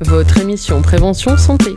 Votre 0.00 0.38
émission 0.38 0.80
Prévention 0.80 1.36
Santé. 1.36 1.76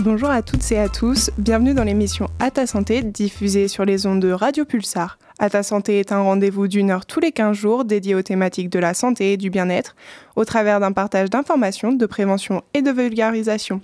Bonjour 0.00 0.30
à 0.30 0.42
toutes 0.42 0.70
et 0.70 0.78
à 0.78 0.88
tous, 0.88 1.32
bienvenue 1.38 1.74
dans 1.74 1.82
l'émission 1.82 2.28
À 2.38 2.52
ta 2.52 2.68
santé 2.68 3.02
diffusée 3.02 3.66
sur 3.66 3.84
les 3.84 4.06
ondes 4.06 4.20
de 4.20 4.30
Radio 4.30 4.64
Pulsar. 4.64 5.18
À 5.40 5.50
ta 5.50 5.64
santé 5.64 5.98
est 5.98 6.12
un 6.12 6.22
rendez-vous 6.22 6.68
d'une 6.68 6.90
heure 6.90 7.06
tous 7.06 7.18
les 7.18 7.32
15 7.32 7.56
jours 7.56 7.84
dédié 7.84 8.14
aux 8.14 8.22
thématiques 8.22 8.70
de 8.70 8.78
la 8.78 8.94
santé 8.94 9.32
et 9.32 9.36
du 9.36 9.50
bien-être 9.50 9.96
au 10.36 10.44
travers 10.44 10.78
d'un 10.78 10.92
partage 10.92 11.28
d'informations, 11.28 11.92
de 11.92 12.06
prévention 12.06 12.62
et 12.72 12.82
de 12.82 12.92
vulgarisation. 12.92 13.80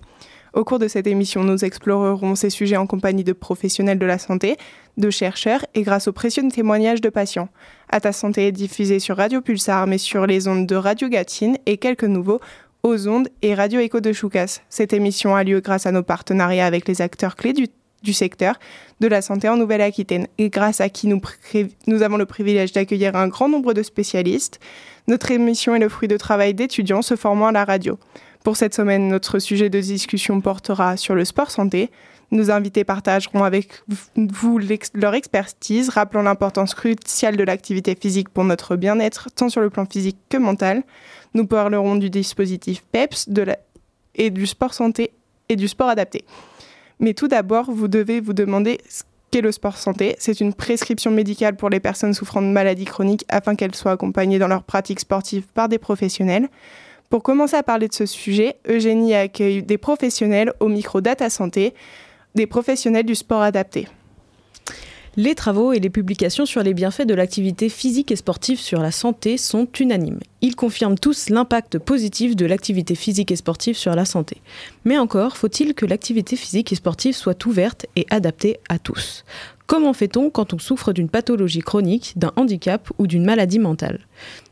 Au 0.53 0.65
cours 0.65 0.79
de 0.79 0.89
cette 0.89 1.07
émission, 1.07 1.45
nous 1.45 1.65
explorerons 1.65 2.35
ces 2.35 2.51
sujets 2.51 2.77
en 2.77 2.87
compagnie 2.87 3.25
de 3.25 3.33
professionnels 3.33 3.99
de 3.99 4.07
la 4.07 4.19
santé, 4.19 4.57
de 4.97 5.11
chercheurs 5.11 5.65
et 5.75 5.83
grâce 5.83 6.09
aux 6.09 6.13
précieux 6.13 6.47
témoignages 6.49 7.01
de 7.01 7.09
patients. 7.09 7.49
À 7.89 8.01
ta 8.01 8.13
santé 8.13 8.47
est 8.47 8.53
diffusée 8.53 9.01
sur 9.01 9.17
Radio 9.17 9.41
Pulsar 9.41 9.87
mais 9.87 9.99
sur 9.99 10.27
les 10.27 10.47
ondes 10.47 10.67
de 10.67 10.77
Radio 10.77 11.09
Gatine 11.09 11.57
et 11.67 11.79
quelques 11.79 12.05
nouveaux 12.05 12.41
aux 12.83 13.09
ondes 13.09 13.29
et 13.43 13.55
Radio 13.55 13.81
Écho 13.81 14.01
de 14.01 14.13
Choucas. 14.13 14.61
Cette 14.69 14.93
émission 14.93 15.35
a 15.35 15.45
lieu 15.45 15.61
grâce 15.61 15.87
à 15.87 15.93
nos 15.93 16.03
partenariats 16.03 16.67
avec 16.67 16.89
les 16.89 17.03
acteurs 17.03 17.37
clés 17.37 17.53
du, 17.53 17.69
secteur 18.13 18.59
de 19.01 19.07
la 19.07 19.23
santé 19.23 19.49
en 19.49 19.57
Nouvelle-Aquitaine 19.57 20.27
et 20.39 20.51
grâce 20.51 20.81
à 20.81 20.89
qui 20.89 21.09
nous, 21.09 22.03
avons 22.03 22.17
le 22.17 22.27
privilège 22.27 22.73
d'accueillir 22.73 23.17
un 23.17 23.29
grand 23.29 23.49
nombre 23.49 23.75
de 23.75 23.83
spécialistes. 23.83 24.61
Notre 25.09 25.31
émission 25.31 25.75
est 25.75 25.81
le 25.81 25.89
fruit 25.89 26.09
de 26.09 26.17
travail 26.17 26.55
d'étudiants 26.55 27.03
se 27.03 27.17
formant 27.17 27.49
à 27.49 27.53
la 27.53 27.65
radio. 27.65 27.99
Pour 28.45 28.57
cette 28.57 28.75
semaine, 28.75 29.09
notre 29.09 29.39
sujet 29.39 29.69
de 29.69 29.81
discussion 29.81 30.41
portera 30.41 30.97
sur 30.97 31.15
le 31.15 31.25
sport 31.25 31.51
santé. 31.51 31.91
Nos 32.31 32.51
invités 32.51 32.85
partageront 32.85 33.43
avec 33.43 33.83
vous 34.17 34.61
leur 34.95 35.15
expertise, 35.15 35.89
rappelant 35.89 36.23
l'importance 36.23 36.75
cruciale 36.75 37.37
de 37.37 37.43
l'activité 37.43 37.97
physique 38.01 38.29
pour 38.29 38.45
notre 38.45 38.77
bien-être, 38.77 39.29
tant 39.35 39.49
sur 39.49 39.61
le 39.61 39.69
plan 39.69 39.85
physique 39.85 40.17
que 40.29 40.37
mental. 40.37 40.85
Nous 41.35 41.47
parlerons 41.47 41.97
du 41.97 42.09
dispositif 42.09 42.85
PEPS 42.93 43.29
et 44.15 44.31
du 44.31 44.47
sport 44.47 44.75
santé 44.75 45.13
et 45.49 45.57
du 45.57 45.67
sport 45.67 45.89
adapté. 45.89 46.25
Mais 47.01 47.15
tout 47.15 47.29
d'abord, 47.29 47.71
vous 47.71 47.89
devez 47.89 48.21
vous 48.21 48.35
demander 48.35 48.79
ce 48.89 49.03
qu'est 49.31 49.41
le 49.41 49.53
sport 49.53 49.77
santé. 49.77 50.17
C'est 50.19 50.41
une 50.41 50.53
prescription 50.53 51.11
médicale 51.11 51.57
pour 51.57 51.71
les 51.71 51.81
personnes 51.81 52.15
souffrant 52.15 52.43
de 52.43 52.49
maladies 52.49 52.85
chroniques 52.85 53.25
afin 53.29 53.55
qu'elles 53.57 53.75
soient 53.75 53.93
accompagnées 53.93 54.39
dans 54.39 54.49
leur 54.49 54.63
pratique 54.63 55.01
sportive 55.01 55.47
par 55.55 55.69
des 55.69 55.79
professionnels. 55.79 56.49
Pour 57.09 57.23
commencer 57.23 57.57
à 57.57 57.63
parler 57.63 57.89
de 57.89 57.95
ce 57.95 58.07
sujet, 58.07 58.57
Eugénie 58.69 59.15
accueille 59.15 59.63
des 59.63 59.79
professionnels 59.79 60.53
au 60.61 60.69
micro 60.69 61.01
Data 61.01 61.31
Santé, 61.31 61.75
des 62.35 62.47
professionnels 62.47 63.07
du 63.07 63.15
sport 63.15 63.43
adapté. 63.43 63.89
Les 65.17 65.35
travaux 65.35 65.73
et 65.73 65.81
les 65.81 65.91
publications 65.91 66.47
sur 66.47 66.63
les 66.63 66.73
bienfaits 66.73 67.07
de 67.07 67.15
l'activité 67.15 67.69
physique 67.69 68.13
et 68.13 68.17
sportive 68.17 68.61
sur 68.61 68.81
la 68.81 68.93
santé 68.93 69.39
sont 69.39 69.67
unanimes. 69.81 70.21
Ils 70.41 70.55
confirment 70.55 70.99
tous 70.99 71.31
l'impact 71.31 71.79
positif 71.79 72.37
de 72.37 72.47
l'activité 72.47 72.95
physique 72.95 73.33
et 73.33 73.37
sportive 73.37 73.77
sur 73.77 73.97
la 73.97 74.05
santé. 74.05 74.41
Mais 74.85 74.99
encore, 74.99 75.37
faut-il 75.37 75.75
que 75.75 75.85
l'activité 75.85 76.37
physique 76.37 76.71
et 76.71 76.77
sportive 76.77 77.17
soit 77.17 77.45
ouverte 77.45 77.87
et 77.97 78.07
adaptée 78.11 78.59
à 78.69 78.79
tous 78.79 79.25
Comment 79.71 79.93
fait-on 79.93 80.31
quand 80.31 80.53
on 80.53 80.59
souffre 80.59 80.93
d'une 80.93 81.09
pathologie 81.09 81.61
chronique, 81.61 82.15
d'un 82.17 82.33
handicap 82.35 82.91
ou 82.99 83.07
d'une 83.07 83.25
maladie 83.25 83.61
mentale? 83.61 84.01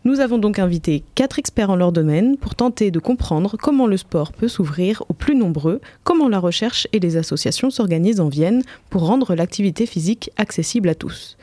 Nous 0.04 0.20
avons 0.20 0.38
donc 0.38 0.60
invité 0.60 1.02
quatre 1.16 1.40
experts 1.40 1.70
en 1.70 1.74
leur 1.74 1.90
domaine 1.90 2.36
pour 2.36 2.54
tenter 2.54 2.92
de 2.92 3.00
comprendre 3.00 3.56
comment 3.60 3.88
le 3.88 3.96
sport 3.96 4.32
peut 4.32 4.46
s'ouvrir 4.46 5.02
aux 5.08 5.14
plus 5.14 5.34
nombreux, 5.34 5.80
comment 6.04 6.28
la 6.28 6.38
recherche 6.38 6.86
et 6.92 7.00
les 7.00 7.16
associations 7.16 7.70
s'organisent 7.70 8.20
en 8.20 8.28
Vienne 8.28 8.62
pour 8.90 9.08
rendre 9.08 9.34
l'activité 9.34 9.86
physique 9.86 10.30
accessible 10.36 10.88
à 10.88 10.94
tous. 10.94 11.36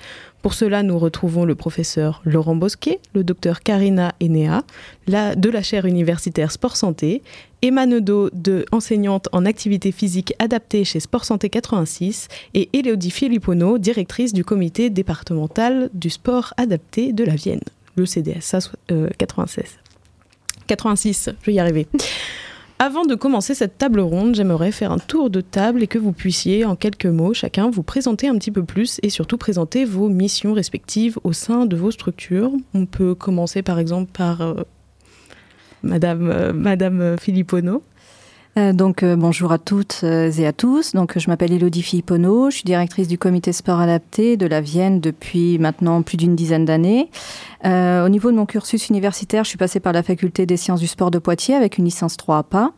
Pour 0.46 0.54
cela, 0.54 0.84
nous 0.84 1.00
retrouvons 1.00 1.44
le 1.44 1.56
professeur 1.56 2.22
Laurent 2.24 2.56
Bosquet, 2.56 3.00
le 3.16 3.24
docteur 3.24 3.62
Karina 3.62 4.14
Enea, 4.22 4.62
de 5.08 5.50
la 5.50 5.64
chaire 5.64 5.88
universitaire 5.88 6.52
Sport 6.52 6.78
Santé, 6.78 7.24
Emma 7.64 7.88
Nedo, 7.88 8.30
de 8.32 8.64
enseignante 8.72 9.28
en 9.32 9.44
activité 9.48 9.92
physique 9.92 10.36
adaptée 10.38 10.84
chez 10.84 11.00
Sport 11.00 11.26
Santé 11.26 11.50
86, 11.50 12.28
et 12.54 12.70
Elodie 12.74 13.10
Filippono, 13.10 13.80
directrice 13.80 14.34
du 14.34 14.46
comité 14.46 14.92
départemental 14.92 15.90
du 15.96 16.12
sport 16.12 16.54
adapté 16.58 17.12
de 17.12 17.24
la 17.24 17.34
Vienne, 17.34 17.64
le 17.96 18.06
CDSA 18.06 18.60
96. 19.18 19.64
86, 20.68 21.32
je 21.42 21.46
vais 21.48 21.54
y 21.56 21.60
arriver. 21.60 21.88
Avant 22.78 23.06
de 23.06 23.16
commencer 23.16 23.56
cette 23.56 23.78
table 23.78 24.02
ronde, 24.02 24.36
j'aimerais 24.36 24.74
faire 24.74 24.92
un 24.92 24.98
tour 24.98 25.30
de 25.30 25.40
table 25.40 25.82
et 25.82 25.88
que 25.88 25.98
vous 25.98 26.12
puissiez, 26.12 26.66
en 26.66 26.76
quelques 26.76 27.06
mots, 27.06 27.34
chacun 27.34 27.70
vous 27.70 27.84
présenter 27.84 28.28
un 28.28 28.38
petit 28.38 28.52
peu 28.52 28.66
plus 28.66 29.00
et 29.02 29.10
surtout 29.10 29.38
présenter 29.38 29.86
vos 29.86 30.10
missions 30.10 30.52
respectives 30.52 31.18
au 31.24 31.32
sein 31.32 31.66
de 31.66 31.78
vos 31.78 31.92
structures. 31.92 32.52
On 32.74 32.86
peut 32.86 33.16
commencer 33.16 33.62
par 33.62 33.80
exemple 33.80 34.12
par 34.12 34.42
euh, 34.42 34.56
Madame, 35.84 36.30
euh, 36.30 36.52
Madame. 36.52 37.16
Euh, 38.58 38.72
donc 38.72 39.04
bonjour 39.04 39.52
à 39.52 39.58
toutes 39.58 40.04
et 40.04 40.48
à 40.48 40.54
tous. 40.54 40.94
Donc 40.94 41.18
je 41.20 41.30
m'appelle 41.30 41.52
Elodie 41.52 41.82
Filippono, 41.82 42.50
je 42.50 42.56
suis 42.58 42.64
directrice 42.64 43.08
du 43.08 43.18
comité 43.18 43.52
sport 43.52 43.80
adapté 43.80 44.38
de 44.38 44.46
la 44.46 44.62
Vienne 44.62 45.02
depuis 45.02 45.60
maintenant 45.60 46.02
plus 46.02 46.18
d'une 46.18 46.36
dizaine 46.36 46.66
d'années. 46.66 47.10
au 47.64 48.10
niveau 48.10 48.32
de 48.32 48.38
mon 48.38 48.46
cursus 48.46 48.90
universitaire, 48.90 49.44
je 49.44 49.50
suis 49.50 49.58
passée 49.58 49.80
par 49.80 49.94
la 49.94 50.04
faculté 50.04 50.46
des 50.46 50.58
sciences 50.58 50.80
du 50.80 50.88
sport 50.88 51.12
de 51.12 51.20
Poitiers 51.20 51.56
avec 51.56 51.78
une 51.78 51.86
licence 51.86 52.16
3 52.18 52.38
APA. 52.38 52.72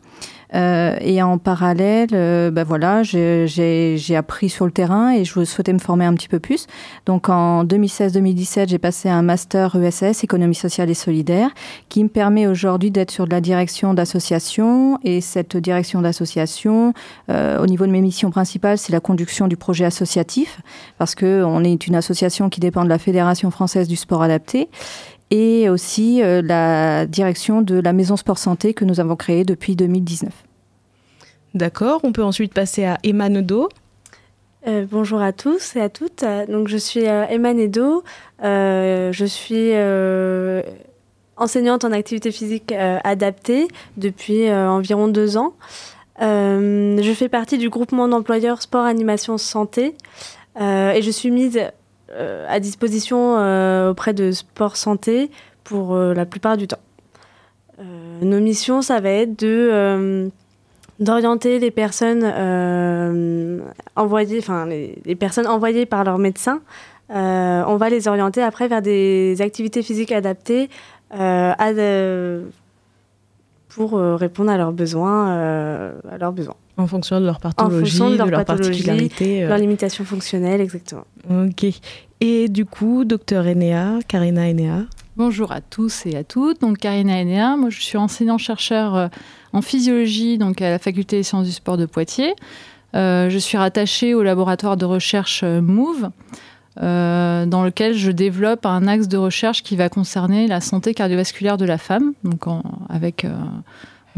Euh, 0.54 0.96
et 1.00 1.22
en 1.22 1.38
parallèle, 1.38 2.08
euh, 2.12 2.50
ben 2.50 2.64
voilà, 2.64 3.02
j'ai 3.02 4.16
appris 4.16 4.48
sur 4.48 4.64
le 4.64 4.72
terrain 4.72 5.12
et 5.12 5.24
je 5.24 5.44
souhaitais 5.44 5.72
me 5.72 5.78
former 5.78 6.06
un 6.06 6.14
petit 6.14 6.28
peu 6.28 6.38
plus. 6.38 6.66
Donc 7.06 7.28
en 7.28 7.64
2016-2017, 7.64 8.68
j'ai 8.68 8.78
passé 8.78 9.08
un 9.08 9.22
master 9.22 9.76
ESS, 9.76 10.24
économie 10.24 10.54
sociale 10.54 10.90
et 10.90 10.94
solidaire, 10.94 11.50
qui 11.88 12.02
me 12.02 12.08
permet 12.08 12.46
aujourd'hui 12.46 12.90
d'être 12.90 13.10
sur 13.10 13.26
de 13.26 13.30
la 13.30 13.40
direction 13.40 13.94
d'association. 13.94 14.98
Et 15.04 15.20
cette 15.20 15.56
direction 15.56 16.00
d'association, 16.00 16.94
euh, 17.30 17.62
au 17.62 17.66
niveau 17.66 17.86
de 17.86 17.92
mes 17.92 18.00
missions 18.00 18.30
principales, 18.30 18.78
c'est 18.78 18.92
la 18.92 19.00
conduction 19.00 19.48
du 19.48 19.56
projet 19.56 19.84
associatif, 19.84 20.60
parce 20.96 21.14
que 21.14 21.42
on 21.44 21.62
est 21.62 21.86
une 21.86 21.94
association 21.94 22.48
qui 22.48 22.60
dépend 22.60 22.84
de 22.84 22.88
la 22.88 22.98
Fédération 22.98 23.50
française 23.50 23.88
du 23.88 23.96
sport 23.96 24.22
adapté 24.22 24.68
et 25.30 25.68
aussi 25.68 26.22
euh, 26.22 26.42
la 26.42 27.06
direction 27.06 27.62
de 27.62 27.78
la 27.78 27.92
Maison 27.92 28.16
Sport 28.16 28.38
Santé 28.38 28.74
que 28.74 28.84
nous 28.84 29.00
avons 29.00 29.16
créée 29.16 29.44
depuis 29.44 29.76
2019. 29.76 30.32
D'accord, 31.54 32.00
on 32.04 32.12
peut 32.12 32.22
ensuite 32.22 32.54
passer 32.54 32.84
à 32.84 32.98
Emma 33.02 33.28
Nedo. 33.28 33.68
Euh, 34.66 34.86
bonjour 34.90 35.20
à 35.20 35.32
tous 35.32 35.76
et 35.76 35.80
à 35.80 35.88
toutes. 35.88 36.24
Donc, 36.48 36.68
je 36.68 36.76
suis 36.76 37.06
euh, 37.06 37.24
Emma 37.28 37.54
Nedo. 37.54 38.02
je 38.42 39.24
suis 39.26 39.72
enseignante 41.36 41.84
en 41.84 41.92
activité 41.92 42.32
physique 42.32 42.72
adaptée 42.72 43.68
depuis 43.96 44.50
environ 44.50 45.08
deux 45.08 45.36
ans. 45.36 45.54
je 46.20 47.12
fais 47.16 47.28
partie 47.28 47.58
du 47.58 47.70
groupement 47.70 48.08
d'employeurs 48.08 48.60
sport, 48.62 48.84
animation, 48.84 49.38
santé. 49.38 49.94
et 50.60 51.00
je 51.00 51.10
suis 51.10 51.30
mise 51.30 51.60
à 52.48 52.60
disposition 52.60 53.36
euh, 53.38 53.90
auprès 53.90 54.14
de 54.14 54.32
Sport 54.32 54.76
Santé 54.76 55.30
pour 55.64 55.94
euh, 55.94 56.14
la 56.14 56.26
plupart 56.26 56.56
du 56.56 56.66
temps. 56.66 56.78
nos 58.22 58.40
missions, 58.40 58.82
ça 58.82 59.00
va 59.00 59.10
être 59.10 59.38
de 59.38 60.30
d'orienter 60.98 61.60
les 61.60 61.70
personnes 61.70 62.24
envoyées, 63.94 64.38
enfin 64.40 64.66
les, 64.66 65.14
personnes 65.14 65.46
envoyées 65.46 65.86
par 65.86 66.02
leur 66.02 66.18
médecin. 66.18 66.60
on 67.10 67.76
va 67.76 67.88
les 67.88 68.08
orienter 68.08 68.42
après 68.42 68.66
vers 68.66 68.82
des 68.82 69.36
activités 69.40 69.82
physiques 69.82 70.10
adaptées 70.10 70.68
pour 73.78 73.92
répondre 73.92 74.50
à 74.50 74.56
leurs 74.56 74.72
besoins, 74.72 75.28
à 76.10 76.18
leurs 76.18 76.32
besoins. 76.32 76.56
En 76.76 76.88
fonction 76.88 77.20
de 77.20 77.26
leur 77.26 77.38
pathologie, 77.38 78.00
de, 78.00 78.16
leur, 78.16 78.44
particularité. 78.44 79.46
Leur 79.46 79.58
limitation 79.58 80.04
fonctionnelle, 80.04 80.60
exactement. 80.60 81.04
Ok. 81.30 81.64
Et 82.20 82.48
du 82.48 82.64
coup, 82.64 83.04
docteur 83.04 83.46
Enea, 83.46 84.00
Karina 84.08 84.42
Enea. 84.42 84.86
Bonjour 85.16 85.52
à 85.52 85.60
tous 85.60 86.06
et 86.06 86.16
à 86.16 86.24
toutes. 86.24 86.60
Donc 86.60 86.78
Karina 86.78 87.20
Enea, 87.20 87.56
moi 87.56 87.70
je 87.70 87.80
suis 87.80 87.98
enseignant-chercheur 87.98 88.94
euh, 88.94 89.08
en 89.52 89.62
physiologie 89.62 90.38
donc 90.38 90.62
à 90.62 90.70
la 90.70 90.78
faculté 90.78 91.16
des 91.16 91.22
sciences 91.24 91.46
du 91.46 91.52
sport 91.52 91.76
de 91.76 91.86
Poitiers. 91.86 92.34
Euh, 92.94 93.28
je 93.28 93.38
suis 93.38 93.58
rattachée 93.58 94.14
au 94.14 94.22
laboratoire 94.22 94.76
de 94.76 94.84
recherche 94.84 95.44
euh, 96.80 97.46
dans 97.46 97.64
lequel 97.64 97.94
je 97.94 98.10
développe 98.10 98.66
un 98.66 98.86
axe 98.86 99.08
de 99.08 99.16
recherche 99.16 99.62
qui 99.62 99.76
va 99.76 99.88
concerner 99.88 100.46
la 100.46 100.60
santé 100.60 100.94
cardiovasculaire 100.94 101.56
de 101.56 101.64
la 101.64 101.78
femme, 101.78 102.12
donc 102.24 102.44
avec 102.88 103.26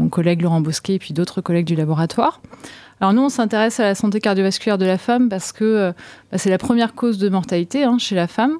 mon 0.01 0.09
collègue 0.09 0.41
Laurent 0.41 0.61
Bosquet 0.61 0.95
et 0.95 0.99
puis 0.99 1.13
d'autres 1.13 1.41
collègues 1.41 1.67
du 1.67 1.75
laboratoire. 1.75 2.41
Alors 2.99 3.13
nous, 3.13 3.23
on 3.23 3.29
s'intéresse 3.29 3.79
à 3.79 3.83
la 3.83 3.95
santé 3.95 4.19
cardiovasculaire 4.19 4.77
de 4.77 4.85
la 4.85 4.97
femme 4.97 5.29
parce 5.29 5.51
que 5.51 5.63
euh, 5.63 5.91
bah, 6.31 6.37
c'est 6.37 6.49
la 6.49 6.57
première 6.57 6.93
cause 6.93 7.17
de 7.17 7.29
mortalité 7.29 7.83
hein, 7.83 7.97
chez 7.97 8.15
la 8.15 8.27
femme. 8.27 8.57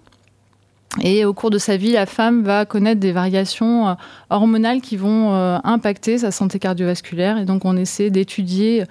Et 1.01 1.23
au 1.23 1.33
cours 1.33 1.51
de 1.51 1.57
sa 1.57 1.77
vie, 1.77 1.93
la 1.93 2.05
femme 2.05 2.43
va 2.43 2.65
connaître 2.65 2.99
des 2.99 3.13
variations 3.13 3.95
hormonales 4.29 4.81
qui 4.81 4.97
vont 4.97 5.33
impacter 5.63 6.17
sa 6.17 6.31
santé 6.31 6.59
cardiovasculaire. 6.59 7.37
Et 7.37 7.45
donc, 7.45 7.63
on 7.63 7.77
essaie 7.77 8.09
d'étudier 8.09 8.83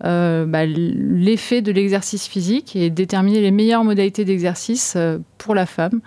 bah, 0.00 0.66
l'effet 0.66 1.62
de 1.62 1.72
l'exercice 1.72 2.26
physique 2.26 2.76
et 2.76 2.90
déterminer 2.90 3.40
les 3.40 3.50
meilleures 3.50 3.84
modalités 3.84 4.24
d'exercice 4.24 4.96
pour 5.38 5.54
la 5.54 5.66
femme 5.66 6.00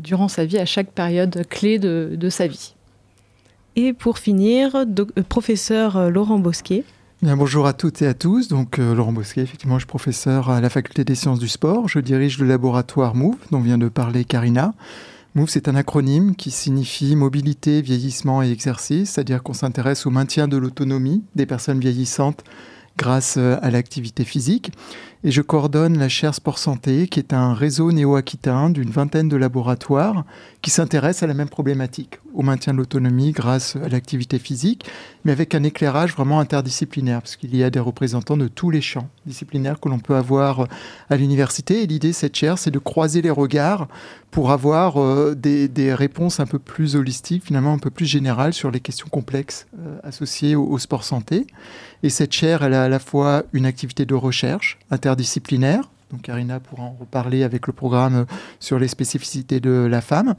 durant 0.00 0.28
sa 0.28 0.44
vie, 0.44 0.58
à 0.58 0.66
chaque 0.66 0.92
période 0.92 1.46
clé 1.48 1.78
de 1.78 2.28
sa 2.28 2.46
vie. 2.46 2.74
Et 3.80 3.92
pour 3.92 4.18
finir, 4.18 4.74
euh, 4.74 4.84
professeur 5.28 5.96
euh, 5.96 6.10
Laurent 6.10 6.40
Bosquet. 6.40 6.82
Bien, 7.22 7.36
bonjour 7.36 7.64
à 7.64 7.72
toutes 7.72 8.02
et 8.02 8.08
à 8.08 8.14
tous. 8.14 8.48
Donc, 8.48 8.80
euh, 8.80 8.92
Laurent 8.92 9.12
Bosquet, 9.12 9.42
effectivement, 9.42 9.76
je 9.76 9.82
suis 9.82 9.86
professeur 9.86 10.50
à 10.50 10.60
la 10.60 10.68
faculté 10.68 11.04
des 11.04 11.14
sciences 11.14 11.38
du 11.38 11.46
sport. 11.46 11.86
Je 11.86 12.00
dirige 12.00 12.40
le 12.40 12.48
laboratoire 12.48 13.14
MOVE, 13.14 13.36
dont 13.52 13.60
vient 13.60 13.78
de 13.78 13.88
parler 13.88 14.24
Karina. 14.24 14.74
MOVE, 15.36 15.48
c'est 15.48 15.68
un 15.68 15.76
acronyme 15.76 16.34
qui 16.34 16.50
signifie 16.50 17.14
mobilité, 17.14 17.80
vieillissement 17.80 18.42
et 18.42 18.50
exercice, 18.50 19.10
c'est-à-dire 19.10 19.44
qu'on 19.44 19.52
s'intéresse 19.52 20.06
au 20.06 20.10
maintien 20.10 20.48
de 20.48 20.56
l'autonomie 20.56 21.22
des 21.36 21.46
personnes 21.46 21.78
vieillissantes 21.78 22.42
grâce 22.98 23.38
à 23.38 23.70
l'activité 23.70 24.24
physique. 24.24 24.72
Et 25.24 25.32
je 25.32 25.42
coordonne 25.42 25.98
la 25.98 26.08
chaire 26.08 26.34
Sport 26.34 26.58
Santé, 26.58 27.08
qui 27.08 27.18
est 27.18 27.32
un 27.32 27.52
réseau 27.52 27.90
néo-aquitain 27.90 28.70
d'une 28.70 28.90
vingtaine 28.90 29.28
de 29.28 29.36
laboratoires 29.36 30.24
qui 30.62 30.70
s'intéressent 30.70 31.24
à 31.24 31.26
la 31.26 31.34
même 31.34 31.48
problématique, 31.48 32.20
au 32.34 32.42
maintien 32.42 32.72
de 32.72 32.78
l'autonomie 32.78 33.32
grâce 33.32 33.74
à 33.74 33.88
l'activité 33.88 34.38
physique, 34.38 34.86
mais 35.24 35.32
avec 35.32 35.56
un 35.56 35.64
éclairage 35.64 36.12
vraiment 36.12 36.38
interdisciplinaire, 36.38 37.20
parce 37.20 37.34
qu'il 37.34 37.56
y 37.56 37.64
a 37.64 37.70
des 37.70 37.80
représentants 37.80 38.36
de 38.36 38.46
tous 38.46 38.70
les 38.70 38.80
champs 38.80 39.08
disciplinaires 39.26 39.80
que 39.80 39.88
l'on 39.88 39.98
peut 39.98 40.14
avoir 40.14 40.68
à 41.10 41.16
l'université. 41.16 41.82
Et 41.82 41.86
l'idée 41.86 42.08
de 42.08 42.14
cette 42.14 42.36
chaire, 42.36 42.58
c'est 42.58 42.70
de 42.70 42.78
croiser 42.78 43.20
les 43.20 43.30
regards 43.30 43.88
pour 44.30 44.50
avoir 44.50 45.00
euh, 45.02 45.34
des, 45.34 45.94
réponses 45.94 46.38
un 46.38 46.46
peu 46.46 46.58
plus 46.58 46.96
holistiques, 46.96 47.44
finalement 47.44 47.72
un 47.72 47.78
peu 47.78 47.90
plus 47.90 48.06
générales 48.06 48.52
sur 48.52 48.70
les 48.70 48.80
questions 48.80 49.08
complexes 49.08 49.66
euh, 49.78 49.98
associées 50.04 50.54
au, 50.54 50.78
sport 50.78 51.02
santé. 51.02 51.46
Et 52.02 52.10
cette 52.10 52.32
chaire, 52.32 52.62
elle 52.62 52.74
a 52.74 52.84
à 52.84 52.88
la 52.88 52.98
fois 52.98 53.44
une 53.52 53.66
activité 53.66 54.06
de 54.06 54.14
recherche 54.14 54.78
interdisciplinaire, 54.90 55.90
donc 56.10 56.22
Karina 56.22 56.58
pourra 56.58 56.84
en 56.84 56.96
reparler 56.98 57.42
avec 57.42 57.66
le 57.66 57.72
programme 57.72 58.24
sur 58.60 58.78
les 58.78 58.88
spécificités 58.88 59.60
de 59.60 59.70
la 59.70 60.00
femme. 60.00 60.34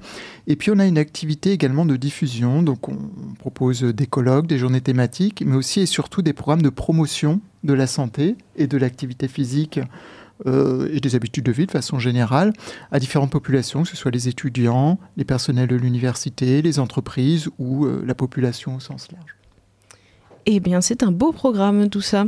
Et 0.48 0.56
puis 0.56 0.72
on 0.72 0.80
a 0.80 0.86
une 0.86 0.98
activité 0.98 1.52
également 1.52 1.86
de 1.86 1.96
diffusion, 1.96 2.64
donc 2.64 2.90
on 2.90 2.98
propose 3.38 3.84
des 3.84 4.08
colloques, 4.08 4.48
des 4.48 4.58
journées 4.58 4.82
thématiques, 4.82 5.44
mais 5.46 5.56
aussi 5.56 5.82
et 5.82 5.86
surtout 5.86 6.22
des 6.22 6.34
programmes 6.34 6.64
de 6.64 6.70
promotion 6.70 7.40
de 7.64 7.74
la 7.74 7.88
santé 7.88 8.36
et 8.56 8.68
de 8.68 8.78
l'activité 8.78 9.28
physique 9.28 9.80
euh, 10.48 10.90
et 10.92 11.02
des 11.02 11.16
habitudes 11.16 11.44
de 11.44 11.52
vie 11.52 11.66
de 11.66 11.72
façon 11.72 12.00
générale 12.00 12.54
à 12.92 13.00
différentes 13.00 13.32
populations, 13.32 13.84
que 13.84 13.90
ce 13.90 13.98
soit 13.98 14.12
les 14.12 14.28
étudiants, 14.28 14.98
les 15.18 15.26
personnels 15.26 15.68
de 15.68 15.76
l'université, 15.76 16.62
les 16.62 16.80
entreprises 16.80 17.50
ou 17.60 17.86
euh, 17.86 18.04
la 18.06 18.16
population 18.16 18.76
au 18.76 18.80
sens 18.80 19.12
large. 19.12 19.39
Eh 20.46 20.60
bien, 20.60 20.82
c'est 20.82 21.04
un 21.04 21.12
beau 21.12 21.32
programme 21.32 21.90
tout 21.90 22.02
ça. 22.02 22.26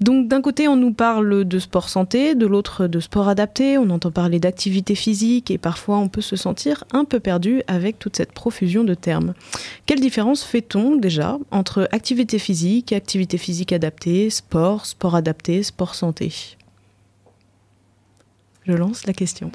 Donc 0.00 0.28
d'un 0.28 0.40
côté, 0.40 0.68
on 0.68 0.76
nous 0.76 0.92
parle 0.92 1.44
de 1.44 1.58
sport 1.58 1.88
santé, 1.88 2.34
de 2.34 2.46
l'autre 2.46 2.86
de 2.86 3.00
sport 3.00 3.28
adapté, 3.28 3.78
on 3.78 3.90
entend 3.90 4.10
parler 4.10 4.40
d'activité 4.40 4.94
physique 4.94 5.50
et 5.50 5.58
parfois 5.58 5.98
on 5.98 6.08
peut 6.08 6.20
se 6.20 6.36
sentir 6.36 6.84
un 6.92 7.04
peu 7.04 7.20
perdu 7.20 7.62
avec 7.66 7.98
toute 7.98 8.16
cette 8.16 8.32
profusion 8.32 8.84
de 8.84 8.94
termes. 8.94 9.34
Quelle 9.86 10.00
différence 10.00 10.44
fait-on 10.44 10.96
déjà 10.96 11.38
entre 11.50 11.88
activité 11.92 12.38
physique, 12.38 12.92
activité 12.92 13.38
physique 13.38 13.72
adaptée, 13.72 14.30
sport, 14.30 14.86
sport 14.86 15.14
adapté, 15.14 15.62
sport 15.62 15.94
santé? 15.94 16.32
Je 18.64 18.72
lance 18.72 19.06
la 19.06 19.12
question. 19.12 19.50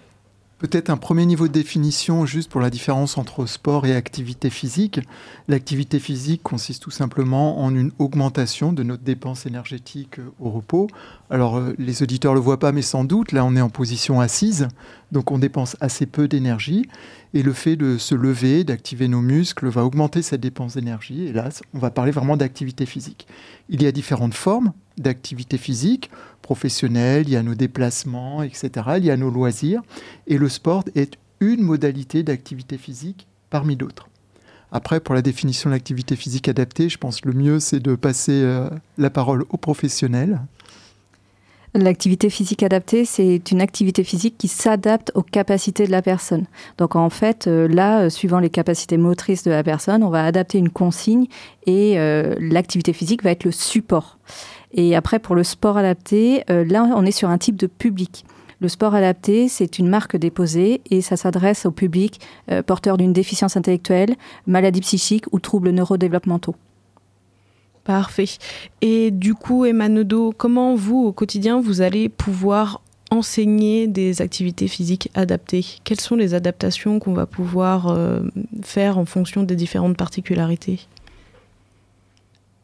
Peut-être 0.63 0.89
un 0.89 0.95
premier 0.95 1.25
niveau 1.25 1.49
de 1.49 1.51
définition 1.51 2.25
juste 2.25 2.49
pour 2.49 2.61
la 2.61 2.69
différence 2.69 3.17
entre 3.17 3.45
sport 3.47 3.85
et 3.85 3.93
activité 3.97 4.49
physique. 4.49 5.01
L'activité 5.49 5.99
physique 5.99 6.41
consiste 6.41 6.81
tout 6.83 6.89
simplement 6.89 7.59
en 7.59 7.75
une 7.75 7.91
augmentation 7.99 8.71
de 8.71 8.81
notre 8.81 9.03
dépense 9.03 9.45
énergétique 9.45 10.21
au 10.39 10.49
repos. 10.49 10.87
Alors 11.29 11.57
euh, 11.57 11.75
les 11.79 12.01
auditeurs 12.01 12.31
ne 12.31 12.37
le 12.37 12.41
voient 12.41 12.59
pas, 12.59 12.71
mais 12.71 12.81
sans 12.81 13.03
doute, 13.03 13.33
là 13.33 13.43
on 13.43 13.57
est 13.57 13.61
en 13.61 13.67
position 13.67 14.21
assise, 14.21 14.69
donc 15.11 15.31
on 15.31 15.37
dépense 15.37 15.75
assez 15.81 16.05
peu 16.05 16.29
d'énergie. 16.29 16.87
Et 17.33 17.43
le 17.43 17.51
fait 17.51 17.75
de 17.75 17.97
se 17.97 18.15
lever, 18.15 18.63
d'activer 18.63 19.09
nos 19.09 19.19
muscles, 19.19 19.67
va 19.67 19.83
augmenter 19.83 20.21
cette 20.21 20.39
dépense 20.39 20.75
d'énergie. 20.75 21.25
Et 21.25 21.33
là, 21.33 21.49
on 21.73 21.79
va 21.79 21.89
parler 21.89 22.11
vraiment 22.11 22.37
d'activité 22.37 22.85
physique. 22.85 23.27
Il 23.67 23.83
y 23.83 23.85
a 23.85 23.91
différentes 23.91 24.35
formes 24.35 24.71
d'activité 24.97 25.57
physique 25.57 26.09
professionnelle, 26.41 27.23
il 27.25 27.31
y 27.31 27.35
a 27.35 27.41
nos 27.41 27.55
déplacements, 27.55 28.43
etc. 28.43 28.69
Il 28.97 29.05
y 29.05 29.11
a 29.11 29.17
nos 29.17 29.31
loisirs. 29.31 29.81
Et 30.27 30.37
le 30.37 30.49
sport 30.49 30.83
est 30.93 31.17
une 31.39 31.61
modalité 31.61 32.21
d'activité 32.21 32.77
physique 32.77 33.27
parmi 33.49 33.75
d'autres. 33.75 34.09
Après, 34.71 34.99
pour 34.99 35.13
la 35.13 35.21
définition 35.21 35.69
de 35.69 35.75
l'activité 35.75 36.15
physique 36.15 36.47
adaptée, 36.47 36.89
je 36.89 36.97
pense 36.97 37.21
que 37.21 37.29
le 37.29 37.35
mieux, 37.35 37.59
c'est 37.59 37.79
de 37.79 37.95
passer 37.95 38.41
euh, 38.41 38.69
la 38.97 39.11
parole 39.11 39.45
aux 39.49 39.57
professionnels. 39.57 40.41
L'activité 41.75 42.29
physique 42.29 42.61
adaptée, 42.61 43.05
c'est 43.05 43.51
une 43.51 43.61
activité 43.61 44.03
physique 44.03 44.35
qui 44.37 44.47
s'adapte 44.47 45.11
aux 45.15 45.23
capacités 45.23 45.85
de 45.85 45.91
la 45.91 46.01
personne. 46.01 46.45
Donc 46.77 46.95
en 46.95 47.09
fait, 47.09 47.47
euh, 47.47 47.67
là, 47.67 48.01
euh, 48.01 48.09
suivant 48.09 48.39
les 48.39 48.49
capacités 48.49 48.97
motrices 48.97 49.43
de 49.43 49.51
la 49.51 49.63
personne, 49.63 50.03
on 50.03 50.09
va 50.09 50.25
adapter 50.25 50.57
une 50.57 50.69
consigne 50.69 51.27
et 51.65 51.95
l'activité 52.39 52.93
physique 52.93 53.23
va 53.23 53.31
être 53.31 53.45
le 53.45 53.51
support. 53.51 54.17
Et 54.73 54.95
après, 54.95 55.19
pour 55.19 55.35
le 55.35 55.43
sport 55.43 55.77
adapté, 55.77 56.43
euh, 56.49 56.65
là, 56.65 56.89
on 56.95 57.05
est 57.05 57.11
sur 57.11 57.29
un 57.29 57.37
type 57.37 57.55
de 57.55 57.67
public. 57.67 58.25
Le 58.59 58.67
sport 58.69 58.95
adapté, 58.95 59.49
c'est 59.49 59.77
une 59.77 59.89
marque 59.89 60.15
déposée 60.15 60.81
et 60.89 61.01
ça 61.01 61.17
s'adresse 61.17 61.65
au 61.65 61.71
public 61.71 62.21
euh, 62.49 62.63
porteur 62.63 62.97
d'une 62.97 63.11
déficience 63.11 63.57
intellectuelle, 63.57 64.15
maladie 64.47 64.81
psychique 64.81 65.25
ou 65.31 65.39
troubles 65.39 65.71
neurodéveloppementaux. 65.71 66.55
Parfait. 67.83 68.29
Et 68.81 69.11
du 69.11 69.35
coup, 69.35 69.65
Emma 69.65 69.89
comment 70.37 70.75
vous, 70.75 71.03
au 71.03 71.11
quotidien, 71.11 71.59
vous 71.59 71.81
allez 71.81 72.07
pouvoir 72.07 72.81
enseigner 73.11 73.87
des 73.87 74.21
activités 74.21 74.69
physiques 74.69 75.09
adaptées? 75.13 75.65
Quelles 75.83 75.99
sont 75.99 76.15
les 76.15 76.33
adaptations 76.33 76.99
qu'on 76.99 77.13
va 77.13 77.25
pouvoir 77.25 77.89
euh, 77.89 78.21
faire 78.63 78.97
en 78.97 79.05
fonction 79.05 79.43
des 79.43 79.57
différentes 79.57 79.97
particularités? 79.97 80.87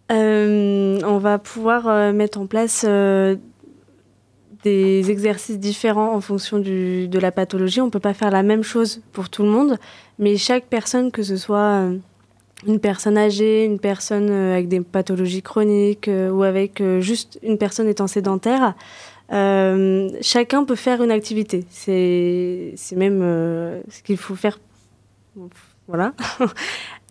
On 0.10 1.18
va 1.20 1.38
pouvoir 1.40 1.88
euh, 1.88 2.12
mettre 2.12 2.40
en 2.40 2.48
place 2.48 2.86
euh, 2.88 3.36
des 4.64 5.12
exercices 5.12 5.60
différents 5.60 6.14
en 6.14 6.22
fonction 6.22 6.60
de 6.60 7.20
la 7.20 7.32
pathologie. 7.32 7.82
On 7.82 7.86
ne 7.86 7.92
peut 7.92 8.00
pas 8.00 8.14
faire 8.14 8.32
la 8.32 8.44
même 8.44 8.64
chose 8.64 9.02
pour 9.14 9.30
tout 9.30 9.44
le 9.44 9.50
monde, 9.50 9.78
mais 10.18 10.38
chaque 10.38 10.66
personne, 10.66 11.12
que 11.12 11.24
ce 11.24 11.38
soit 11.38 11.86
une 12.68 12.80
personne 12.80 13.18
âgée, 13.18 13.64
une 13.64 13.80
personne 13.80 14.30
avec 14.30 14.68
des 14.68 14.82
pathologies 14.82 15.42
chroniques 15.42 16.10
ou 16.10 16.44
avec 16.44 16.84
juste 17.00 17.40
une 17.42 17.58
personne 17.58 17.88
étant 17.88 18.08
sédentaire, 18.08 18.76
chacun 19.30 20.66
peut 20.66 20.76
faire 20.76 21.02
une 21.02 21.12
activité. 21.12 21.66
C'est 21.70 22.76
même 22.98 23.22
ce 23.88 24.04
qu'il 24.04 24.18
faut 24.18 24.36
faire. 24.36 24.60
Voilà. 25.90 26.14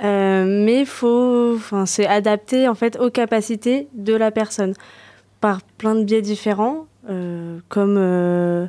Euh, 0.04 0.44
mais 0.64 0.84
faut, 0.84 1.27
enfin, 1.56 1.86
c'est 1.86 2.06
adapté 2.06 2.68
en 2.68 2.74
fait 2.74 2.98
aux 2.98 3.10
capacités 3.10 3.88
de 3.94 4.14
la 4.14 4.30
personne 4.30 4.74
par 5.40 5.62
plein 5.62 5.94
de 5.94 6.04
biais 6.04 6.22
différents, 6.22 6.86
euh, 7.08 7.60
comme 7.68 7.96
euh, 7.98 8.66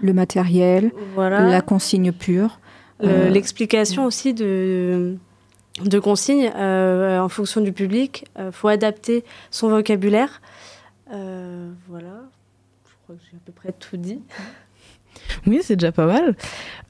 le 0.00 0.12
matériel, 0.12 0.92
la 1.16 1.60
consigne 1.60 2.12
pure, 2.12 2.60
l'explication 3.00 4.04
aussi 4.04 4.34
de 4.34 5.16
de 5.82 5.98
consignes 5.98 6.50
en 6.54 7.28
fonction 7.28 7.60
du 7.60 7.72
public. 7.72 8.26
Il 8.38 8.52
faut 8.52 8.68
adapter 8.68 9.24
son 9.50 9.68
vocabulaire. 9.70 10.40
voilà, 11.08 12.22
je 12.84 12.92
crois 13.02 13.16
que 13.16 13.22
j'ai 13.30 13.36
à 13.36 13.40
peu 13.44 13.52
près 13.52 13.72
tout 13.72 13.96
dit. 13.96 14.20
Oui, 15.46 15.60
c'est 15.62 15.76
déjà 15.76 15.92
pas 15.92 16.06
mal. 16.06 16.36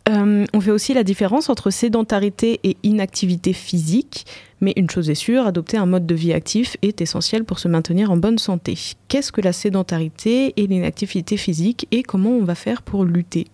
Euh, 0.08 0.44
on 0.52 0.60
fait 0.60 0.70
aussi 0.70 0.94
la 0.94 1.04
différence 1.04 1.48
entre 1.48 1.70
sédentarité 1.70 2.60
et 2.64 2.76
inactivité 2.82 3.52
physique, 3.52 4.26
mais 4.62 4.72
une 4.76 4.88
chose 4.88 5.10
est 5.10 5.14
sûre, 5.14 5.46
adopter 5.46 5.76
un 5.76 5.84
mode 5.84 6.06
de 6.06 6.14
vie 6.14 6.32
actif 6.32 6.78
est 6.80 7.02
essentiel 7.02 7.44
pour 7.44 7.58
se 7.58 7.68
maintenir 7.68 8.10
en 8.10 8.16
bonne 8.16 8.38
santé. 8.38 8.78
Qu'est-ce 9.08 9.32
que 9.32 9.42
la 9.42 9.52
sédentarité 9.52 10.54
et 10.56 10.66
l'inactivité 10.66 11.36
physique 11.36 11.86
et 11.90 12.02
comment 12.02 12.30
on 12.30 12.44
va 12.44 12.54
faire 12.54 12.80
pour 12.80 13.04
lutter? 13.04 13.48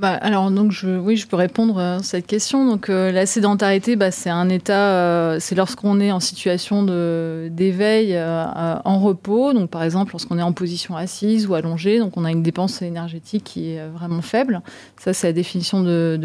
Bah, 0.00 0.14
alors 0.14 0.50
donc 0.50 0.72
oui, 0.82 1.18
je 1.18 1.26
peux 1.26 1.36
répondre 1.36 1.78
à 1.78 2.02
cette 2.02 2.26
question. 2.26 2.64
Donc 2.64 2.88
euh, 2.88 3.12
la 3.12 3.26
sédentarité, 3.26 3.96
bah, 3.96 4.10
c'est 4.10 4.30
un 4.30 4.48
état, 4.48 4.94
euh, 4.94 5.36
c'est 5.40 5.54
lorsqu'on 5.54 6.00
est 6.00 6.10
en 6.10 6.20
situation 6.20 6.84
d'éveil 6.84 8.16
euh, 8.16 8.46
en 8.82 8.98
repos. 8.98 9.52
Donc 9.52 9.68
par 9.68 9.82
exemple 9.82 10.12
lorsqu'on 10.12 10.38
est 10.38 10.42
en 10.42 10.54
position 10.54 10.96
assise 10.96 11.46
ou 11.46 11.54
allongée, 11.54 11.98
donc 11.98 12.16
on 12.16 12.24
a 12.24 12.30
une 12.30 12.42
dépense 12.42 12.80
énergétique 12.80 13.44
qui 13.44 13.72
est 13.72 13.86
vraiment 13.88 14.22
faible. 14.22 14.62
Ça 14.96 15.12
c'est 15.12 15.26
la 15.26 15.32
définition 15.34 15.82
de, 15.82 16.18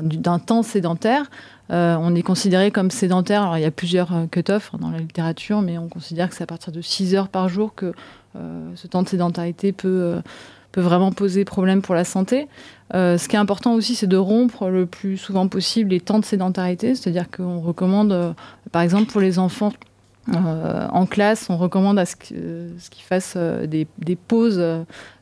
d'un 0.00 0.38
temps 0.38 0.62
sédentaire. 0.62 1.30
on 1.68 2.14
est 2.14 2.22
considéré 2.22 2.70
comme 2.70 2.90
sédentaire. 2.90 3.42
Alors 3.42 3.58
il 3.58 3.62
y 3.62 3.66
a 3.66 3.70
plusieurs 3.70 4.10
cut-offs 4.30 4.72
dans 4.80 4.90
la 4.90 4.98
littérature, 4.98 5.60
mais 5.60 5.76
on 5.76 5.88
considère 5.88 6.30
que 6.30 6.34
c'est 6.34 6.44
à 6.44 6.46
partir 6.46 6.72
de 6.72 6.80
6 6.80 7.14
heures 7.14 7.28
par 7.28 7.50
jour 7.50 7.74
que 7.74 7.92
ce 8.74 8.86
temps 8.86 9.02
de 9.02 9.08
sédentarité 9.08 9.72
peut 9.72 10.22
peut 10.72 10.80
vraiment 10.80 11.12
poser 11.12 11.44
problème 11.44 11.82
pour 11.82 11.94
la 11.94 12.04
santé. 12.04 12.48
ce 12.92 13.28
qui 13.28 13.36
est 13.36 13.38
important 13.38 13.74
aussi, 13.74 13.94
c'est 13.94 14.06
de 14.06 14.16
rompre 14.16 14.68
le 14.68 14.86
plus 14.86 15.16
souvent 15.16 15.46
possible 15.48 15.90
les 15.90 16.00
temps 16.00 16.18
de 16.18 16.24
sédentarité, 16.24 16.94
c'est-à-dire 16.94 17.30
qu'on 17.30 17.60
recommande, 17.60 18.34
par 18.72 18.82
exemple, 18.82 19.10
pour 19.10 19.20
les 19.20 19.38
enfants 19.38 19.72
euh, 20.28 20.86
en 20.90 21.04
classe, 21.06 21.50
on 21.50 21.56
recommande 21.56 21.98
à 21.98 22.06
ce 22.06 22.14
qu'ils 22.14 23.04
fassent 23.04 23.34
euh, 23.36 23.66
des, 23.66 24.16
pauses 24.16 24.62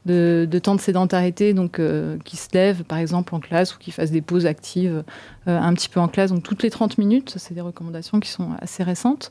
de, 0.05 0.59
temps 0.63 0.75
de 0.75 0.81
sédentarité, 0.81 1.55
donc 1.55 1.79
euh, 1.79 2.19
qu'ils 2.25 2.39
se 2.39 2.49
lèvent 2.53 2.85
par 2.85 2.99
exemple 2.99 3.35
en 3.35 3.41
classe 3.41 3.75
ou 3.75 3.79
qu'ils 3.79 3.95
fassent 3.95 4.11
des 4.11 4.21
pauses 4.21 4.45
actives 4.45 5.03
un 5.47 5.75
petit 5.75 5.89
peu 5.89 6.01
en 6.01 6.09
classe, 6.09 6.33
donc 6.33 6.43
toutes 6.43 6.63
les 6.63 6.71
30 6.71 6.99
minutes. 6.99 7.35
C'est 7.39 7.55
des 7.55 7.61
recommandations 7.61 8.21
qui 8.21 8.29
sont 8.29 8.51
assez 8.61 8.83
récentes. 8.83 9.31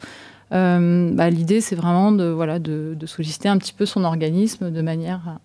Bah, 0.52 1.30
l'idée, 1.30 1.62
c'est 1.62 1.76
vraiment 1.76 2.12
de, 2.12 2.26
voilà, 2.26 2.58
de, 2.58 2.98
solliciter 3.06 3.48
un 3.48 3.58
petit 3.58 3.74
peu 3.74 3.86
son 3.86 4.04
organisme 4.04 4.72
de 4.72 4.82
manière 4.82 5.22
à, 5.28 5.40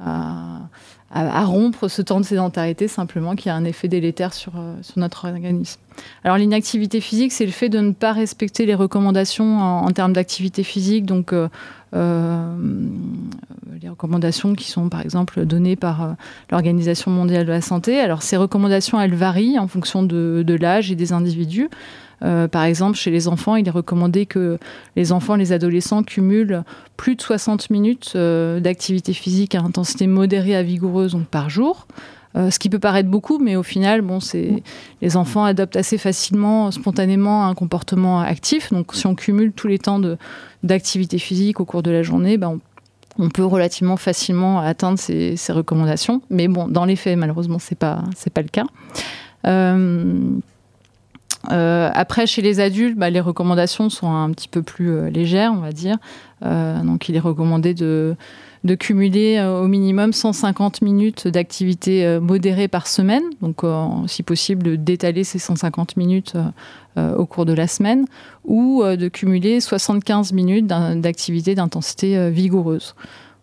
à, 0.00 1.44
rompre 1.44 1.88
ce 1.88 2.02
temps 2.02 2.20
de 2.20 2.24
sédentarité 2.24 2.88
simplement 2.88 3.36
qui 3.36 3.48
a 3.48 3.54
un 3.54 3.64
effet 3.64 3.86
délétère 3.88 4.34
sur, 4.34 4.54
euh, 4.56 4.74
sur 4.82 4.98
notre 4.98 5.28
organisme. 5.28 5.80
Alors 6.24 6.36
l'inactivité 6.36 7.00
physique, 7.00 7.32
c'est 7.32 7.46
le 7.46 7.52
fait 7.52 7.68
de 7.68 7.78
ne 7.78 7.92
pas 7.92 8.12
respecter 8.12 8.66
les 8.66 8.74
recommandations 8.74 9.60
en, 9.60 9.90
termes 9.92 10.12
d'activité 10.12 10.64
physique, 10.64 11.06
donc 11.06 11.32
euh, 11.32 11.48
euh, 11.94 12.56
les 13.80 13.88
recommandations 13.88 14.54
qui 14.54 14.68
sont 14.68 14.88
par 14.88 15.02
exemple 15.02 15.44
données 15.46 15.76
par 15.76 16.16
l'Organisation 16.50 17.12
mondiale 17.12 17.46
de 17.46 17.52
la 17.52 17.60
santé. 17.60 18.00
Alors 18.00 18.22
ces 18.22 18.36
recommandations, 18.36 19.00
elles 19.00 19.14
varient 19.14 19.60
en 19.60 19.68
fonction 19.68 20.02
de, 20.02 20.42
de 20.44 20.54
l'âge 20.54 20.90
et 20.90 20.96
des 20.96 21.12
individus. 21.12 21.68
Euh, 22.22 22.48
par 22.48 22.64
exemple, 22.64 22.96
chez 22.96 23.10
les 23.10 23.28
enfants, 23.28 23.56
il 23.56 23.66
est 23.66 23.70
recommandé 23.72 24.26
que 24.26 24.58
les 24.96 25.12
enfants, 25.12 25.36
les 25.36 25.52
adolescents 25.52 26.02
cumulent 26.02 26.62
plus 26.96 27.16
de 27.16 27.22
60 27.22 27.70
minutes 27.70 28.12
euh, 28.16 28.60
d'activité 28.60 29.12
physique 29.12 29.54
à 29.54 29.60
intensité 29.60 30.06
modérée 30.06 30.54
à 30.54 30.62
vigoureuse 30.62 31.16
par 31.30 31.50
jour. 31.50 31.86
Euh, 32.36 32.50
ce 32.50 32.58
qui 32.58 32.68
peut 32.68 32.80
paraître 32.80 33.08
beaucoup, 33.08 33.38
mais 33.38 33.54
au 33.54 33.62
final, 33.62 34.00
bon, 34.02 34.18
c'est 34.18 34.62
les 35.02 35.16
enfants 35.16 35.44
adoptent 35.44 35.76
assez 35.76 35.98
facilement, 35.98 36.72
spontanément, 36.72 37.46
un 37.46 37.54
comportement 37.54 38.20
actif. 38.20 38.72
Donc, 38.72 38.94
si 38.94 39.06
on 39.06 39.14
cumule 39.14 39.52
tous 39.52 39.68
les 39.68 39.78
temps 39.78 40.00
d'activité 40.64 41.18
physique 41.18 41.60
au 41.60 41.64
cours 41.64 41.82
de 41.82 41.92
la 41.92 42.02
journée, 42.02 42.36
ben, 42.36 42.58
on, 43.18 43.28
peut 43.28 43.44
relativement 43.44 43.96
facilement 43.96 44.58
atteindre 44.58 44.98
ces, 44.98 45.36
recommandations. 45.50 46.22
Mais 46.28 46.48
bon, 46.48 46.66
dans 46.66 46.84
les 46.84 46.96
faits, 46.96 47.16
malheureusement, 47.16 47.60
c'est 47.60 47.78
pas 47.78 48.02
c'est 48.16 48.32
pas 48.32 48.42
le 48.42 48.48
cas. 48.48 48.64
Euh, 51.50 51.90
après, 51.92 52.26
chez 52.26 52.42
les 52.42 52.60
adultes, 52.60 52.96
bah, 52.96 53.10
les 53.10 53.20
recommandations 53.20 53.90
sont 53.90 54.10
un 54.10 54.30
petit 54.30 54.48
peu 54.48 54.62
plus 54.62 54.90
euh, 54.90 55.10
légères, 55.10 55.52
on 55.52 55.60
va 55.60 55.72
dire. 55.72 55.96
Euh, 56.44 56.82
donc, 56.82 57.08
il 57.08 57.16
est 57.16 57.20
recommandé 57.20 57.74
de, 57.74 58.16
cumuler 58.78 59.42
au 59.42 59.68
minimum 59.68 60.14
150 60.14 60.80
minutes 60.80 61.28
d'activité 61.28 62.18
modérée 62.18 62.66
par 62.66 62.86
semaine. 62.86 63.22
Donc, 63.42 63.60
si 64.06 64.22
possible, 64.22 64.82
d'étaler 64.82 65.22
ces 65.22 65.38
150 65.38 65.98
minutes 65.98 66.34
au 66.96 67.26
cours 67.26 67.44
de 67.44 67.52
la 67.52 67.66
semaine 67.66 68.06
ou 68.46 68.82
de 68.82 69.08
cumuler 69.08 69.60
75 69.60 70.32
minutes 70.32 70.66
d'activité 70.66 71.54
d'intensité 71.54 72.30
vigoureuse. 72.30 72.94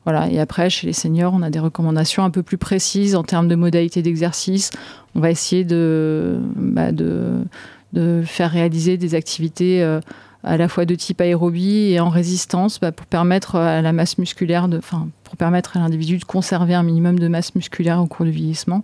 Voilà. 0.06 0.30
Et 0.32 0.40
après, 0.40 0.70
chez 0.70 0.88
les 0.88 0.94
seniors, 0.94 1.34
on 1.36 1.44
a 1.44 1.50
des 1.50 1.60
recommandations 1.60 2.24
un 2.24 2.32
peu 2.32 2.42
plus 2.42 2.58
précises 2.58 3.16
en 3.16 3.24
termes 3.24 3.48
de 3.48 3.56
modalités 3.56 4.02
d'exercice. 4.02 4.72
On 5.14 5.20
va 5.20 5.30
essayer 5.30 5.64
de, 5.64 6.40
bah, 6.56 6.92
de 6.92 7.44
de 7.94 8.24
faire 8.26 8.52
réaliser 8.52 8.98
des 8.98 9.16
activités 9.16 9.84
euh, 9.84 10.00
à 10.44 10.58
la 10.58 10.68
fois 10.68 10.86
de 10.86 10.96
type 10.96 11.22
aérobie 11.22 11.92
et 11.92 12.00
en 12.00 12.10
résistance 12.10 12.80
bah, 12.80 12.92
pour 12.92 13.06
permettre 13.06 13.56
à 13.56 13.82
la 13.82 13.94
masse 13.94 14.18
musculaire, 14.18 14.68
de, 14.68 14.80
pour 15.24 15.38
permettre 15.38 15.78
à 15.78 15.80
l'individu 15.80 16.18
de 16.18 16.26
conserver 16.26 16.74
un 16.74 16.84
minimum 16.84 17.20
de 17.20 17.28
masse 17.28 17.54
musculaire 17.56 18.02
au 18.02 18.08
cours 18.08 18.26
du 18.26 18.32
vieillissement. 18.32 18.84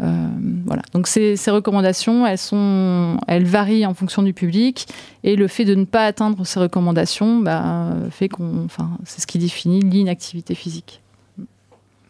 Euh, 0.00 0.28
voilà. 0.66 0.82
Donc 0.92 1.06
ces, 1.06 1.36
recommandations, 1.48 2.26
elles, 2.26 2.38
sont, 2.38 3.18
elles 3.28 3.44
varient 3.44 3.86
en 3.86 3.94
fonction 3.94 4.22
du 4.22 4.32
public 4.32 4.88
et 5.22 5.36
le 5.36 5.46
fait 5.46 5.64
de 5.64 5.74
ne 5.74 5.84
pas 5.84 6.06
atteindre 6.06 6.44
ces 6.44 6.58
recommandations 6.58 7.40
bah, 7.40 7.94
fait 8.10 8.28
qu'on, 8.28 8.64
enfin, 8.64 8.90
c'est 9.04 9.20
ce 9.20 9.26
qui 9.26 9.38
définit 9.38 9.80
l'inactivité 9.80 10.54
physique. 10.54 11.00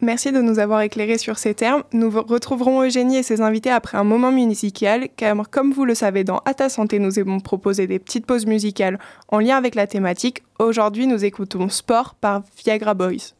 Merci 0.05 0.31
de 0.31 0.39
nous 0.39 0.59
avoir 0.59 0.81
éclairés 0.81 1.17
sur 1.17 1.39
ces 1.39 1.55
termes. 1.55 1.81
Nous 1.91 2.11
retrouverons 2.11 2.83
Eugénie 2.83 3.17
et 3.17 3.23
ses 3.23 3.41
invités 3.41 3.71
après 3.71 3.97
un 3.97 4.03
moment 4.03 4.31
musical, 4.31 5.09
car 5.17 5.49
comme 5.49 5.73
vous 5.73 5.83
le 5.83 5.95
savez, 5.95 6.23
dans 6.23 6.43
À 6.45 6.53
ta 6.53 6.69
santé, 6.69 6.99
nous 6.99 7.17
avons 7.17 7.39
proposé 7.39 7.87
des 7.87 7.97
petites 7.97 8.27
pauses 8.27 8.45
musicales 8.45 8.99
en 9.29 9.39
lien 9.39 9.57
avec 9.57 9.73
la 9.73 9.87
thématique. 9.87 10.43
Aujourd'hui, 10.59 11.07
nous 11.07 11.25
écoutons 11.25 11.69
Sport 11.69 12.13
par 12.13 12.43
Viagra 12.63 12.93
Boys. 12.93 13.33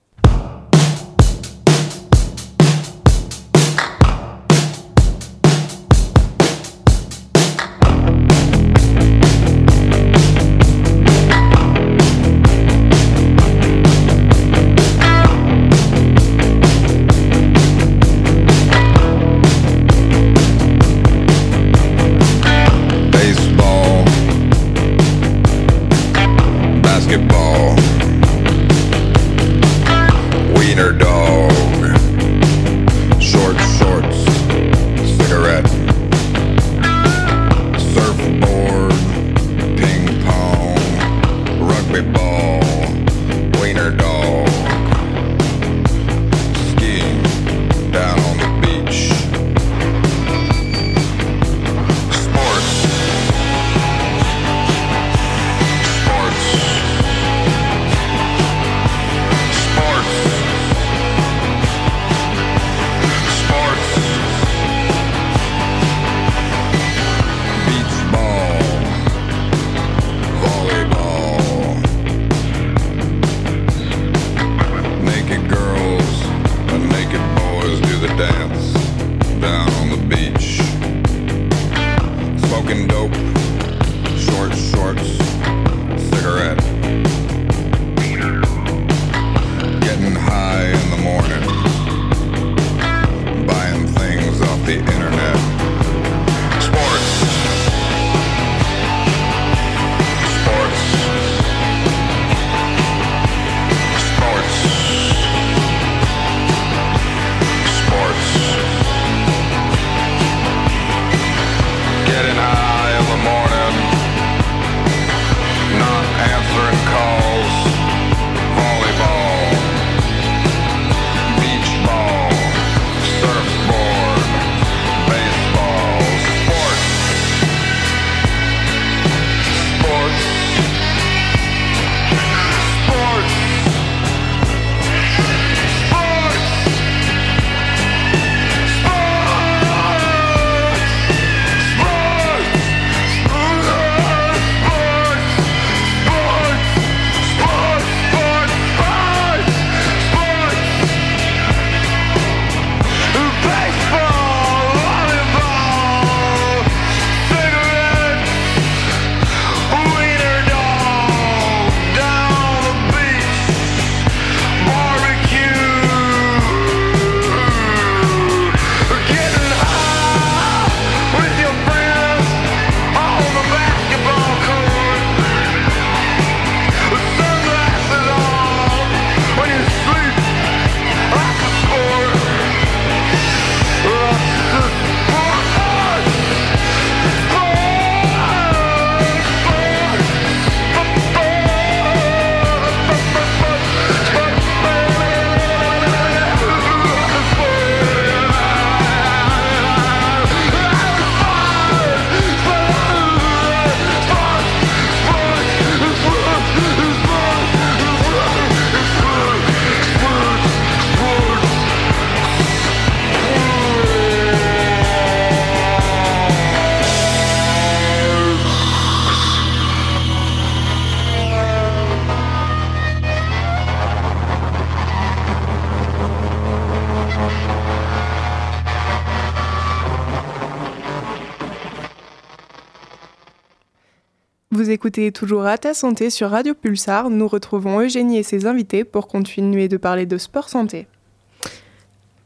Écoutez 234.85 235.11
toujours 235.11 235.47
à 235.47 235.57
ta 235.57 235.73
santé 235.73 236.11
sur 236.11 236.29
Radio 236.29 236.53
Pulsar. 236.53 237.09
Nous 237.09 237.27
retrouvons 237.27 237.79
Eugénie 237.79 238.19
et 238.19 238.23
ses 238.23 238.45
invités 238.45 238.83
pour 238.83 239.07
continuer 239.07 239.67
de 239.67 239.77
parler 239.77 240.05
de 240.05 240.19
sport 240.19 240.47
santé. 240.47 240.85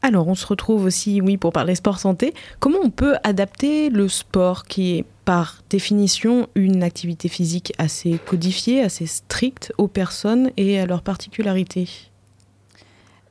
Alors, 0.02 0.28
on 0.28 0.34
se 0.34 0.46
retrouve 0.46 0.84
aussi, 0.84 1.22
oui, 1.22 1.38
pour 1.38 1.54
parler 1.54 1.74
sport 1.74 1.98
santé. 1.98 2.34
Comment 2.58 2.80
on 2.84 2.90
peut 2.90 3.14
adapter 3.24 3.88
le 3.88 4.08
sport 4.08 4.64
qui 4.66 4.98
est 4.98 5.04
par 5.24 5.62
définition 5.70 6.48
une 6.54 6.82
activité 6.82 7.28
physique 7.28 7.72
assez 7.78 8.18
codifiée, 8.26 8.82
assez 8.82 9.06
stricte 9.06 9.72
aux 9.78 9.88
personnes 9.88 10.50
et 10.58 10.78
à 10.78 10.84
leurs 10.84 11.00
particularités? 11.00 12.09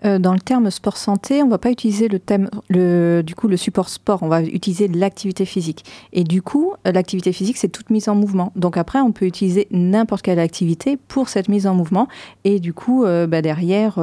Euh, 0.05 0.17
dans 0.17 0.33
le 0.33 0.39
terme 0.39 0.71
sport 0.71 0.97
santé, 0.97 1.43
on 1.43 1.47
ne 1.47 1.51
va 1.51 1.57
pas 1.57 1.71
utiliser 1.71 2.07
le 2.07 2.19
thème, 2.19 2.49
du 2.69 3.35
coup, 3.35 3.47
le 3.47 3.57
support 3.57 3.89
sport, 3.89 4.23
on 4.23 4.27
va 4.27 4.41
utiliser 4.41 4.87
l'activité 4.87 5.45
physique. 5.45 5.83
Et 6.13 6.23
du 6.23 6.41
coup, 6.41 6.73
euh, 6.87 6.91
l'activité 6.91 7.33
physique, 7.33 7.57
c'est 7.57 7.69
toute 7.69 7.89
mise 7.89 8.07
en 8.07 8.15
mouvement. 8.15 8.53
Donc 8.55 8.77
après, 8.77 8.99
on 8.99 9.11
peut 9.11 9.25
utiliser 9.25 9.67
n'importe 9.71 10.21
quelle 10.21 10.39
activité 10.39 10.97
pour 11.07 11.27
cette 11.27 11.49
mise 11.49 11.67
en 11.67 11.75
mouvement. 11.75 12.07
Et 12.45 12.59
du 12.59 12.73
coup, 12.73 13.03
euh, 13.03 13.27
bah, 13.27 13.41
derrière, 13.41 13.99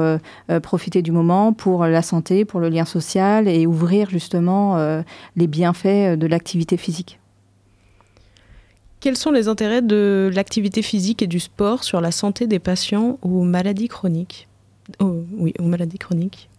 profiter 0.61 1.01
du 1.01 1.11
moment 1.11 1.53
pour 1.53 1.85
la 1.85 2.01
santé, 2.01 2.45
pour 2.45 2.59
le 2.59 2.69
lien 2.69 2.85
social 2.85 3.47
et 3.47 3.65
ouvrir 3.65 4.09
justement 4.09 4.77
les 5.35 5.47
bienfaits 5.47 6.17
de 6.17 6.27
l'activité 6.27 6.77
physique. 6.77 7.19
Quels 8.99 9.17
sont 9.17 9.31
les 9.31 9.47
intérêts 9.47 9.81
de 9.81 10.31
l'activité 10.33 10.81
physique 10.81 11.21
et 11.21 11.27
du 11.27 11.39
sport 11.39 11.83
sur 11.83 12.01
la 12.01 12.11
santé 12.11 12.47
des 12.47 12.59
patients 12.59 13.17
aux 13.21 13.43
maladies 13.43 13.87
chroniques? 13.87 14.47
Oui, 14.99 15.53
aux 15.59 15.67
maladies 15.67 15.97
chroniques 15.97 16.49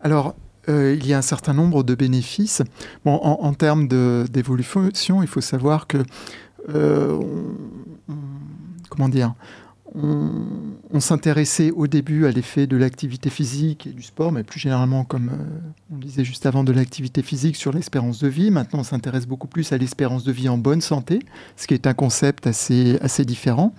Alors, 0.00 0.34
euh, 0.68 0.96
il 0.98 1.06
y 1.06 1.12
a 1.12 1.18
un 1.18 1.22
certain 1.22 1.54
nombre 1.54 1.82
de 1.82 1.94
bénéfices. 1.94 2.62
En, 3.04 3.52
termes 3.54 3.88
d'évolution, 3.88 5.22
il 5.22 5.28
faut 5.28 5.40
savoir 5.40 5.86
que, 5.86 5.98
euh, 6.68 7.20
comment 8.88 9.08
dire, 9.08 9.34
on, 9.94 11.00
s'intéressait 11.00 11.70
au 11.70 11.86
début 11.86 12.26
à 12.26 12.30
l'effet 12.30 12.66
de 12.66 12.76
l'activité 12.76 13.28
physique 13.28 13.86
et 13.86 13.90
du 13.90 14.02
sport, 14.02 14.32
mais 14.32 14.42
plus 14.42 14.60
généralement, 14.60 15.04
comme 15.04 15.28
euh, 15.28 15.70
on 15.92 15.98
disait 15.98 16.24
juste 16.24 16.46
avant, 16.46 16.64
de 16.64 16.72
l'activité 16.72 17.22
physique 17.22 17.56
sur 17.56 17.72
l'espérance 17.72 18.18
de 18.20 18.28
vie. 18.28 18.50
Maintenant, 18.50 18.80
on 18.80 18.84
s'intéresse 18.84 19.26
beaucoup 19.26 19.48
plus 19.48 19.72
à 19.72 19.78
l'espérance 19.78 20.24
de 20.24 20.32
vie 20.32 20.48
en 20.48 20.58
bonne 20.58 20.80
santé, 20.80 21.18
ce 21.56 21.66
qui 21.66 21.74
est 21.74 21.86
un 21.86 21.94
concept 21.94 22.46
assez, 22.46 22.98
assez 23.02 23.24
différent. 23.24 23.74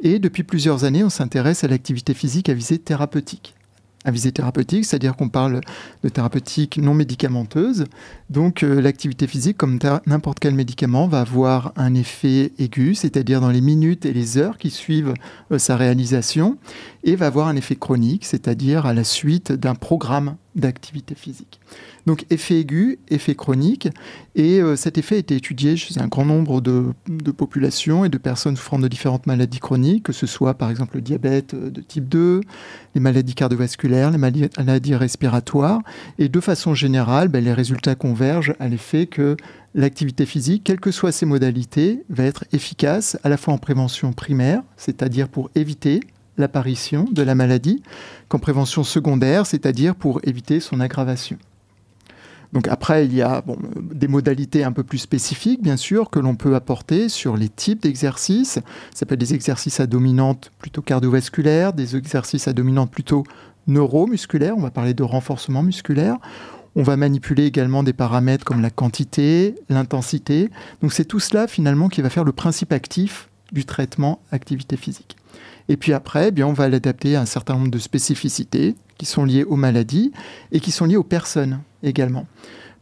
Et 0.00 0.18
depuis 0.18 0.42
plusieurs 0.42 0.84
années, 0.84 1.04
on 1.04 1.10
s'intéresse 1.10 1.64
à 1.64 1.68
l'activité 1.68 2.12
physique 2.12 2.48
à 2.48 2.54
visée 2.54 2.78
thérapeutique 2.78 3.54
à 4.04 4.10
visée 4.10 4.32
thérapeutique, 4.32 4.84
c'est-à-dire 4.84 5.16
qu'on 5.16 5.30
parle 5.30 5.62
de 6.02 6.08
thérapeutique 6.08 6.76
non 6.76 6.94
médicamenteuse. 6.94 7.86
Donc 8.30 8.62
euh, 8.62 8.80
l'activité 8.80 9.26
physique, 9.26 9.56
comme 9.56 9.78
n'importe 10.06 10.38
quel 10.40 10.54
médicament, 10.54 11.06
va 11.06 11.20
avoir 11.20 11.72
un 11.76 11.94
effet 11.94 12.52
aigu, 12.58 12.94
c'est-à-dire 12.94 13.40
dans 13.40 13.50
les 13.50 13.60
minutes 13.60 14.06
et 14.06 14.12
les 14.12 14.38
heures 14.38 14.56
qui 14.56 14.70
suivent 14.70 15.14
euh, 15.52 15.58
sa 15.58 15.76
réalisation, 15.76 16.56
et 17.02 17.16
va 17.16 17.26
avoir 17.26 17.48
un 17.48 17.56
effet 17.56 17.76
chronique, 17.76 18.24
c'est-à-dire 18.24 18.86
à 18.86 18.94
la 18.94 19.04
suite 19.04 19.52
d'un 19.52 19.74
programme 19.74 20.36
d'activité 20.54 21.14
physique. 21.14 21.60
Donc 22.06 22.26
effet 22.30 22.60
aigu, 22.60 22.98
effet 23.08 23.34
chronique, 23.34 23.88
et 24.34 24.60
euh, 24.60 24.76
cet 24.76 24.98
effet 24.98 25.16
a 25.16 25.18
été 25.18 25.36
étudié 25.36 25.76
chez 25.76 25.98
un 26.00 26.06
grand 26.06 26.24
nombre 26.24 26.60
de, 26.60 26.92
populations 27.36 28.04
et 28.04 28.08
de 28.08 28.18
personnes 28.18 28.56
souffrant 28.56 28.78
de 28.78 28.86
différentes 28.88 29.26
maladies 29.26 29.58
chroniques, 29.58 30.04
que 30.04 30.12
ce 30.12 30.26
soit 30.26 30.54
par 30.54 30.70
exemple 30.70 30.96
le 30.96 31.02
diabète 31.02 31.54
de 31.54 31.80
type 31.80 32.08
2, 32.08 32.40
les 32.94 33.00
maladies 33.00 33.34
cardiovasculaires, 33.34 34.10
les 34.10 34.18
maladies 34.18 34.94
respiratoires, 34.94 35.80
et 36.18 36.28
de 36.28 36.40
façon 36.40 36.74
générale, 36.74 37.28
ben, 37.28 37.42
les 37.42 37.52
résultats 37.52 37.94
à 38.58 38.68
l'effet 38.68 39.06
que 39.06 39.36
l'activité 39.74 40.26
physique, 40.26 40.62
quelles 40.64 40.80
que 40.80 40.90
soient 40.90 41.12
ses 41.12 41.26
modalités, 41.26 42.04
va 42.08 42.24
être 42.24 42.44
efficace 42.52 43.18
à 43.24 43.28
la 43.28 43.36
fois 43.36 43.54
en 43.54 43.58
prévention 43.58 44.12
primaire, 44.12 44.62
c'est-à-dire 44.76 45.28
pour 45.28 45.50
éviter 45.54 46.00
l'apparition 46.36 47.06
de 47.10 47.22
la 47.22 47.34
maladie, 47.34 47.82
qu'en 48.28 48.38
prévention 48.38 48.84
secondaire, 48.84 49.46
c'est-à-dire 49.46 49.94
pour 49.94 50.20
éviter 50.24 50.60
son 50.60 50.80
aggravation. 50.80 51.38
Donc 52.52 52.68
après, 52.68 53.04
il 53.04 53.12
y 53.12 53.20
a 53.20 53.42
des 53.92 54.06
modalités 54.06 54.62
un 54.62 54.70
peu 54.70 54.84
plus 54.84 54.98
spécifiques, 54.98 55.60
bien 55.60 55.76
sûr, 55.76 56.08
que 56.08 56.20
l'on 56.20 56.36
peut 56.36 56.54
apporter 56.54 57.08
sur 57.08 57.36
les 57.36 57.48
types 57.48 57.82
d'exercices. 57.82 58.60
Ça 58.94 59.06
être 59.08 59.18
des 59.18 59.34
exercices 59.34 59.80
à 59.80 59.88
dominante 59.88 60.52
plutôt 60.60 60.80
cardiovasculaire, 60.80 61.72
des 61.72 61.96
exercices 61.96 62.46
à 62.46 62.52
dominante 62.52 62.92
plutôt 62.92 63.24
neuromusculaire. 63.66 64.56
On 64.56 64.60
va 64.60 64.70
parler 64.70 64.94
de 64.94 65.02
renforcement 65.02 65.64
musculaire. 65.64 66.18
On 66.76 66.82
va 66.82 66.96
manipuler 66.96 67.46
également 67.46 67.82
des 67.82 67.92
paramètres 67.92 68.44
comme 68.44 68.60
la 68.60 68.70
quantité, 68.70 69.54
l'intensité. 69.68 70.50
Donc 70.82 70.92
c'est 70.92 71.04
tout 71.04 71.20
cela 71.20 71.46
finalement 71.46 71.88
qui 71.88 72.02
va 72.02 72.10
faire 72.10 72.24
le 72.24 72.32
principe 72.32 72.72
actif 72.72 73.28
du 73.52 73.64
traitement 73.64 74.20
activité 74.32 74.76
physique. 74.76 75.16
Et 75.68 75.76
puis 75.76 75.92
après, 75.92 76.28
eh 76.28 76.30
bien, 76.30 76.46
on 76.46 76.52
va 76.52 76.68
l'adapter 76.68 77.16
à 77.16 77.20
un 77.20 77.26
certain 77.26 77.54
nombre 77.54 77.70
de 77.70 77.78
spécificités 77.78 78.74
qui 78.98 79.06
sont 79.06 79.24
liées 79.24 79.44
aux 79.44 79.56
maladies 79.56 80.12
et 80.52 80.60
qui 80.60 80.70
sont 80.70 80.84
liées 80.84 80.96
aux 80.96 81.04
personnes 81.04 81.60
également. 81.82 82.26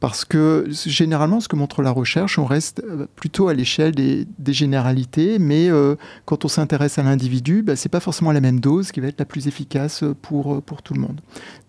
Parce 0.02 0.24
que 0.24 0.66
généralement, 0.68 1.38
ce 1.38 1.46
que 1.46 1.54
montre 1.54 1.80
la 1.80 1.92
recherche, 1.92 2.36
on 2.36 2.44
reste 2.44 2.82
euh, 2.84 3.06
plutôt 3.14 3.46
à 3.46 3.54
l'échelle 3.54 3.94
des, 3.94 4.26
généralités, 4.48 5.38
mais 5.38 5.70
euh, 5.70 5.94
quand 6.24 6.44
on 6.44 6.48
s'intéresse 6.48 6.98
à 6.98 7.04
l'individu, 7.04 7.62
bah, 7.62 7.76
ce 7.76 7.86
n'est 7.86 7.90
pas 7.90 8.00
forcément 8.00 8.32
la 8.32 8.40
même 8.40 8.58
dose 8.58 8.90
qui 8.90 8.98
va 8.98 9.06
être 9.06 9.20
la 9.20 9.24
plus 9.26 9.46
efficace 9.46 10.02
pour, 10.20 10.60
pour 10.60 10.82
tout 10.82 10.94
le 10.94 11.00
monde. 11.00 11.20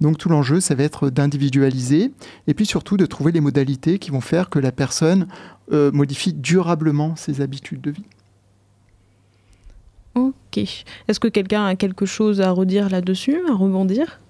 Donc 0.01 0.17
tout 0.17 0.29
l'enjeu, 0.29 0.61
ça 0.61 0.73
va 0.73 0.81
être 0.81 1.11
d'individualiser 1.11 2.11
et 2.47 2.55
puis 2.55 2.65
surtout 2.65 2.97
de 2.97 3.05
trouver 3.05 3.31
les 3.31 3.39
modalités 3.39 3.99
qui 3.99 4.09
vont 4.09 4.19
faire 4.19 4.49
que 4.49 4.57
la 4.57 4.71
personne 4.71 5.27
euh, 5.71 5.91
modifie 5.91 6.33
durablement 6.33 7.15
ses 7.15 7.39
habitudes 7.39 7.81
de 7.81 7.91
vie. 7.91 8.05
Ok. 10.15 10.57
Est-ce 10.57 11.19
que 11.19 11.27
quelqu'un 11.27 11.67
a 11.67 11.75
quelque 11.75 12.07
chose 12.07 12.41
à 12.41 12.49
redire 12.49 12.89
là-dessus, 12.89 13.41
à 13.47 13.53
rebondir? 13.53 14.22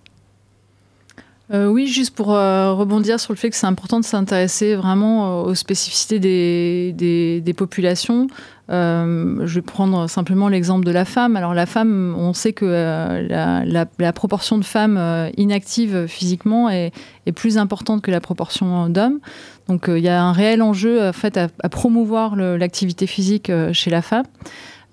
Euh, 1.51 1.67
oui, 1.67 1.87
juste 1.87 2.15
pour 2.15 2.33
euh, 2.33 2.73
rebondir 2.73 3.19
sur 3.19 3.33
le 3.33 3.37
fait 3.37 3.49
que 3.49 3.55
c'est 3.55 3.67
important 3.67 3.99
de 3.99 4.05
s'intéresser 4.05 4.75
vraiment 4.75 5.41
euh, 5.41 5.43
aux 5.43 5.55
spécificités 5.55 6.17
des, 6.17 7.53
populations. 7.55 8.27
je 8.69 9.53
vais 9.53 9.61
prendre 9.61 10.09
simplement 10.09 10.47
l'exemple 10.47 10.85
de 10.85 10.91
la 10.91 11.03
femme. 11.03 11.35
Alors 11.35 11.53
la 11.53 11.65
femme, 11.65 12.15
on 12.17 12.33
sait 12.33 12.53
que 12.53 12.65
la, 12.65 14.11
proportion 14.13 14.57
de 14.57 14.63
femmes 14.63 15.29
inactives 15.37 16.07
physiquement 16.07 16.69
est, 16.69 16.91
plus 17.35 17.57
importante 17.57 18.01
que 18.01 18.11
la 18.11 18.21
proportion 18.21 18.89
d'hommes. 18.89 19.19
Donc 19.67 19.85
il 19.87 19.99
y 19.99 20.09
a 20.09 20.23
un 20.23 20.31
réel 20.31 20.61
enjeu 20.61 21.01
à 21.03 21.69
promouvoir 21.69 22.35
l'activité 22.35 23.05
physique 23.05 23.51
chez 23.73 23.91
la 23.91 24.01
femme. 24.01 24.25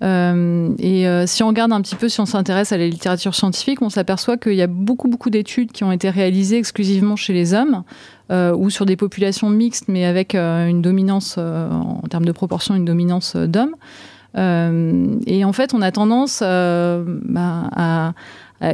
Euh, 0.03 0.73
et 0.79 1.07
euh, 1.07 1.27
si 1.27 1.43
on 1.43 1.47
regarde 1.47 1.71
un 1.71 1.81
petit 1.81 1.95
peu, 1.95 2.09
si 2.09 2.19
on 2.19 2.25
s'intéresse 2.25 2.71
à 2.71 2.77
la 2.77 2.87
littérature 2.87 3.35
scientifique, 3.35 3.81
on 3.81 3.89
s'aperçoit 3.89 4.37
qu'il 4.37 4.55
y 4.55 4.61
a 4.61 4.67
beaucoup, 4.67 5.07
beaucoup 5.07 5.29
d'études 5.29 5.71
qui 5.71 5.83
ont 5.83 5.91
été 5.91 6.09
réalisées 6.09 6.57
exclusivement 6.57 7.15
chez 7.15 7.33
les 7.33 7.53
hommes 7.53 7.83
euh, 8.31 8.55
ou 8.55 8.69
sur 8.69 8.85
des 8.85 8.95
populations 8.95 9.49
mixtes, 9.49 9.85
mais 9.87 10.05
avec 10.05 10.35
une 10.35 10.81
dominance, 10.81 11.37
en 11.37 12.01
termes 12.09 12.25
de 12.25 12.31
proportion, 12.31 12.75
une 12.75 12.85
dominance 12.85 13.35
d'hommes. 13.35 13.75
et 14.35 15.45
en 15.45 15.53
fait, 15.53 15.73
on 15.73 15.81
a 15.81 15.91
tendance 15.91 16.41
bah, 16.41 17.69
à, 17.71 18.13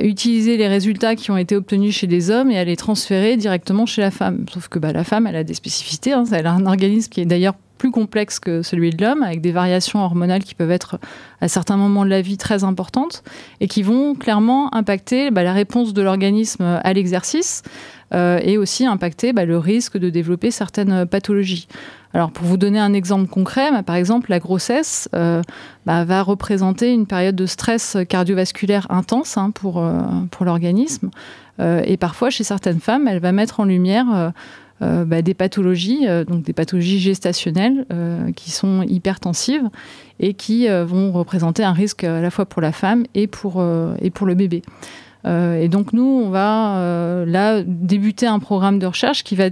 utiliser 0.01 0.57
les 0.57 0.67
résultats 0.67 1.15
qui 1.15 1.31
ont 1.31 1.37
été 1.37 1.55
obtenus 1.55 1.95
chez 1.95 2.07
les 2.07 2.29
hommes 2.29 2.51
et 2.51 2.57
à 2.57 2.63
les 2.63 2.75
transférer 2.75 3.37
directement 3.37 3.85
chez 3.85 4.01
la 4.01 4.11
femme. 4.11 4.45
Sauf 4.53 4.67
que 4.67 4.79
bah, 4.79 4.91
la 4.91 5.03
femme, 5.03 5.27
elle 5.27 5.37
a 5.37 5.43
des 5.43 5.53
spécificités. 5.53 6.13
Hein. 6.13 6.25
elle 6.31 6.45
a 6.45 6.51
un 6.51 6.65
organisme 6.65 7.09
qui 7.09 7.21
est 7.21 7.25
d'ailleurs 7.25 7.55
plus 7.77 7.91
complexe 7.91 8.39
que 8.39 8.61
celui 8.61 8.89
de 8.89 9.03
l'homme, 9.03 9.23
avec 9.23 9.41
des 9.41 9.51
variations 9.51 10.03
hormonales 10.03 10.43
qui 10.43 10.55
peuvent 10.55 10.71
être 10.71 10.99
à 11.41 11.47
certains 11.47 11.77
moments 11.77 12.03
de 12.03 12.09
la 12.09 12.21
vie 12.21 12.37
très 12.37 12.63
importantes 12.63 13.23
et 13.61 13.67
qui 13.67 13.83
vont 13.83 14.15
clairement 14.15 14.73
impacter 14.73 15.31
bah, 15.31 15.43
la 15.43 15.53
réponse 15.53 15.93
de 15.93 16.01
l'organisme 16.01 16.79
à 16.83 16.93
l'exercice 16.93 17.63
euh, 18.13 18.39
et 18.41 18.57
aussi 18.57 18.85
impacter 18.85 19.33
bah, 19.33 19.43
le 19.43 19.57
risque 19.57 19.97
de 19.97 20.09
développer 20.09 20.49
certaines 20.49 21.05
pathologies. 21.05 21.67
Alors 22.13 22.31
pour 22.31 22.45
vous 22.45 22.55
donner 22.55 22.79
un 22.79 22.93
exemple 22.93 23.27
concret, 23.27 23.69
bah, 23.69 23.83
par 23.83 23.97
exemple 23.97 24.29
la 24.29 24.39
grossesse 24.39 25.09
euh, 25.13 25.41
va 25.85 26.21
représenter 26.23 26.93
une 26.93 27.05
période 27.05 27.35
de 27.35 27.45
stress 27.45 27.97
cardiovasculaire 28.07 28.87
intense 28.89 29.37
hein, 29.37 29.51
euh, 29.65 30.01
pour 30.31 30.45
l'organisme 30.45 31.09
et 31.59 31.97
parfois 31.97 32.29
chez 32.29 32.43
certaines 32.43 32.79
femmes, 32.79 33.07
elle 33.07 33.19
va 33.19 33.31
mettre 33.31 33.59
en 33.59 33.63
lumière 33.63 34.31
euh, 34.83 35.05
bah, 35.05 35.23
des 35.23 35.33
pathologies, 35.33 36.07
euh, 36.07 36.23
donc 36.23 36.43
des 36.43 36.53
pathologies 36.53 36.99
gestationnelles 36.99 37.85
euh, 37.91 38.31
qui 38.31 38.51
sont 38.51 38.83
hypertensives 38.83 39.69
et 40.19 40.35
qui 40.35 40.67
vont 40.67 41.11
représenter 41.11 41.63
un 41.63 41.73
risque 41.73 42.03
à 42.03 42.21
la 42.21 42.31
fois 42.31 42.45
pour 42.45 42.61
la 42.61 42.71
femme 42.71 43.05
et 43.13 43.27
pour, 43.27 43.63
et 44.01 44.09
pour 44.09 44.25
le 44.25 44.33
bébé. 44.33 44.63
et 45.25 45.67
donc 45.69 45.93
nous, 45.93 46.01
on 46.01 46.31
va 46.31 47.23
là 47.27 47.61
débuter 47.63 48.25
un 48.25 48.39
programme 48.39 48.79
de 48.79 48.87
recherche 48.87 49.23
qui 49.23 49.35
va 49.35 49.49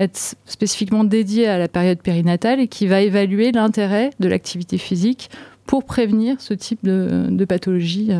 être 0.00 0.34
spécifiquement 0.44 1.04
dédié 1.04 1.46
à 1.46 1.56
la 1.56 1.68
période 1.68 2.02
périnatale 2.02 2.58
et 2.58 2.66
qui 2.66 2.88
va 2.88 3.00
évaluer 3.00 3.52
l'intérêt 3.52 4.10
de 4.18 4.26
l'activité 4.26 4.76
physique 4.76 5.30
pour 5.66 5.84
prévenir 5.84 6.40
ce 6.40 6.52
type 6.52 6.80
de, 6.82 7.28
de 7.30 7.44
pathologie 7.44 8.10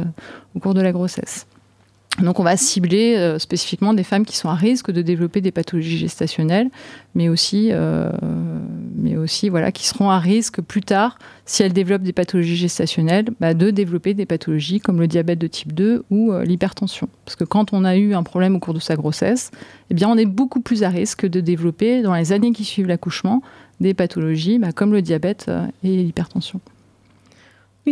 au 0.54 0.60
cours 0.60 0.74
de 0.74 0.80
la 0.80 0.92
grossesse. 0.92 1.48
Donc 2.22 2.40
on 2.40 2.42
va 2.42 2.56
cibler 2.56 3.14
euh, 3.16 3.38
spécifiquement 3.38 3.94
des 3.94 4.02
femmes 4.02 4.24
qui 4.24 4.36
sont 4.36 4.48
à 4.48 4.54
risque 4.54 4.90
de 4.90 5.02
développer 5.02 5.40
des 5.40 5.52
pathologies 5.52 5.98
gestationnelles, 5.98 6.68
mais 7.14 7.28
aussi, 7.28 7.68
euh, 7.70 8.10
mais 8.96 9.16
aussi 9.16 9.48
voilà, 9.48 9.70
qui 9.70 9.86
seront 9.86 10.10
à 10.10 10.18
risque 10.18 10.60
plus 10.60 10.80
tard, 10.80 11.18
si 11.44 11.62
elles 11.62 11.72
développent 11.72 12.02
des 12.02 12.12
pathologies 12.12 12.56
gestationnelles, 12.56 13.26
bah, 13.40 13.54
de 13.54 13.70
développer 13.70 14.14
des 14.14 14.26
pathologies 14.26 14.80
comme 14.80 14.98
le 14.98 15.06
diabète 15.06 15.38
de 15.38 15.46
type 15.46 15.72
2 15.72 16.04
ou 16.10 16.32
euh, 16.32 16.44
l'hypertension. 16.44 17.08
Parce 17.24 17.36
que 17.36 17.44
quand 17.44 17.72
on 17.72 17.84
a 17.84 17.96
eu 17.96 18.14
un 18.14 18.24
problème 18.24 18.56
au 18.56 18.58
cours 18.58 18.74
de 18.74 18.80
sa 18.80 18.96
grossesse, 18.96 19.52
eh 19.90 20.04
on 20.04 20.16
est 20.16 20.26
beaucoup 20.26 20.60
plus 20.60 20.82
à 20.82 20.88
risque 20.88 21.24
de 21.24 21.40
développer 21.40 22.02
dans 22.02 22.14
les 22.14 22.32
années 22.32 22.52
qui 22.52 22.64
suivent 22.64 22.88
l'accouchement 22.88 23.42
des 23.80 23.94
pathologies 23.94 24.58
bah, 24.58 24.72
comme 24.72 24.92
le 24.92 25.02
diabète 25.02 25.50
et 25.84 25.88
l'hypertension 26.02 26.60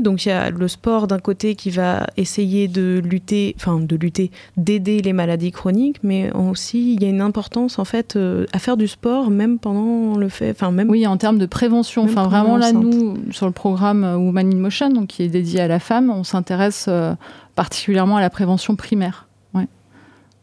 donc 0.01 0.25
il 0.25 0.29
y 0.31 0.33
a 0.33 0.51
le 0.51 0.69
sport 0.69 1.07
d'un 1.07 1.19
côté 1.19 1.55
qui 1.55 1.71
va 1.71 2.07
essayer 2.17 2.69
de 2.69 3.01
lutter, 3.05 3.55
enfin 3.57 3.81
de 3.81 3.97
lutter, 3.97 4.31
d'aider 4.57 5.01
les 5.03 5.13
maladies 5.13 5.53
chroniques, 5.53 5.99
mais 6.03 6.33
aussi 6.33 6.95
il 6.95 7.03
y 7.03 7.07
a 7.07 7.09
une 7.09 7.21
importance 7.21 7.79
en 7.79 7.85
fait 7.85 8.17
euh, 8.17 8.47
à 8.53 8.59
faire 8.59 8.77
du 8.77 8.89
sport 8.89 9.31
même 9.31 9.59
pendant 9.59 10.17
le 10.17 10.29
fait, 10.29 10.51
enfin 10.51 10.71
même. 10.71 10.91
Oui, 10.91 11.07
en 11.07 11.17
termes 11.17 11.39
de 11.39 11.47
prévention. 11.47 12.05
enfin 12.05 12.25
vraiment 12.25 12.57
là, 12.57 12.73
nous 12.73 13.17
sur 13.31 13.47
le 13.47 13.53
programme 13.53 14.05
Woman 14.05 14.53
in 14.53 14.59
Motion, 14.59 14.91
donc 14.91 15.09
qui 15.09 15.23
est 15.23 15.29
dédié 15.29 15.61
à 15.61 15.69
la 15.69 15.79
femme, 15.79 16.11
on 16.11 16.25
s'intéresse 16.25 16.87
euh, 16.89 17.15
particulièrement 17.55 18.17
à 18.17 18.21
la 18.21 18.31
prévention 18.31 18.77
primaire. 18.77 19.27
Ouais. 19.55 19.67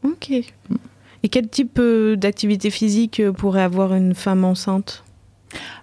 Ok. 0.04 0.32
Et 0.32 1.30
quel 1.30 1.48
type 1.48 1.80
euh, 1.80 2.16
d'activité 2.16 2.70
physique 2.70 3.22
pourrait 3.32 3.62
avoir 3.62 3.94
une 3.94 4.14
femme 4.14 4.44
enceinte? 4.44 5.04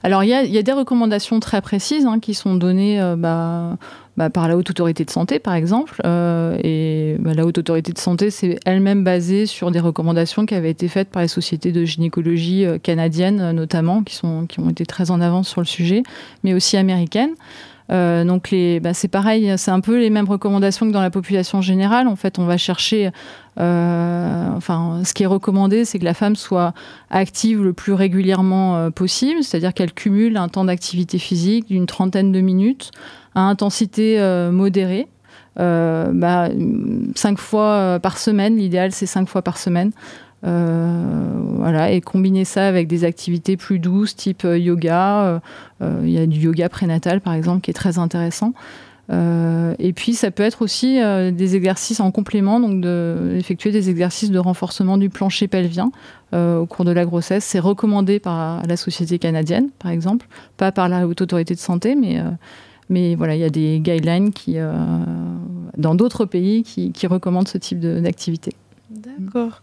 Alors, 0.03 0.25
il 0.25 0.29
y, 0.29 0.59
a, 0.59 0.63
des 0.63 0.73
recommandations 0.73 1.41
très 1.41 1.61
précises 1.61 2.07
hein, 2.07 2.21
qui 2.21 2.35
sont 2.35 2.55
données 2.55 3.01
euh, 3.01 3.17
bah, 3.17 3.77
bah, 4.17 4.31
par 4.31 4.49
la 4.49 4.57
Haute 4.57 4.71
Autorité 4.71 5.05
de 5.05 5.11
Santé, 5.11 5.39
par 5.39 5.55
exemple. 5.55 6.01
Euh, 6.05 6.59
et 6.65 7.17
bah, 7.19 7.35
la 7.35 7.45
Haute 7.45 7.59
Autorité 7.59 7.93
de 7.93 7.99
Santé, 7.99 8.31
c'est 8.31 8.59
elle-même 8.65 9.05
basée 9.05 9.47
sur 9.47 9.71
des 9.71 9.81
recommandations 9.81 10.47
qui 10.47 10.55
avaient 10.55 10.71
été 10.71 10.89
faites 10.89 11.11
par 11.11 11.23
les 11.23 11.29
sociétés 11.29 11.73
de 11.73 11.85
gynécologie 11.85 12.65
euh, 12.65 12.79
canadiennes, 12.79 13.53
notamment, 13.53 14.03
qui, 14.03 14.15
sont, 14.15 14.47
qui 14.47 14.61
ont 14.61 14.71
été 14.71 14.87
très 14.87 15.11
en 15.11 15.21
avance 15.21 15.49
sur 15.49 15.61
le 15.61 15.67
sujet, 15.67 16.03
mais 16.45 16.55
aussi 16.55 16.77
américaines. 16.77 17.35
Euh, 17.91 18.25
donc 18.25 18.55
bah, 18.83 18.95
c'est 18.95 19.09
pareil, 19.09 19.53
c'est 19.57 19.71
un 19.71 19.81
peu 19.81 19.99
les 19.99 20.11
mêmes 20.11 20.29
recommandations 20.29 20.87
que 20.87 20.93
dans 20.93 21.01
la 21.01 21.11
population 21.11 21.61
générale. 21.61 22.07
En 22.07 22.17
fait, 22.17 22.39
on 22.39 22.45
va 22.45 22.57
chercher, 22.57 23.11
euh, 23.59 24.61
ce 24.61 25.15
qui 25.15 25.23
est 25.25 25.27
recommandé, 25.27 25.85
c'est 25.85 25.99
que 25.99 26.05
la 26.05 26.15
femme 26.15 26.37
soit 26.37 26.73
active 27.11 27.63
le 27.63 27.73
plus 27.73 27.93
régulièrement 27.93 28.77
euh, 28.77 28.91
possible, 28.91 29.43
c'est-à-dire 29.43 29.75
qu'elle 29.75 29.93
cumule 29.93 30.37
un 30.37 30.49
temps 30.49 30.65
d'activité 30.65 31.19
physique 31.19 31.67
d'une 31.67 31.87
trentaine 31.87 32.33
de 32.33 32.41
minutes 32.41 32.91
à 33.35 33.43
intensité 33.43 34.21
modérée. 34.53 35.09
Bah, 35.57 36.49
cinq 37.15 37.39
fois 37.39 37.99
par 38.03 38.19
semaine, 38.19 38.57
l'idéal 38.57 38.93
c'est 38.93 39.07
cinq 39.07 39.29
fois 39.29 39.43
par 39.43 39.59
semaine. 39.59 39.93
Euh, 40.45 41.39
voilà, 41.57 41.91
et 41.91 42.01
combiner 42.01 42.45
ça 42.45 42.67
avec 42.67 42.89
des 42.89 43.05
activités 43.05 43.57
plus 43.57 43.79
douces, 43.79 44.17
type 44.17 44.45
euh, 44.45 44.59
yoga. 44.59 45.41
Euh, 45.83 46.01
il 46.03 46.11
y 46.11 46.19
a 46.19 46.27
du 46.27 46.39
yoga 46.39 46.69
prénatal, 46.69 47.21
par 47.21 47.35
exemple, 47.35 47.61
qui 47.61 47.71
est 47.71 47.75
très 47.75 47.99
intéressant. 47.99 48.53
et 49.11 49.93
puis, 49.93 50.15
ça 50.15 50.31
peut 50.31 50.45
être 50.45 50.63
aussi 50.63 51.01
des 51.33 51.57
exercices 51.57 52.01
en 52.01 52.11
complément, 52.13 52.61
donc 52.61 52.81
d'effectuer 52.81 53.73
des 53.73 53.91
exercices 53.91 54.31
de 54.31 54.39
renforcement 54.39 54.99
du 54.99 55.11
plancher 55.11 55.49
pelvien 55.49 55.91
au 56.33 56.67
cours 56.67 56.85
de 56.85 56.93
la 56.93 57.05
grossesse. 57.05 57.45
C'est 57.45 57.59
recommandé 57.59 58.21
par 58.21 58.65
la 58.67 58.77
Société 58.77 59.19
canadienne, 59.19 59.71
par 59.81 59.91
exemple, 59.91 60.29
pas 60.57 60.71
par 60.71 60.89
la 60.89 61.09
Haute 61.09 61.23
Autorité 61.23 61.55
de 61.55 61.59
Santé, 61.59 61.97
mais, 61.97 62.23
mais 62.89 63.17
voilà, 63.17 63.35
il 63.35 63.41
y 63.41 63.45
a 63.45 63.51
des 63.51 63.81
guidelines 63.81 64.33
qui, 64.33 64.59
dans 65.77 65.95
d'autres 65.97 66.25
pays 66.25 66.63
qui, 66.63 66.93
qui, 66.93 67.09
recommandent 67.09 67.49
ce 67.49 67.59
type 67.59 67.81
d'activité. 67.81 68.53
D'accord. 68.91 69.63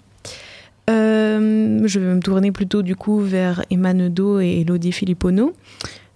Euh, 0.90 1.82
je 1.86 2.00
vais 2.00 2.16
me 2.16 2.22
tourner 2.22 2.52
plutôt 2.52 2.82
du 2.82 2.96
coup 2.96 3.20
vers 3.20 3.64
Emma 3.70 3.94
Nedo 3.94 4.40
et 4.40 4.62
Elodie 4.62 4.92
Filippono. 4.92 5.54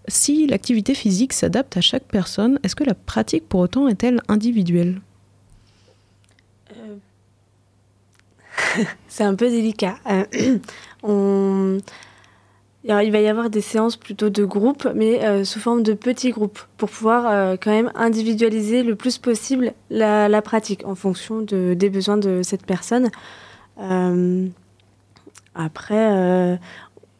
Si 0.07 0.47
l'activité 0.47 0.93
physique 0.93 1.33
s'adapte 1.33 1.77
à 1.77 1.81
chaque 1.81 2.05
personne, 2.05 2.59
est-ce 2.63 2.75
que 2.75 2.83
la 2.83 2.95
pratique 2.95 3.47
pour 3.47 3.59
autant 3.59 3.87
est-elle 3.87 4.21
individuelle? 4.27 5.01
Euh, 6.71 6.95
C'est 9.07 9.23
un 9.23 9.35
peu 9.35 9.49
délicat. 9.49 9.95
Euh, 10.09 10.23
il 12.83 13.11
va 13.11 13.19
y 13.19 13.27
avoir 13.27 13.49
des 13.49 13.61
séances 13.61 13.97
plutôt 13.97 14.29
de 14.29 14.45
groupe, 14.45 14.87
mais 14.95 15.43
sous 15.45 15.59
forme 15.59 15.83
de 15.83 15.93
petits 15.93 16.31
groupes, 16.31 16.59
pour 16.77 16.89
pouvoir 16.89 17.57
quand 17.59 17.71
même 17.71 17.91
individualiser 17.93 18.81
le 18.83 18.95
plus 18.95 19.17
possible 19.19 19.73
la, 19.89 20.41
pratique 20.41 20.83
en 20.85 20.95
fonction 20.95 21.41
de, 21.41 21.75
des 21.75 21.89
besoins 21.89 22.17
de 22.17 22.41
cette 22.41 22.65
personne. 22.65 23.11
Après, 25.55 26.11
euh, 26.11 26.55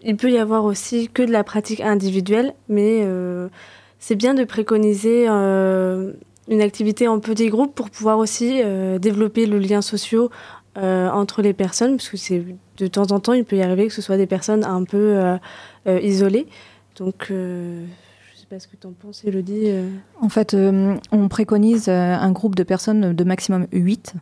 il 0.02 0.16
peut 0.18 0.32
y 0.32 0.38
avoir 0.38 0.64
aussi 0.64 1.10
que 1.10 1.24
de 1.24 1.32
la 1.32 1.44
pratique 1.44 1.82
individuelle, 1.82 2.54
mais 2.70 3.02
euh, 3.04 3.50
c'est 4.00 4.16
bien 4.16 4.34
de 4.34 4.44
préconiser 4.44 5.26
euh, 5.28 6.14
une 6.48 6.62
activité 6.62 7.08
en 7.08 7.20
petits 7.20 7.50
groupes 7.50 7.76
pour 7.76 7.90
pouvoir 7.90 8.18
aussi 8.18 8.62
développer 9.00 9.46
le 9.46 9.60
lien 9.60 9.82
social 9.82 10.28
entre 10.76 11.42
les 11.42 11.54
personnes, 11.54 11.98
parce 11.98 12.10
que 12.10 12.18
c'est 12.18 12.44
de 12.78 12.88
temps 12.88 13.12
en 13.12 13.20
temps, 13.20 13.34
il 13.34 13.46
peut 13.46 13.58
y 13.58 13.62
arriver 13.62 13.88
que 13.88 13.94
ce 13.94 14.02
soit 14.02 14.18
des 14.18 14.26
personnes 14.28 14.64
un 14.64 14.84
peu 14.84 15.38
isolées. 15.86 16.48
Donc, 16.98 17.32
pas 18.52 18.60
ce 18.60 18.68
que 18.68 18.76
tu 18.76 18.86
en 18.86 18.92
penses, 18.92 19.24
Elodie. 19.24 19.64
Euh. 19.68 19.90
En 20.20 20.28
fait, 20.28 20.54
euh, 20.54 20.98
on 21.14 21.30
préconise 21.30 21.88
euh, 21.88 22.14
un 22.14 22.32
groupe 22.34 22.56
de 22.56 22.64
personnes 22.64 23.14
de 23.14 23.24
maximum 23.24 23.66
8 23.72 24.16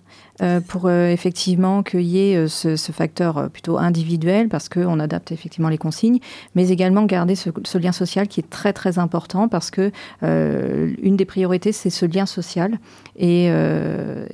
pour 0.69 0.89
effectivement 0.89 1.83
qu'il 1.83 2.03
y 2.03 2.19
ait 2.19 2.47
ce, 2.47 2.77
facteur 2.93 3.49
plutôt 3.49 3.77
individuel 3.77 4.47
parce 4.47 4.69
qu'on 4.69 4.97
adapte 5.01 5.33
effectivement 5.33 5.67
les 5.67 5.77
consignes, 5.77 6.19
mais 6.55 6.69
également 6.69 7.03
garder 7.03 7.35
ce, 7.35 7.77
lien 7.77 7.91
social 7.91 8.29
qui 8.29 8.39
est 8.39 8.49
très 8.49 8.71
très 8.71 8.99
important 8.99 9.49
parce 9.49 9.69
que 9.69 9.91
une 10.21 11.17
des 11.17 11.25
priorités, 11.25 11.73
c'est 11.73 11.89
ce 11.89 12.05
lien 12.05 12.25
social 12.25 12.79
et 13.17 13.51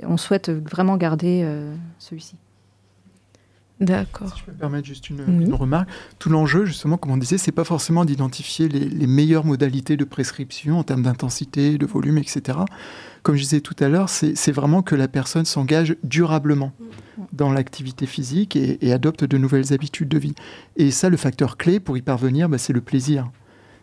on 0.04 0.18
souhaite 0.18 0.52
vraiment 0.52 0.96
garder 0.96 1.44
celui-ci. 1.98 2.36
D'accord. 3.82 4.30
Si 4.34 4.40
je 4.40 4.46
peux 4.46 4.52
me 4.54 4.58
permettre 4.58 4.88
juste 4.88 5.10
une, 5.10 5.54
remarque, 5.54 5.90
tout 6.18 6.30
l'enjeu, 6.30 6.66
justement, 6.66 6.98
comme 6.98 7.12
on 7.12 7.18
disait, 7.18 7.38
c'est 7.38 7.52
pas 7.52 7.66
forcément 7.66 8.06
d'identifier 8.06 8.70
les, 8.70 9.08
meilleures 9.08 9.46
modalités 9.46 9.98
de 9.98 10.06
prescription 10.06 10.80
en 10.80 10.84
termes 10.84 11.04
d'intensité, 11.04 11.78
de 11.78 11.86
volume, 11.86 12.18
etc. 12.18 12.60
Comme 13.22 13.36
je 13.36 13.42
disais 13.42 13.60
tout 13.60 13.76
à 13.80 13.90
l'heure, 13.90 14.08
c'est 14.10 14.52
vraiment 14.52 14.82
que 14.82 14.96
la 14.96 15.08
personne 15.08 15.46
s'engage 15.46 15.98
durablement 16.04 16.72
dans 17.34 17.52
l'activité 17.52 18.06
physique 18.06 18.56
et, 18.56 18.94
adopte 18.94 19.26
de 19.26 19.38
nouvelles 19.38 19.74
habitudes 19.74 20.08
de 20.08 20.18
vie. 20.18 20.36
Et 20.78 20.92
ça, 20.92 21.10
le 21.10 21.18
facteur 21.18 21.58
clé 21.58 21.80
pour 21.82 21.98
y 21.98 22.02
parvenir, 22.02 22.48
bah, 22.48 22.58
c'est 22.58 22.74
le 22.74 22.82
plaisir. 22.82 23.30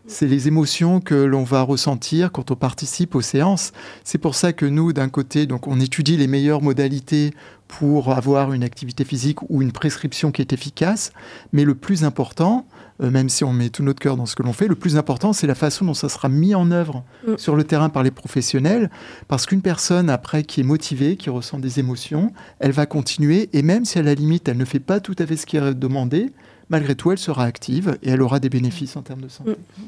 C'est 0.07 0.27
les 0.27 0.49
émotions 0.49 1.01
que 1.01 1.15
l'on 1.15 1.45
va 1.45 1.63
ressentir 1.63 2.33
quand 2.33 2.51
on 2.51 2.57
participe 2.57 3.15
aux 3.15 3.21
séances. 3.21 3.73
C'est 4.03 4.19
pour 4.19 4.35
ça 4.35 4.53
que 4.53 4.67
nous, 4.67 4.93
d'un 4.93 5.09
côté, 5.09 5.47
donc 5.47 5.69
on 5.69 5.79
étudie 5.79 6.17
les 6.17 6.27
meilleures 6.27 6.61
modalités 6.61 7.33
pour 7.69 8.13
avoir 8.13 8.53
une 8.53 8.65
activité 8.65 9.05
physique 9.05 9.49
ou 9.49 9.63
une 9.63 9.73
prescription 9.73 10.33
qui 10.33 10.43
est 10.43 10.53
efficace. 10.53 11.13
Mais 11.53 11.65
le 11.65 11.75
plus 11.75 12.05
important, 12.05 12.67
euh, 13.01 13.11
même 13.11 13.29
si 13.29 13.45
on 13.45 13.53
met 13.53 13.71
tout 13.71 13.83
notre 13.83 14.01
cœur 14.01 14.17
dans 14.17 14.27
ce 14.27 14.35
que 14.35 14.43
l'on 14.43 14.53
fait, 14.53 14.67
le 14.67 14.75
plus 14.75 14.97
important, 14.97 15.33
c'est 15.33 15.47
la 15.47 15.55
façon 15.55 15.85
dont 15.85 15.95
ça 15.95 16.09
sera 16.09 16.29
mis 16.29 16.55
en 16.55 16.71
œuvre 16.71 17.05
mm. 17.27 17.39
sur 17.39 17.55
le 17.57 17.65
terrain 17.65 17.89
par 17.89 18.03
les 18.03 18.11
professionnels. 18.11 18.91
Parce 19.29 19.47
qu'une 19.47 19.63
personne, 19.63 20.11
après, 20.11 20.43
qui 20.43 20.61
est 20.61 20.65
motivée, 20.65 21.17
qui 21.17 21.31
ressent 21.31 21.59
des 21.59 21.79
émotions, 21.79 22.33
elle 22.59 22.73
va 22.73 22.87
continuer. 22.87 23.49
Et 23.53 23.63
même 23.63 23.85
si 23.85 23.99
à 23.99 24.03
la 24.03 24.15
limite, 24.15 24.49
elle 24.49 24.59
ne 24.59 24.65
fait 24.65 24.81
pas 24.81 25.01
tout 25.01 25.17
à 25.19 25.27
fait 25.27 25.37
ce 25.37 25.47
qui 25.47 25.57
est 25.57 25.75
demandé, 25.75 26.33
malgré 26.73 26.97
tout, 26.97 27.13
elle 27.13 27.19
sera 27.19 27.45
active 27.45 27.99
et 28.03 28.11
elle 28.11 28.23
aura 28.23 28.41
des 28.41 28.49
bénéfices 28.49 28.97
en 28.97 29.03
termes 29.03 29.21
de 29.21 29.29
santé. 29.29 29.53
Mm. 29.53 29.83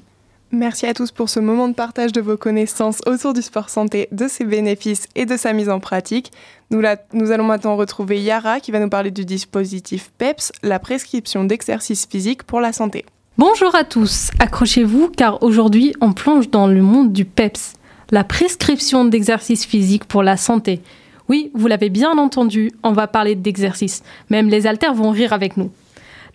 Merci 0.52 0.86
à 0.86 0.94
tous 0.94 1.10
pour 1.10 1.28
ce 1.28 1.40
moment 1.40 1.66
de 1.66 1.74
partage 1.74 2.12
de 2.12 2.20
vos 2.20 2.36
connaissances 2.36 3.00
autour 3.06 3.32
du 3.32 3.42
sport 3.42 3.70
santé, 3.70 4.06
de 4.12 4.28
ses 4.28 4.44
bénéfices 4.44 5.08
et 5.16 5.26
de 5.26 5.36
sa 5.36 5.52
mise 5.52 5.68
en 5.68 5.80
pratique. 5.80 6.30
Nous, 6.70 6.80
nous 7.12 7.32
allons 7.32 7.44
maintenant 7.44 7.74
retrouver 7.74 8.22
Yara 8.22 8.60
qui 8.60 8.70
va 8.70 8.78
nous 8.78 8.88
parler 8.88 9.10
du 9.10 9.24
dispositif 9.24 10.12
PEPS, 10.16 10.52
la 10.62 10.78
prescription 10.78 11.42
d'exercice 11.42 12.06
physique 12.06 12.44
pour 12.44 12.60
la 12.60 12.72
santé. 12.72 13.04
Bonjour 13.36 13.74
à 13.74 13.82
tous, 13.82 14.30
accrochez-vous 14.38 15.08
car 15.08 15.42
aujourd'hui 15.42 15.92
on 16.00 16.12
plonge 16.12 16.50
dans 16.50 16.68
le 16.68 16.82
monde 16.82 17.12
du 17.12 17.24
PEPS, 17.24 17.72
la 18.12 18.22
prescription 18.22 19.04
d'exercice 19.04 19.66
physique 19.66 20.04
pour 20.04 20.22
la 20.22 20.36
santé. 20.36 20.82
Oui, 21.28 21.50
vous 21.54 21.66
l'avez 21.66 21.88
bien 21.88 22.16
entendu, 22.16 22.70
on 22.84 22.92
va 22.92 23.08
parler 23.08 23.34
d'exercice. 23.34 24.04
Même 24.30 24.48
les 24.48 24.68
haltères 24.68 24.94
vont 24.94 25.10
rire 25.10 25.32
avec 25.32 25.56
nous. 25.56 25.72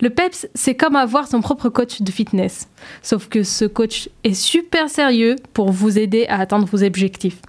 Le 0.00 0.08
PEPS, 0.08 0.48
c'est 0.54 0.74
comme 0.74 0.96
avoir 0.96 1.28
son 1.28 1.40
propre 1.40 1.68
coach 1.68 2.00
de 2.00 2.10
fitness. 2.10 2.68
Sauf 3.02 3.28
que 3.28 3.42
ce 3.42 3.66
coach 3.66 4.08
est 4.24 4.34
super 4.34 4.88
sérieux 4.88 5.36
pour 5.52 5.70
vous 5.70 5.98
aider 5.98 6.26
à 6.26 6.40
atteindre 6.40 6.66
vos 6.66 6.82
objectifs. 6.82 7.40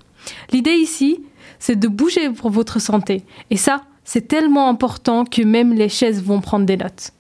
L'idée 0.52 0.74
ici, 0.74 1.22
c'est 1.60 1.80
de 1.80 1.88
bouger 1.88 2.30
pour 2.30 2.50
votre 2.50 2.80
santé. 2.80 3.24
Et 3.50 3.58
ça, 3.58 3.84
c'est 4.04 4.28
tellement 4.28 4.68
important 4.68 5.24
que 5.24 5.42
même 5.44 5.74
les 5.74 5.90
chaises 5.90 6.22
vont 6.22 6.42
prendre 6.42 6.66
des 6.66 6.78
notes. 6.78 7.12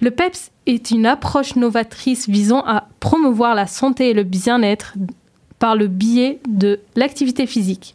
Le 0.00 0.10
PEPS 0.10 0.50
est 0.66 0.90
une 0.90 1.06
approche 1.06 1.56
novatrice 1.56 2.28
visant 2.28 2.60
à 2.66 2.88
promouvoir 3.00 3.54
la 3.54 3.66
santé 3.66 4.10
et 4.10 4.14
le 4.14 4.24
bien-être 4.24 4.94
par 5.58 5.74
le 5.74 5.86
biais 5.86 6.40
de 6.46 6.80
l'activité 6.96 7.46
physique. 7.46 7.94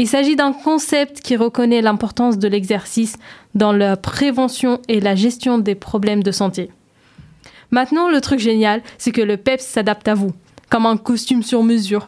Il 0.00 0.08
s'agit 0.08 0.34
d'un 0.34 0.54
concept 0.54 1.20
qui 1.20 1.36
reconnaît 1.36 1.82
l'importance 1.82 2.38
de 2.38 2.48
l'exercice 2.48 3.18
dans 3.54 3.70
la 3.70 3.98
prévention 3.98 4.80
et 4.88 4.98
la 4.98 5.14
gestion 5.14 5.58
des 5.58 5.74
problèmes 5.74 6.22
de 6.22 6.32
santé. 6.32 6.70
Maintenant, 7.70 8.08
le 8.08 8.22
truc 8.22 8.40
génial, 8.40 8.80
c'est 8.96 9.12
que 9.12 9.20
le 9.20 9.36
PEPS 9.36 9.62
s'adapte 9.62 10.08
à 10.08 10.14
vous, 10.14 10.32
comme 10.70 10.86
un 10.86 10.96
costume 10.96 11.42
sur 11.42 11.62
mesure. 11.62 12.06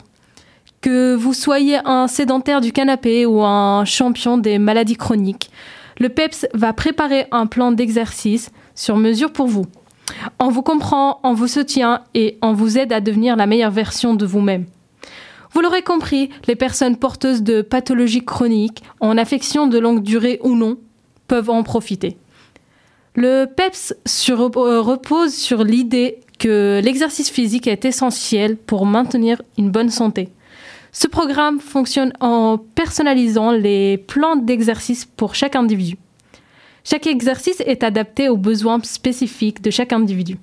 Que 0.81 1.15
vous 1.15 1.35
soyez 1.35 1.81
un 1.85 2.09
sédentaire 2.09 2.63
du 2.63 2.73
canapé 2.73 3.27
ou 3.27 3.43
un 3.43 3.85
champion 3.85 4.39
des 4.39 4.59
maladies 4.59 4.97
chroniques, 4.97 5.51
le 5.99 6.09
PEPS 6.09 6.47
va 6.55 6.73
préparer 6.73 7.27
un 7.31 7.45
plan 7.45 7.73
d'exercice 7.73 8.53
sur 8.75 8.97
mesure 8.97 9.35
pour 9.35 9.49
vous. 9.49 9.67
On 10.39 10.49
vous 10.49 10.63
comprend, 10.63 11.21
on 11.25 11.35
vous 11.35 11.47
soutient 11.47 12.01
et 12.15 12.39
on 12.41 12.55
vous 12.55 12.79
aide 12.79 12.95
à 12.95 13.03
devenir 13.03 13.37
la 13.37 13.45
meilleure 13.45 13.71
version 13.71 14.15
de 14.15 14.25
vous-même. 14.25 14.65
Vous 15.55 15.61
l'aurez 15.61 15.83
compris, 15.83 16.31
les 16.47 16.57
personnes 16.57 16.97
porteuses 16.97 17.43
de 17.43 17.61
pathologies 17.61 18.25
chroniques, 18.25 18.83
en 19.01 19.19
affection 19.19 19.67
de 19.67 19.79
longue 19.79 20.03
durée 20.03 20.41
ou 20.43 20.55
non, 20.55 20.79
peuvent 21.29 21.51
en 21.51 21.63
profiter. 21.63 22.17
Le 23.15 23.45
PEPS 23.45 23.95
euh, 24.31 24.81
repose 24.81 25.35
sur 25.35 25.65
l'idée 25.65 26.21
que 26.39 26.81
l'exercice 26.83 27.29
physique 27.29 27.67
est 27.67 27.85
essentiel 27.85 28.57
pour 28.57 28.87
maintenir 28.87 29.43
une 29.59 29.71
bonne 29.71 29.91
santé. 29.91 30.31
Ce 30.93 31.07
programme 31.07 31.61
fonctionne 31.61 32.13
en 32.21 32.57
personnalisant 32.57 33.51
les 33.51 33.99
plans 33.99 34.37
d'exercice 34.37 35.05
pour 35.05 35.35
chaque 35.35 35.57
individu. 35.57 35.99
Chaque 36.85 37.07
exercice 37.07 37.61
est 37.61 37.85
adapté 37.85 38.29
aux 38.29 38.37
besoins 38.37 38.81
spécifiques 38.83 39.63
de 39.63 39.71
chaque 39.71 39.93
individu. 39.93 40.39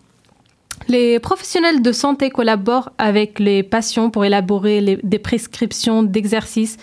Les 0.88 1.20
professionnels 1.20 1.82
de 1.82 1.92
santé 1.92 2.30
collaborent 2.30 2.92
avec 2.98 3.40
les 3.40 3.64
patients 3.64 4.10
pour 4.10 4.26
élaborer 4.26 5.00
des 5.04 5.20
prescriptions 5.20 6.04
d'exercices 6.04 6.78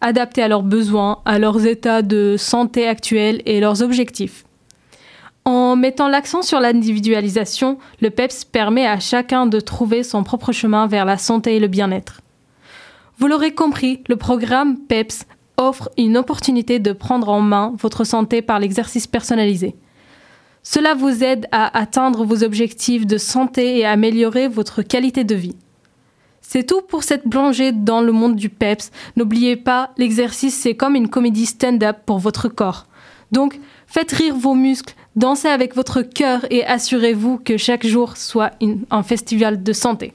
adaptées 0.00 0.42
à 0.42 0.48
leurs 0.48 0.64
besoins, 0.64 1.20
à 1.24 1.38
leurs 1.38 1.64
états 1.66 2.02
de 2.02 2.36
santé 2.36 2.88
actuels 2.88 3.40
et 3.46 3.60
leurs 3.60 3.82
objectifs. 3.82 4.44
En 5.44 5.74
mettant 5.74 6.08
l'accent 6.08 6.42
sur 6.42 6.60
l'individualisation, 6.60 7.78
le 8.00 8.10
PEPS 8.10 8.44
permet 8.44 8.86
à 8.86 9.00
chacun 9.00 9.46
de 9.46 9.58
trouver 9.60 10.02
son 10.02 10.22
propre 10.22 10.52
chemin 10.52 10.86
vers 10.86 11.04
la 11.04 11.18
santé 11.18 11.56
et 11.56 11.60
le 11.60 11.66
bien-être. 11.66 12.20
Vous 13.18 13.26
l'aurez 13.26 13.54
compris, 13.54 14.02
le 14.08 14.16
programme 14.16 14.78
PEPS 14.78 15.24
offre 15.56 15.88
une 15.96 16.16
opportunité 16.16 16.78
de 16.78 16.92
prendre 16.92 17.28
en 17.28 17.40
main 17.40 17.74
votre 17.78 18.04
santé 18.04 18.42
par 18.42 18.58
l'exercice 18.58 19.06
personnalisé. 19.06 19.74
Cela 20.62 20.94
vous 20.94 21.24
aide 21.24 21.46
à 21.50 21.76
atteindre 21.76 22.24
vos 22.24 22.44
objectifs 22.44 23.06
de 23.06 23.18
santé 23.18 23.78
et 23.78 23.84
à 23.84 23.90
améliorer 23.90 24.46
votre 24.46 24.82
qualité 24.82 25.24
de 25.24 25.34
vie. 25.34 25.56
C'est 26.40 26.64
tout 26.64 26.82
pour 26.82 27.02
cette 27.02 27.28
plongée 27.28 27.72
dans 27.72 28.00
le 28.00 28.12
monde 28.12 28.36
du 28.36 28.48
PEPS. 28.48 28.90
N'oubliez 29.16 29.56
pas, 29.56 29.90
l'exercice 29.96 30.56
c'est 30.56 30.74
comme 30.74 30.94
une 30.94 31.08
comédie 31.08 31.46
stand-up 31.46 31.98
pour 32.06 32.18
votre 32.18 32.48
corps. 32.48 32.86
Donc, 33.32 33.58
faites 33.86 34.12
rire 34.12 34.36
vos 34.36 34.54
muscles, 34.54 34.94
dansez 35.16 35.48
avec 35.48 35.74
votre 35.74 36.02
cœur 36.02 36.44
et 36.50 36.64
assurez-vous 36.64 37.38
que 37.38 37.56
chaque 37.56 37.86
jour 37.86 38.16
soit 38.16 38.52
un 38.90 39.02
festival 39.02 39.62
de 39.62 39.72
santé. 39.72 40.12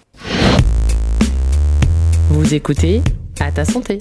Vous 2.30 2.54
écoutez 2.54 3.02
à 3.40 3.52
ta 3.52 3.66
santé. 3.66 3.98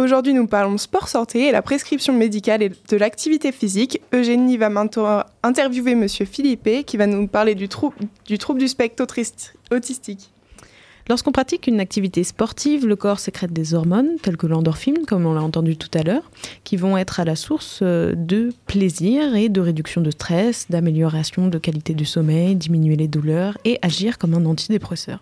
Aujourd'hui, 0.00 0.32
nous 0.32 0.46
parlons 0.46 0.78
sport 0.78 1.08
santé 1.08 1.48
et 1.48 1.52
la 1.52 1.60
prescription 1.60 2.14
médicale 2.14 2.62
et 2.62 2.70
de 2.70 2.96
l'activité 2.96 3.52
physique. 3.52 4.00
Eugénie 4.14 4.56
va 4.56 4.70
maintenant 4.70 5.24
interviewer 5.42 5.94
Monsieur 5.94 6.24
Philippe 6.24 6.86
qui 6.86 6.96
va 6.96 7.06
nous 7.06 7.26
parler 7.26 7.54
du, 7.54 7.68
trouble 7.68 7.96
du, 8.24 8.38
trouble 8.38 8.60
du 8.60 8.68
spectre 8.68 9.04
autistique. 9.70 10.30
Lorsqu'on 11.10 11.32
pratique 11.32 11.66
une 11.66 11.80
activité 11.80 12.24
sportive, 12.24 12.86
le 12.86 12.96
corps 12.96 13.18
sécrète 13.18 13.52
des 13.52 13.74
hormones, 13.74 14.16
telles 14.22 14.38
que 14.38 14.46
l'endorphine, 14.46 15.04
comme 15.06 15.26
on 15.26 15.34
l'a 15.34 15.42
entendu 15.42 15.76
tout 15.76 15.90
à 15.92 16.02
l'heure, 16.02 16.30
qui 16.64 16.78
vont 16.78 16.96
être 16.96 17.20
à 17.20 17.26
la 17.26 17.36
source 17.36 17.80
euh, 17.82 18.14
de 18.16 18.54
plaisir 18.66 19.34
et 19.34 19.50
de 19.50 19.60
réduction 19.60 20.00
de 20.00 20.10
stress, 20.10 20.70
d'amélioration 20.70 21.48
de 21.48 21.58
qualité 21.58 21.92
du 21.92 22.06
sommeil, 22.06 22.56
diminuer 22.56 22.96
les 22.96 23.08
douleurs 23.08 23.58
et 23.66 23.78
agir 23.82 24.16
comme 24.16 24.32
un 24.32 24.46
antidépresseur. 24.46 25.20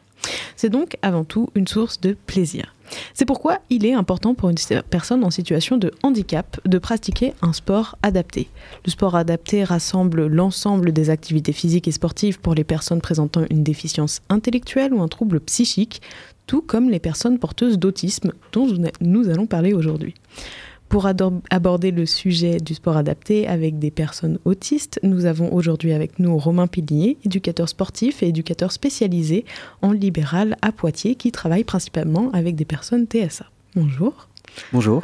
C'est 0.57 0.71
donc 0.71 0.97
avant 1.03 1.25
tout 1.25 1.49
une 1.55 1.69
source 1.69 2.01
de 2.01 2.17
plaisir. 2.27 2.75
C'est 3.15 3.27
pourquoi 3.27 3.59
il 3.71 3.85
est 3.85 3.93
important 3.93 4.35
pour 4.35 4.49
une 4.49 4.57
personne 4.89 5.25
en 5.25 5.31
situation 5.31 5.77
de 5.77 5.93
handicap 6.03 6.59
de 6.65 6.79
pratiquer 6.79 7.35
un 7.43 7.53
sport 7.53 7.99
adapté. 8.03 8.49
Le 8.85 8.91
sport 8.91 9.15
adapté 9.15 9.65
rassemble 9.65 10.27
l'ensemble 10.27 10.93
des 10.93 11.11
activités 11.11 11.53
physiques 11.53 11.89
et 11.89 11.93
sportives 11.93 12.41
pour 12.41 12.55
les 12.55 12.65
personnes 12.65 13.01
présentant 13.01 13.45
une 13.51 13.63
déficience 13.63 14.23
intellectuelle 14.29 14.95
ou 14.95 15.03
un 15.03 15.09
trouble 15.09 15.41
psychique, 15.41 16.01
tout 16.47 16.63
comme 16.63 16.89
les 16.89 16.99
personnes 16.99 17.39
porteuses 17.39 17.79
d'autisme 17.79 18.33
dont 18.53 18.67
nous 19.01 19.29
allons 19.29 19.47
parler 19.47 19.75
aujourd'hui. 19.75 20.15
Pour 20.89 21.07
aborder 21.07 21.91
le 21.91 22.07
sujet 22.07 22.57
du 22.57 22.73
sport 22.75 22.97
adapté 22.97 23.47
avec 23.47 23.79
des 23.79 23.91
personnes 23.91 24.39
autistes, 24.47 24.99
nous 25.03 25.27
avons 25.27 25.53
aujourd'hui 25.53 25.93
avec 25.93 26.19
nous 26.19 26.39
Romain 26.39 26.67
Pillier, 26.67 27.19
éducateur 27.27 27.69
sportif 27.69 28.23
et 28.23 28.29
éducateur 28.29 28.73
spécialisé 28.73 29.45
en 29.83 29.93
libéral 29.93 30.57
à 30.63 30.73
Poitiers, 30.73 31.15
qui 31.15 31.31
travaille 31.31 31.65
principalement 31.65 32.31
avec 32.33 32.57
des 32.57 32.65
personnes 32.65 33.07
TSA. 33.07 33.45
Bonjour. 33.77 34.29
Bonjour. 34.73 35.03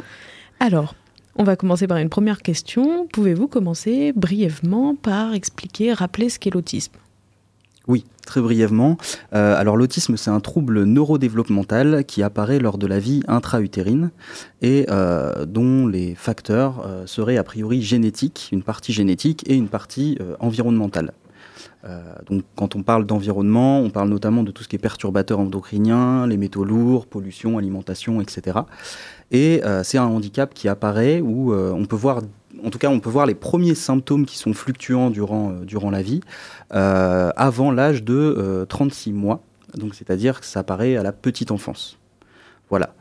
Alors, 0.59 0.95
on 1.35 1.43
va 1.43 1.55
commencer 1.55 1.85
par 1.85 1.97
une 1.97 2.09
première 2.09 2.41
question. 2.41 3.07
Pouvez-vous 3.13 3.47
commencer 3.47 4.11
brièvement 4.13 4.95
par 4.95 5.35
expliquer, 5.35 5.93
rappeler 5.93 6.29
ce 6.29 6.39
qu'est 6.39 6.53
l'autisme? 6.53 6.93
Oui, 7.87 8.05
très 8.25 8.41
brièvement. 8.41 8.97
Euh, 9.33 9.55
alors 9.55 9.77
l'autisme, 9.77 10.17
c'est 10.17 10.31
un 10.31 10.39
trouble 10.39 10.83
neurodéveloppemental 10.83 12.03
qui 12.05 12.23
apparaît 12.23 12.59
lors 12.59 12.77
de 12.77 12.87
la 12.87 12.99
vie 12.99 13.21
intra-utérine 13.27 14.11
et 14.61 14.85
euh, 14.89 15.45
dont 15.45 15.87
les 15.87 16.15
facteurs 16.15 16.83
euh, 16.85 17.05
seraient 17.05 17.37
a 17.37 17.43
priori 17.43 17.81
génétiques, 17.81 18.49
une 18.51 18.63
partie 18.63 18.93
génétique 18.93 19.43
et 19.47 19.55
une 19.55 19.67
partie 19.67 20.17
environnementale. 20.39 21.11
donc 22.27 22.43
quand 22.55 22.75
on 22.75 22.81
parle 22.81 23.05
d'environnement, 23.05 23.79
on 23.79 23.91
parle 23.91 24.09
notamment 24.09 24.43
de 24.43 24.51
tout 24.51 24.63
ce 24.63 24.67
qui 24.67 24.75
est 24.75 24.79
perturbateurs 24.79 25.39
endocriniens, 25.39 26.25
les 26.25 26.37
métaux 26.37 26.63
lourds, 26.63 27.05
pollution, 27.05 27.59
alimentation, 27.59 28.21
etc. 28.21 28.59
Et 29.31 29.61
c'est 29.83 29.99
un 29.99 30.05
handicap 30.05 30.53
qui 30.53 30.67
apparaît 30.67 31.21
où 31.21 31.53
on 31.53 31.85
peut 31.85 31.95
voir 31.95 32.21
en 32.65 32.71
tout 32.71 32.79
cas, 32.79 32.89
on 32.89 32.99
peut 32.99 33.09
voir 33.09 33.27
les 33.27 33.35
premiers 33.35 33.75
symptômes 33.75 34.25
qui 34.25 34.37
sont 34.37 34.53
fluctuants 34.53 35.11
durant, 35.11 35.51
euh, 35.51 35.91
la 35.91 36.01
vie 36.01 36.21
euh, 36.73 37.29
avant 37.35 37.71
l'âge 37.71 38.03
de 38.03 38.65
36 38.67 39.11
euh, 39.11 39.13
mois. 39.13 39.41
Donc, 39.75 39.93
c'est-à-dire 39.93 40.39
que 40.39 40.47
ça 40.47 40.61
apparaît 40.61 40.97
à 40.97 41.03
la 41.03 41.11
petite 41.11 41.51
enfance. 41.51 41.97
Voilà. 42.69 42.95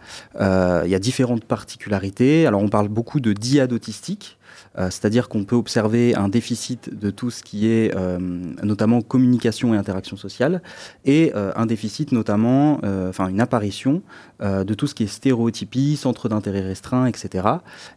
Il 0.84 0.90
y 0.90 0.94
a 0.94 0.98
différentes 0.98 1.44
particularités. 1.44 2.46
Alors, 2.46 2.60
on 2.60 2.68
parle 2.68 2.88
beaucoup 2.88 3.20
de 3.20 3.32
diade 3.32 3.72
autistique. 3.72 4.36
Euh, 4.78 4.86
c'est-à-dire 4.90 5.28
qu'on 5.28 5.44
peut 5.44 5.56
observer 5.56 6.14
un 6.14 6.28
déficit 6.28 6.92
de 6.92 7.10
tout 7.10 7.30
ce 7.30 7.42
qui 7.42 7.68
est 7.68 7.94
euh, 7.94 8.18
notamment 8.18 9.02
communication 9.02 9.72
et 9.74 9.76
interaction 9.76 10.16
sociale, 10.16 10.62
et 11.04 11.32
euh, 11.34 11.52
un 11.54 11.66
déficit 11.66 12.12
notamment, 12.12 12.80
enfin 13.08 13.28
une 13.28 13.40
apparition 13.40 14.02
de 14.40 14.74
tout 14.74 14.86
ce 14.86 14.94
qui 14.94 15.04
est 15.04 15.08
stéréotypie, 15.08 15.96
centre 15.96 16.28
d'intérêt 16.28 16.60
restreint, 16.60 17.06
etc. 17.06 17.46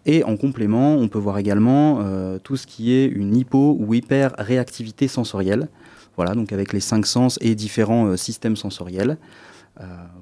Et 0.05 0.23
en 0.23 0.37
complément, 0.37 0.95
on 0.95 1.07
peut 1.07 1.19
voir 1.19 1.37
également 1.37 2.03
tout 2.43 2.55
ce 2.55 2.67
qui 2.67 2.93
est 2.93 3.05
une 3.05 3.35
hypo 3.35 3.75
ou 3.79 3.93
hyper-réactivité 3.93 5.07
sensorielle, 5.07 5.67
voilà, 6.15 6.35
donc 6.35 6.53
avec 6.53 6.73
les 6.73 6.79
cinq 6.79 7.05
sens 7.05 7.37
et 7.41 7.55
différents 7.55 8.15
systèmes 8.17 8.55
sensoriels. 8.55 9.17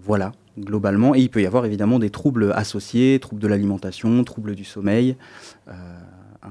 voilà, 0.03 0.31
globalement. 0.59 1.15
Et 1.15 1.19
il 1.19 1.29
peut 1.29 1.41
y 1.41 1.47
avoir 1.47 1.65
évidemment 1.65 1.99
des 1.99 2.09
troubles 2.09 2.51
associés, 2.55 3.19
troubles 3.19 3.41
de 3.41 3.47
l'alimentation, 3.47 4.23
troubles 4.23 4.55
du 4.55 4.65
sommeil 4.65 5.15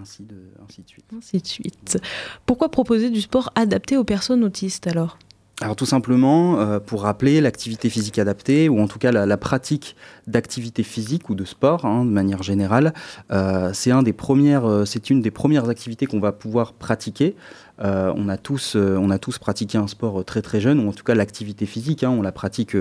ainsi 0.01 0.23
de, 0.23 0.37
ainsi 0.65 0.83
de 0.83 0.89
suite. 0.89 1.05
Ainsi 1.17 1.39
de 1.39 1.47
suite. 1.47 1.99
Pourquoi 2.47 2.71
proposer 2.71 3.11
du 3.11 3.21
sport 3.21 3.51
adapté 3.55 3.97
aux 3.97 4.05
personnes 4.05 4.45
autistes 4.45 4.87
alors? 4.87 5.19
Alors 5.61 5.77
tout 5.77 5.87
simplement, 5.87 6.59
euh, 6.59 6.81
pour 6.81 7.03
rappeler, 7.03 7.41
l'activité 7.41 7.89
physique 7.89 8.19
adaptée, 8.19 8.69
ou 8.69 8.81
en 8.81 8.89
tout 8.89 8.99
cas 8.99 9.13
la, 9.13 9.37
pratique 9.37 9.95
d'activité 10.27 10.83
physique 10.83 11.31
ou 11.31 11.37
de 11.37 11.45
sport, 11.45 11.85
hein, 11.85 12.05
de 12.05 12.11
manière 12.11 12.43
générale, 12.43 12.93
euh, 13.31 13.71
c'est 13.73 13.93
un 13.93 14.03
des 14.03 14.13
premières, 14.13 14.67
euh, 14.67 14.85
c'est 14.85 15.11
une 15.11 15.21
des 15.21 15.31
premières 15.31 15.69
activités 15.69 16.07
qu'on 16.07 16.19
va 16.19 16.33
pouvoir 16.33 16.73
pratiquer. 16.73 17.37
on 17.79 18.29
a 18.29 18.37
tous, 18.37 18.77
on 18.77 19.11
a 19.11 19.19
tous 19.19 19.39
pratiqué 19.39 19.79
un 19.79 19.87
sport 19.87 20.25
très 20.25 20.43
très 20.43 20.61
jeune, 20.61 20.81
ou 20.81 20.89
en 20.89 20.93
tout 20.93 21.05
cas 21.05 21.15
l'activité 21.15 21.67
physique, 21.67 22.03
hein, 22.03 22.11
on 22.11 22.23
la 22.23 22.33
pratique 22.33 22.77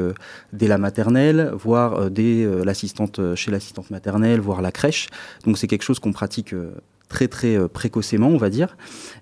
dès 0.51 0.67
la 0.67 0.77
maternelle, 0.77 1.51
voire 1.53 2.11
dès 2.11 2.47
l'assistante 2.63 3.35
chez 3.35 3.51
l'assistante 3.51 3.89
maternelle, 3.89 4.39
voire 4.39 4.61
la 4.61 4.71
crèche. 4.71 5.09
Donc 5.45 5.57
c'est 5.57 5.67
quelque 5.67 5.83
chose 5.83 5.99
qu'on 5.99 6.11
pratique 6.13 6.53
très 7.13 7.27
très 7.27 7.55
euh, 7.55 7.67
précocement, 7.67 8.27
on 8.27 8.37
va 8.37 8.49
dire. 8.49 8.75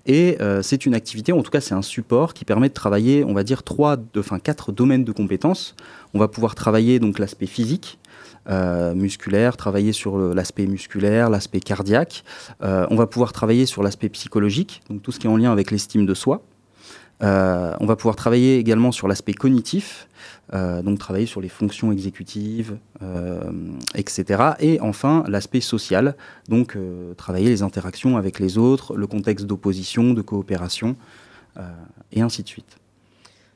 Et 0.06 0.38
euh, 0.40 0.62
c'est 0.62 0.86
une 0.86 0.94
activité, 0.94 1.32
en 1.32 1.42
tout 1.42 1.50
cas 1.50 1.60
c'est 1.60 1.74
un 1.74 1.82
support 1.82 2.32
qui 2.32 2.46
permet 2.46 2.70
de 2.70 2.74
travailler, 2.74 3.22
on 3.22 3.34
va 3.34 3.44
dire, 3.44 3.62
trois, 3.62 3.98
quatre 4.42 4.72
domaines 4.72 5.04
de 5.04 5.12
compétences. 5.12 5.76
On 6.14 6.18
va 6.18 6.26
pouvoir 6.26 6.54
travailler 6.54 6.98
donc 7.00 7.18
l'aspect 7.18 7.46
physique, 7.46 7.98
euh, 8.48 8.94
musculaire, 8.94 9.58
travailler 9.58 9.92
sur 9.92 10.16
l'aspect 10.16 10.66
musculaire, 10.66 11.28
l'aspect 11.28 11.60
cardiaque. 11.60 12.24
on 12.62 12.96
va 12.96 13.06
pouvoir 13.06 13.32
travailler 13.32 13.66
sur 13.66 13.82
l'aspect 13.82 14.08
psychologique, 14.08 14.80
donc 14.88 15.02
tout 15.02 15.12
ce 15.12 15.18
qui 15.20 15.26
est 15.26 15.30
en 15.30 15.36
lien 15.36 15.52
avec 15.52 15.70
l'estime 15.70 16.06
de 16.06 16.14
soi. 16.14 16.42
On 17.22 17.86
va 17.86 17.96
pouvoir 17.96 18.16
travailler 18.16 18.58
également 18.58 18.92
sur 18.92 19.08
l'aspect 19.08 19.34
cognitif, 19.34 20.08
donc 20.52 20.98
travailler 20.98 21.26
sur 21.26 21.40
les 21.40 21.48
fonctions 21.48 21.92
exécutives, 21.92 22.76
etc. 23.94 24.42
Et 24.60 24.80
enfin, 24.80 25.24
l'aspect 25.28 25.60
social, 25.60 26.16
donc 26.48 26.76
travailler 27.16 27.48
les 27.48 27.62
interactions 27.62 28.16
avec 28.16 28.38
les 28.38 28.58
autres, 28.58 28.96
le 28.96 29.06
contexte 29.06 29.46
d'opposition, 29.46 30.14
de 30.14 30.22
coopération, 30.22 30.96
et 32.12 32.20
ainsi 32.20 32.42
de 32.42 32.48
suite. 32.48 32.78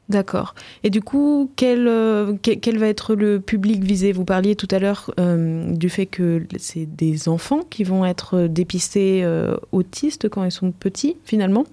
D'accord. 0.08 0.54
Et 0.84 0.90
du 0.90 1.00
coup, 1.00 1.50
quel, 1.56 1.88
euh, 1.88 2.32
va 2.76 2.86
être 2.86 3.14
le 3.14 3.40
public 3.40 3.82
visé? 3.82 4.12
Vous 4.12 4.24
parliez 4.24 4.54
tout 4.54 4.68
à 4.70 4.78
l'heure 4.78 5.12
euh, 5.18 5.72
du 5.72 5.88
fait 5.88 6.06
que 6.06 6.46
c'est 6.58 6.86
des 6.86 7.28
enfants 7.28 7.62
qui 7.68 7.82
vont 7.82 8.04
être 8.04 8.46
dépistés 8.46 9.24
euh, 9.24 9.56
autistes 9.72 10.28
quand 10.28 10.44
ils 10.44 10.52
sont 10.52 10.70
petits, 10.70 11.16
finalement? 11.24 11.64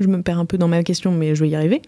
Je 0.00 0.06
me 0.06 0.22
perds 0.22 0.38
un 0.38 0.44
peu 0.44 0.58
dans 0.58 0.68
ma 0.68 0.82
question, 0.82 1.12
mais 1.12 1.34
je 1.34 1.42
vais 1.42 1.50
y 1.50 1.56
arriver. 1.56 1.82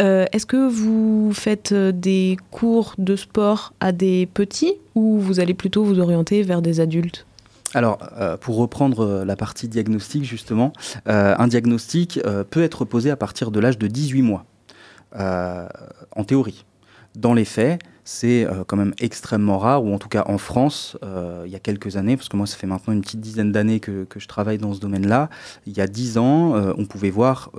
Est-ce 0.00 0.46
que 0.46 0.68
vous 0.68 1.32
faites 1.32 1.72
des 1.72 2.36
cours 2.50 2.94
de 2.98 3.14
sport 3.14 3.72
à 3.78 3.92
des 3.92 4.26
petits 4.26 4.74
ou 4.96 5.20
vous 5.20 5.38
allez 5.38 5.54
plutôt 5.54 5.84
vous 5.84 6.00
orienter 6.00 6.42
vers 6.42 6.60
des 6.60 6.80
adultes? 6.80 7.24
Alors, 7.72 7.98
pour 8.40 8.56
reprendre 8.56 9.22
la 9.24 9.36
partie 9.36 9.68
diagnostic, 9.68 10.24
justement, 10.24 10.72
un 11.06 11.46
diagnostic 11.46 12.20
peut 12.50 12.64
être 12.64 12.84
posé 12.84 13.12
à 13.12 13.16
partir 13.16 13.52
de 13.52 13.60
l'âge 13.60 13.78
de 13.78 13.86
18 13.86 14.22
mois. 14.22 14.44
Euh, 15.18 15.68
en 16.16 16.24
théorie. 16.24 16.64
Dans 17.16 17.34
les 17.34 17.44
faits, 17.44 17.82
c'est 18.04 18.44
euh, 18.44 18.64
quand 18.66 18.76
même 18.76 18.94
extrêmement 18.98 19.58
rare, 19.58 19.84
ou 19.84 19.94
en 19.94 19.98
tout 19.98 20.08
cas 20.08 20.24
en 20.26 20.38
France, 20.38 20.96
euh, 21.02 21.44
il 21.46 21.52
y 21.52 21.56
a 21.56 21.58
quelques 21.58 21.96
années, 21.96 22.16
parce 22.16 22.28
que 22.28 22.36
moi 22.36 22.46
ça 22.46 22.56
fait 22.56 22.66
maintenant 22.66 22.92
une 22.92 23.00
petite 23.00 23.20
dizaine 23.20 23.52
d'années 23.52 23.80
que, 23.80 24.06
je 24.16 24.28
travaille 24.28 24.58
dans 24.58 24.74
ce 24.74 24.80
domaine-là, 24.80 25.30
il 25.66 25.76
y 25.76 25.80
a 25.80 25.86
dix 25.86 26.18
ans, 26.18 26.54
on 26.76 26.84
pouvait 26.84 27.10
voir 27.10 27.50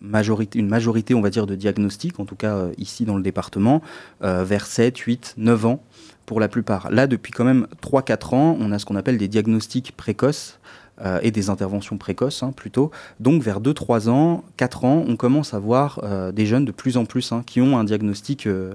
une 0.00 0.68
majorité, 0.68 1.14
on 1.14 1.20
va 1.20 1.30
dire, 1.30 1.46
de 1.46 1.54
diagnostics, 1.54 2.18
en 2.20 2.24
tout 2.24 2.36
cas 2.36 2.68
ici 2.78 3.04
dans 3.04 3.16
le 3.16 3.22
département, 3.22 3.82
vers 4.20 4.66
7, 4.66 4.96
8, 4.98 5.34
9 5.36 5.66
ans 5.66 5.82
pour 6.26 6.40
la 6.40 6.48
plupart. 6.48 6.90
Là, 6.90 7.06
depuis 7.06 7.32
quand 7.32 7.44
même 7.44 7.66
3-4 7.82 8.34
ans, 8.34 8.56
on 8.58 8.72
a 8.72 8.78
ce 8.78 8.86
qu'on 8.86 8.96
appelle 8.96 9.18
des 9.18 9.28
diagnostics 9.28 9.92
précoces, 9.96 10.58
euh, 11.00 11.18
et 11.22 11.32
des 11.32 11.50
interventions 11.50 11.98
précoces 11.98 12.44
hein, 12.44 12.52
plutôt. 12.52 12.92
Donc 13.18 13.42
vers 13.42 13.60
2-3 13.60 14.08
ans, 14.08 14.44
4 14.56 14.84
ans, 14.84 15.04
on 15.08 15.16
commence 15.16 15.52
à 15.52 15.58
voir 15.58 15.98
euh, 16.04 16.30
des 16.30 16.46
jeunes 16.46 16.64
de 16.64 16.70
plus 16.70 16.96
en 16.96 17.04
plus 17.04 17.32
hein, 17.32 17.42
qui 17.44 17.60
ont 17.60 17.76
un 17.76 17.82
diagnostic, 17.82 18.46
euh, 18.46 18.74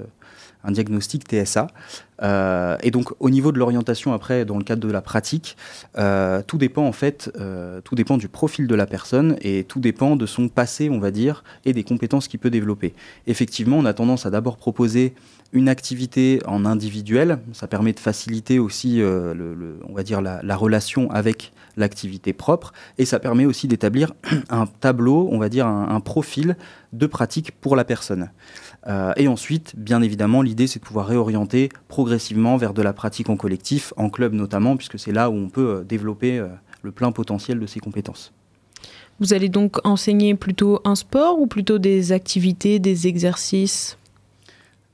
un 0.64 0.72
diagnostic 0.72 1.24
TSA. 1.24 1.68
et 2.84 2.92
donc 2.92 3.14
au 3.20 3.30
niveau 3.30 3.52
de 3.52 3.60
l'orientation 3.60 4.14
après, 4.14 4.46
dans 4.46 4.58
le 4.58 4.64
cadre 4.64 4.86
de 4.86 4.92
la 4.92 5.02
pratique, 5.02 5.56
tout 5.96 6.58
dépend 6.58 6.84
en 6.84 6.92
fait, 6.92 7.32
tout 7.84 7.96
dépend 7.96 8.18
du 8.18 8.28
profil 8.28 8.68
de 8.68 8.76
la 8.76 8.86
personne 8.86 9.38
et 9.42 9.64
tout 9.64 9.80
dépend 9.80 10.16
de 10.16 10.26
son 10.26 10.50
passé, 10.50 10.90
on 10.90 11.00
va 11.00 11.12
dire, 11.12 11.44
et 11.66 11.74
des 11.74 11.84
compétences 11.84 12.28
qu'il 12.28 12.40
peut 12.40 12.50
développer. 12.50 12.94
Effectivement, 13.28 13.78
on 13.78 13.86
a 13.86 13.94
tendance 13.94 14.26
à 14.26 14.30
d'abord 14.30 14.58
proposer 14.58 15.14
une 15.54 15.70
activité 15.70 16.42
en 16.46 16.66
individuel, 16.66 17.40
ça 17.54 17.68
permet 17.68 17.94
de 17.94 18.00
faciliter 18.00 18.60
aussi, 18.60 19.02
on 19.02 19.94
va 19.94 20.04
dire, 20.04 20.22
la 20.22 20.56
relation 20.56 21.10
avec 21.12 21.54
l'activité 21.80 22.34
propre, 22.34 22.74
et 23.00 23.06
ça 23.06 23.20
permet 23.20 23.46
aussi 23.46 23.68
d'établir 23.68 24.14
un 24.50 24.68
tableau, 24.68 25.28
on 25.32 25.40
va 25.40 25.50
dire 25.50 25.66
un, 25.66 26.00
profil 26.00 26.56
de 26.94 27.06
pratique 27.08 27.52
pour 27.60 27.76
la 27.76 27.84
personne. 27.84 28.30
Euh, 28.88 29.14
et 29.18 29.28
ensuite, 29.28 29.76
bien 29.76 30.02
évidemment, 30.02 30.42
l'idée 30.42 30.68
c'est 30.68 30.80
de 30.80 30.86
pouvoir 30.86 31.08
réorienter 31.08 31.70
progressivement 31.88 32.58
vers 32.58 32.74
de 32.74 32.82
la 32.82 32.94
pratique 32.94 33.30
en 33.30 33.36
collectif, 33.36 33.94
en 33.98 34.10
club 34.10 34.34
notamment, 34.34 34.78
puisque 34.78 34.98
c'est 34.98 35.12
là 35.12 35.30
où 35.30 35.34
on 35.34 35.50
peut 35.50 35.80
euh, 35.80 35.84
développer 35.84 36.40
euh, 36.40 36.48
le 36.82 36.92
plein 36.92 37.12
potentiel 37.12 37.60
de 37.60 37.66
ses 37.66 37.80
compétences. 37.80 38.32
Vous 39.20 39.34
allez 39.34 39.50
donc 39.50 39.86
enseigner 39.86 40.34
plutôt 40.36 40.80
un 40.86 40.96
sport 40.96 41.40
ou 41.40 41.48
plutôt 41.48 41.78
des 41.78 42.14
activités, 42.14 42.80
des 42.80 43.08
exercices? 43.08 43.98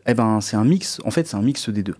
Eh 0.07 0.15
ben, 0.15 0.41
c'est 0.41 0.57
un 0.57 0.63
mix. 0.63 0.99
En 1.05 1.11
fait, 1.11 1.27
c'est 1.27 1.37
un 1.37 1.43
mix 1.43 1.69
des 1.69 1.83
deux. 1.83 1.95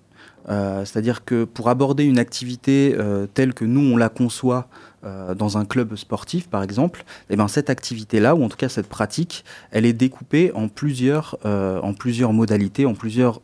Euh, 0.50 0.86
c'est-à-dire 0.86 1.26
que 1.26 1.44
pour 1.44 1.70
aborder 1.70 2.04
une 2.04 2.20
activité 2.20 2.96
euh, 3.00 3.26
telle 3.34 3.54
que 3.54 3.66
nous 3.66 3.82
on 3.82 3.98
la 3.98 4.10
conçoit 4.10 4.68
euh, 5.06 5.36
dans 5.36 5.58
un 5.58 5.66
club 5.66 5.96
sportif 5.96 6.48
par 6.48 6.64
exemple, 6.64 7.06
eh 7.30 7.36
ben, 7.36 7.48
cette 7.48 7.70
activité-là, 7.70 8.36
ou 8.36 8.44
en 8.44 8.50
tout 8.50 8.58
cas 8.58 8.70
cette 8.70 8.88
pratique, 8.88 9.46
elle 9.72 9.86
est 9.86 9.94
découpée 9.94 10.52
en 10.54 10.68
plusieurs, 10.68 11.38
en 11.46 11.94
plusieurs 11.94 12.34
modalités, 12.34 12.86
en 12.86 12.94
plusieurs 12.94 13.42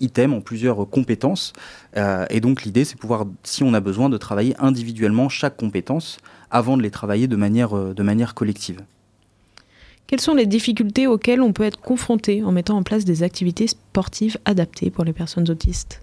items, 0.00 0.34
en 0.34 0.40
plusieurs 0.40 0.88
compétences. 0.88 1.52
et 2.30 2.40
donc 2.40 2.62
l'idée, 2.62 2.84
c'est 2.84 2.96
pouvoir, 2.96 3.26
si 3.42 3.62
on 3.64 3.74
a 3.74 3.80
besoin, 3.80 4.08
de 4.08 4.16
travailler 4.16 4.54
individuellement 4.58 5.28
chaque 5.28 5.56
compétence 5.56 6.18
avant 6.50 6.76
de 6.76 6.82
les 6.82 6.90
travailler 6.90 7.26
de 7.26 7.36
manière, 7.36 7.74
de 7.74 8.02
manière 8.02 8.34
collective. 8.34 8.82
Quelles 10.06 10.20
sont 10.20 10.34
les 10.34 10.46
difficultés 10.46 11.08
auxquelles 11.08 11.40
on 11.40 11.52
peut 11.52 11.64
être 11.64 11.80
confronté 11.80 12.44
en 12.44 12.52
mettant 12.52 12.76
en 12.76 12.84
place 12.84 13.04
des 13.04 13.24
activités 13.24 13.66
sportives 13.66 14.38
adaptées 14.44 14.90
pour 14.90 15.04
les 15.04 15.12
personnes 15.12 15.50
autistes? 15.50 16.00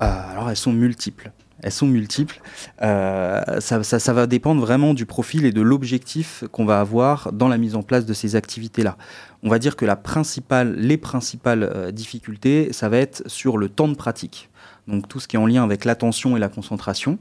Euh, 0.00 0.30
Alors 0.30 0.48
elles 0.48 0.56
sont 0.56 0.72
multiples. 0.72 1.32
Elles 1.62 1.72
sont 1.72 1.86
multiples. 1.86 2.40
Euh, 2.82 3.60
ça, 3.60 4.12
va 4.12 4.26
dépendre 4.26 4.60
vraiment 4.60 4.92
du 4.92 5.06
profil 5.06 5.46
et 5.46 5.52
de 5.52 5.62
l'objectif 5.62 6.44
qu'on 6.52 6.66
va 6.66 6.80
avoir 6.80 7.32
dans 7.32 7.48
la 7.48 7.56
mise 7.56 7.74
en 7.74 7.82
place 7.82 8.04
de 8.04 8.12
ces 8.12 8.36
activités-là. 8.36 8.96
On 9.42 9.48
va 9.48 9.58
dire 9.58 9.76
que 9.76 9.86
la 9.86 9.96
principale, 9.96 10.74
les 10.76 10.98
principales 10.98 11.62
euh, 11.62 11.90
difficultés, 11.92 12.72
ça 12.72 12.88
va 12.88 12.98
être 12.98 13.22
sur 13.26 13.56
le 13.56 13.68
temps 13.68 13.88
de 13.88 13.94
pratique. 13.94 14.50
Donc 14.86 15.08
tout 15.08 15.18
ce 15.18 15.28
qui 15.28 15.36
est 15.36 15.38
en 15.38 15.46
lien 15.46 15.64
avec 15.64 15.84
l'attention 15.84 16.36
et 16.36 16.40
la 16.40 16.48
concentration. 16.48 17.18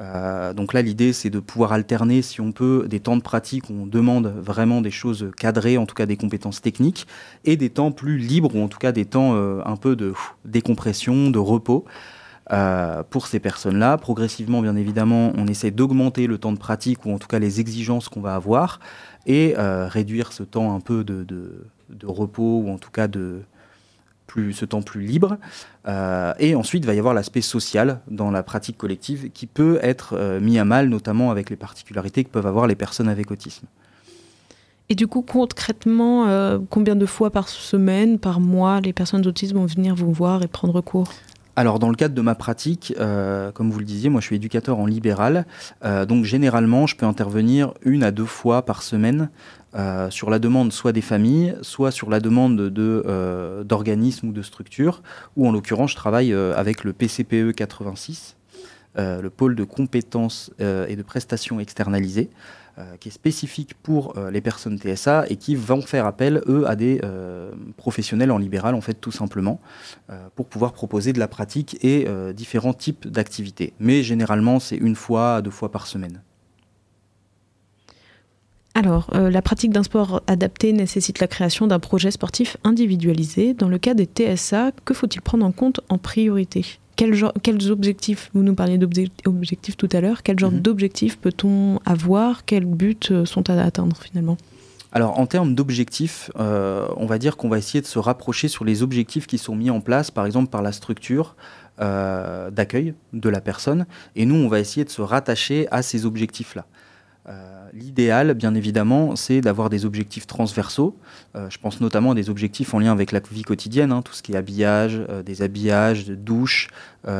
Euh, 0.00 0.52
donc 0.52 0.72
là, 0.72 0.82
l'idée, 0.82 1.12
c'est 1.12 1.30
de 1.30 1.38
pouvoir 1.40 1.72
alterner, 1.72 2.22
si 2.22 2.40
on 2.40 2.52
peut, 2.52 2.86
des 2.88 3.00
temps 3.00 3.16
de 3.16 3.22
pratique 3.22 3.70
où 3.70 3.74
on 3.74 3.86
demande 3.86 4.26
vraiment 4.26 4.80
des 4.82 4.90
choses 4.90 5.30
cadrées, 5.36 5.78
en 5.78 5.86
tout 5.86 5.94
cas 5.94 6.06
des 6.06 6.16
compétences 6.16 6.60
techniques, 6.60 7.06
et 7.44 7.56
des 7.56 7.70
temps 7.70 7.92
plus 7.92 8.18
libres, 8.18 8.54
ou 8.56 8.62
en 8.62 8.68
tout 8.68 8.78
cas 8.78 8.90
des 8.90 9.04
temps 9.04 9.36
un 9.36 9.76
peu 9.76 9.94
de 9.94 10.12
décompression, 10.44 11.30
de 11.30 11.38
repos. 11.38 11.84
Euh, 12.52 13.02
pour 13.02 13.26
ces 13.26 13.40
personnes-là, 13.40 13.96
progressivement, 13.96 14.60
bien 14.60 14.76
évidemment, 14.76 15.32
on 15.36 15.46
essaie 15.46 15.70
d'augmenter 15.70 16.26
le 16.26 16.38
temps 16.38 16.52
de 16.52 16.58
pratique, 16.58 17.06
ou 17.06 17.12
en 17.12 17.18
tout 17.18 17.28
cas 17.28 17.38
les 17.38 17.60
exigences 17.60 18.08
qu'on 18.08 18.20
va 18.20 18.34
avoir, 18.34 18.80
et 19.26 19.54
réduire 19.56 20.32
ce 20.32 20.42
temps 20.42 20.74
un 20.74 20.80
peu 20.80 21.04
de, 21.04 21.64
repos, 22.04 22.62
ou 22.64 22.70
en 22.70 22.78
tout 22.78 22.90
cas 22.90 23.08
de, 23.08 23.42
plus, 24.26 24.52
ce 24.52 24.64
temps 24.64 24.82
plus 24.82 25.02
libre. 25.02 25.38
Euh, 25.86 26.32
et 26.38 26.54
ensuite, 26.54 26.82
il 26.84 26.86
va 26.86 26.94
y 26.94 26.98
avoir 26.98 27.14
l'aspect 27.14 27.40
social 27.40 28.00
dans 28.10 28.30
la 28.30 28.42
pratique 28.42 28.76
collective 28.76 29.30
qui 29.32 29.46
peut 29.46 29.78
être 29.82 30.14
euh, 30.16 30.40
mis 30.40 30.58
à 30.58 30.64
mal, 30.64 30.88
notamment 30.88 31.30
avec 31.30 31.50
les 31.50 31.56
particularités 31.56 32.24
que 32.24 32.30
peuvent 32.30 32.46
avoir 32.46 32.66
les 32.66 32.74
personnes 32.74 33.08
avec 33.08 33.30
autisme. 33.30 33.66
Et 34.88 34.94
du 34.94 35.06
coup, 35.06 35.22
concrètement, 35.22 36.26
euh, 36.26 36.58
combien 36.68 36.96
de 36.96 37.06
fois 37.06 37.30
par 37.30 37.48
semaine, 37.48 38.18
par 38.18 38.40
mois, 38.40 38.80
les 38.80 38.92
personnes 38.92 39.22
d'autisme 39.22 39.56
vont 39.56 39.66
venir 39.66 39.94
vous 39.94 40.12
voir 40.12 40.42
et 40.42 40.48
prendre 40.48 40.80
cours? 40.80 41.12
Alors 41.56 41.78
dans 41.78 41.88
le 41.88 41.94
cadre 41.94 42.14
de 42.14 42.20
ma 42.20 42.34
pratique, 42.34 42.94
comme 43.54 43.70
vous 43.70 43.78
le 43.78 43.84
disiez, 43.84 44.10
moi 44.10 44.20
je 44.20 44.26
suis 44.26 44.36
éducateur 44.36 44.78
en 44.78 44.86
libéral, 44.86 45.46
donc 46.08 46.24
généralement 46.24 46.86
je 46.86 46.96
peux 46.96 47.06
intervenir 47.06 47.74
une 47.82 48.02
à 48.02 48.10
deux 48.10 48.24
fois 48.24 48.64
par 48.64 48.82
semaine 48.82 49.28
euh, 49.76 50.08
sur 50.08 50.30
la 50.30 50.38
demande 50.38 50.72
soit 50.72 50.92
des 50.92 51.00
familles, 51.00 51.56
soit 51.62 51.90
sur 51.90 52.08
la 52.08 52.20
demande 52.20 52.56
de, 52.56 53.02
euh, 53.06 53.64
d'organismes 53.64 54.28
ou 54.28 54.32
de 54.32 54.42
structures, 54.42 55.02
ou 55.36 55.48
en 55.48 55.52
l'occurrence 55.52 55.90
je 55.90 55.96
travaille 55.96 56.32
euh, 56.32 56.54
avec 56.56 56.84
le 56.84 56.92
PCPE 56.92 57.52
86, 57.52 58.36
le 58.96 59.28
pôle 59.28 59.56
de 59.56 59.64
compétences 59.64 60.52
et 60.60 60.94
de 60.94 61.02
prestations 61.02 61.58
externalisées, 61.58 62.30
qui 63.00 63.08
est 63.08 63.12
spécifique 63.12 63.74
pour 63.82 64.14
les 64.32 64.40
personnes 64.40 64.78
TSA 64.78 65.26
et 65.28 65.36
qui 65.36 65.54
vont 65.54 65.82
faire 65.82 66.06
appel, 66.06 66.42
eux, 66.46 66.64
à 66.66 66.76
des 66.76 67.00
professionnels 67.76 68.30
en 68.30 68.38
libéral, 68.38 68.74
en 68.74 68.80
fait, 68.80 68.94
tout 68.94 69.12
simplement, 69.12 69.60
pour 70.34 70.46
pouvoir 70.46 70.72
proposer 70.72 71.12
de 71.12 71.18
la 71.18 71.28
pratique 71.28 71.78
et 71.84 72.06
différents 72.34 72.74
types 72.74 73.06
d'activités. 73.08 73.72
Mais 73.78 74.02
généralement, 74.02 74.60
c'est 74.60 74.76
une 74.76 74.96
fois 74.96 75.42
deux 75.42 75.50
fois 75.50 75.70
par 75.70 75.86
semaine. 75.86 76.20
Alors, 78.76 79.08
euh, 79.14 79.30
la 79.30 79.40
pratique 79.40 79.70
d'un 79.70 79.84
sport 79.84 80.22
adapté 80.26 80.72
nécessite 80.72 81.20
la 81.20 81.28
création 81.28 81.68
d'un 81.68 81.78
projet 81.78 82.10
sportif 82.10 82.56
individualisé. 82.64 83.54
Dans 83.54 83.68
le 83.68 83.78
cas 83.78 83.94
des 83.94 84.06
TSA, 84.06 84.72
que 84.84 84.94
faut-il 84.94 85.22
prendre 85.22 85.46
en 85.46 85.52
compte 85.52 85.80
en 85.88 85.96
priorité? 85.96 86.80
Quels, 86.96 87.14
quels 87.42 87.70
objectifs, 87.70 88.30
vous 88.34 88.42
nous 88.42 88.54
parliez 88.54 88.78
d'objectifs 88.78 89.76
tout 89.76 89.88
à 89.92 90.00
l'heure, 90.00 90.22
quel 90.22 90.38
genre 90.38 90.52
mhm. 90.52 90.60
d'objectifs 90.60 91.18
peut-on 91.18 91.80
avoir 91.84 92.44
Quels 92.44 92.64
buts 92.64 92.96
euh, 93.10 93.24
sont 93.24 93.48
à 93.50 93.60
atteindre 93.62 93.96
finalement? 93.96 94.36
Alors 94.92 95.18
en 95.18 95.26
termes 95.26 95.54
d'objectifs, 95.54 96.30
euh, 96.38 96.86
on 96.96 97.06
va 97.06 97.18
dire 97.18 97.36
qu'on 97.36 97.48
va 97.48 97.58
essayer 97.58 97.80
de 97.80 97.86
se 97.86 97.98
rapprocher 97.98 98.46
sur 98.46 98.64
les 98.64 98.82
objectifs 98.82 99.26
qui 99.26 99.38
sont 99.38 99.56
mis 99.56 99.68
en 99.70 99.80
place, 99.80 100.12
par 100.12 100.24
exemple 100.24 100.50
par 100.50 100.62
la 100.62 100.72
structure 100.72 101.36
d'accueil 101.76 102.94
de 103.12 103.28
la 103.28 103.40
personne, 103.40 103.86
et 104.14 104.26
nous 104.26 104.36
on 104.36 104.46
va 104.46 104.60
essayer 104.60 104.84
de 104.84 104.90
se 104.90 105.02
rattacher 105.02 105.66
à 105.72 105.82
ces 105.82 106.06
objectifs-là. 106.06 106.66
Euh, 107.26 107.63
l'idéal, 107.74 108.34
bien 108.34 108.54
évidemment, 108.54 109.16
c'est 109.16 109.40
d'avoir 109.40 109.68
des 109.68 109.84
objectifs 109.84 110.26
transversaux. 110.26 110.96
Euh, 111.34 111.50
je 111.50 111.58
pense 111.58 111.80
notamment 111.80 112.12
à 112.12 112.14
des 112.14 112.30
objectifs 112.30 112.72
en 112.72 112.78
lien 112.78 112.92
avec 112.92 113.12
la 113.12 113.20
vie 113.30 113.42
quotidienne, 113.42 113.92
hein, 113.92 114.00
tout 114.02 114.12
ce 114.12 114.22
qui 114.22 114.32
est 114.32 114.36
habillage, 114.36 115.00
euh, 115.10 115.22
des 115.22 115.42
habillages, 115.42 116.06
de 116.06 116.14
douche, 116.14 116.68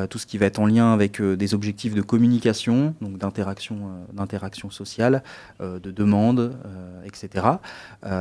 tout 0.08 0.16
ce 0.16 0.24
qui 0.24 0.38
va 0.38 0.46
être 0.46 0.60
en 0.60 0.66
lien 0.66 0.94
avec 0.94 1.20
des 1.20 1.52
objectifs 1.52 1.94
de 1.94 2.00
communication, 2.00 2.94
donc 3.02 3.18
d'interaction, 3.18 4.70
sociale, 4.70 5.22
de 5.60 5.90
demande, 5.90 6.56
etc. 7.04 7.46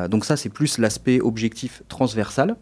donc 0.09 0.25
ça, 0.25 0.35
c'est 0.35 0.49
plus 0.49 0.77
l'aspect 0.77 1.21
objectif 1.21 1.81
transversal. 1.87 2.57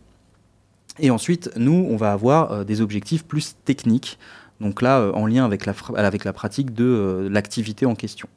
Et 1.00 1.10
ensuite, 1.10 1.50
nous, 1.56 1.88
on 1.90 1.98
va 1.98 2.12
avoir 2.12 2.64
des 2.64 2.80
objectifs 2.80 3.26
plus 3.26 3.56
techniques, 3.66 4.20
donc 4.60 4.84
là, 4.84 5.10
en 5.16 5.26
lien 5.26 5.46
avec 5.46 5.66
la 5.66 6.34
pratique 6.34 6.76
de 6.76 7.28
l'activité 7.32 7.88
en 7.88 7.96
question. 7.96 8.30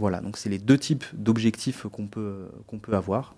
Voilà, 0.00 0.22
donc 0.22 0.38
c'est 0.38 0.48
les 0.48 0.58
deux 0.58 0.78
types 0.78 1.04
d'objectifs 1.12 1.86
qu'on 1.92 2.06
peut, 2.06 2.48
qu'on 2.66 2.78
peut 2.78 2.94
avoir 2.94 3.34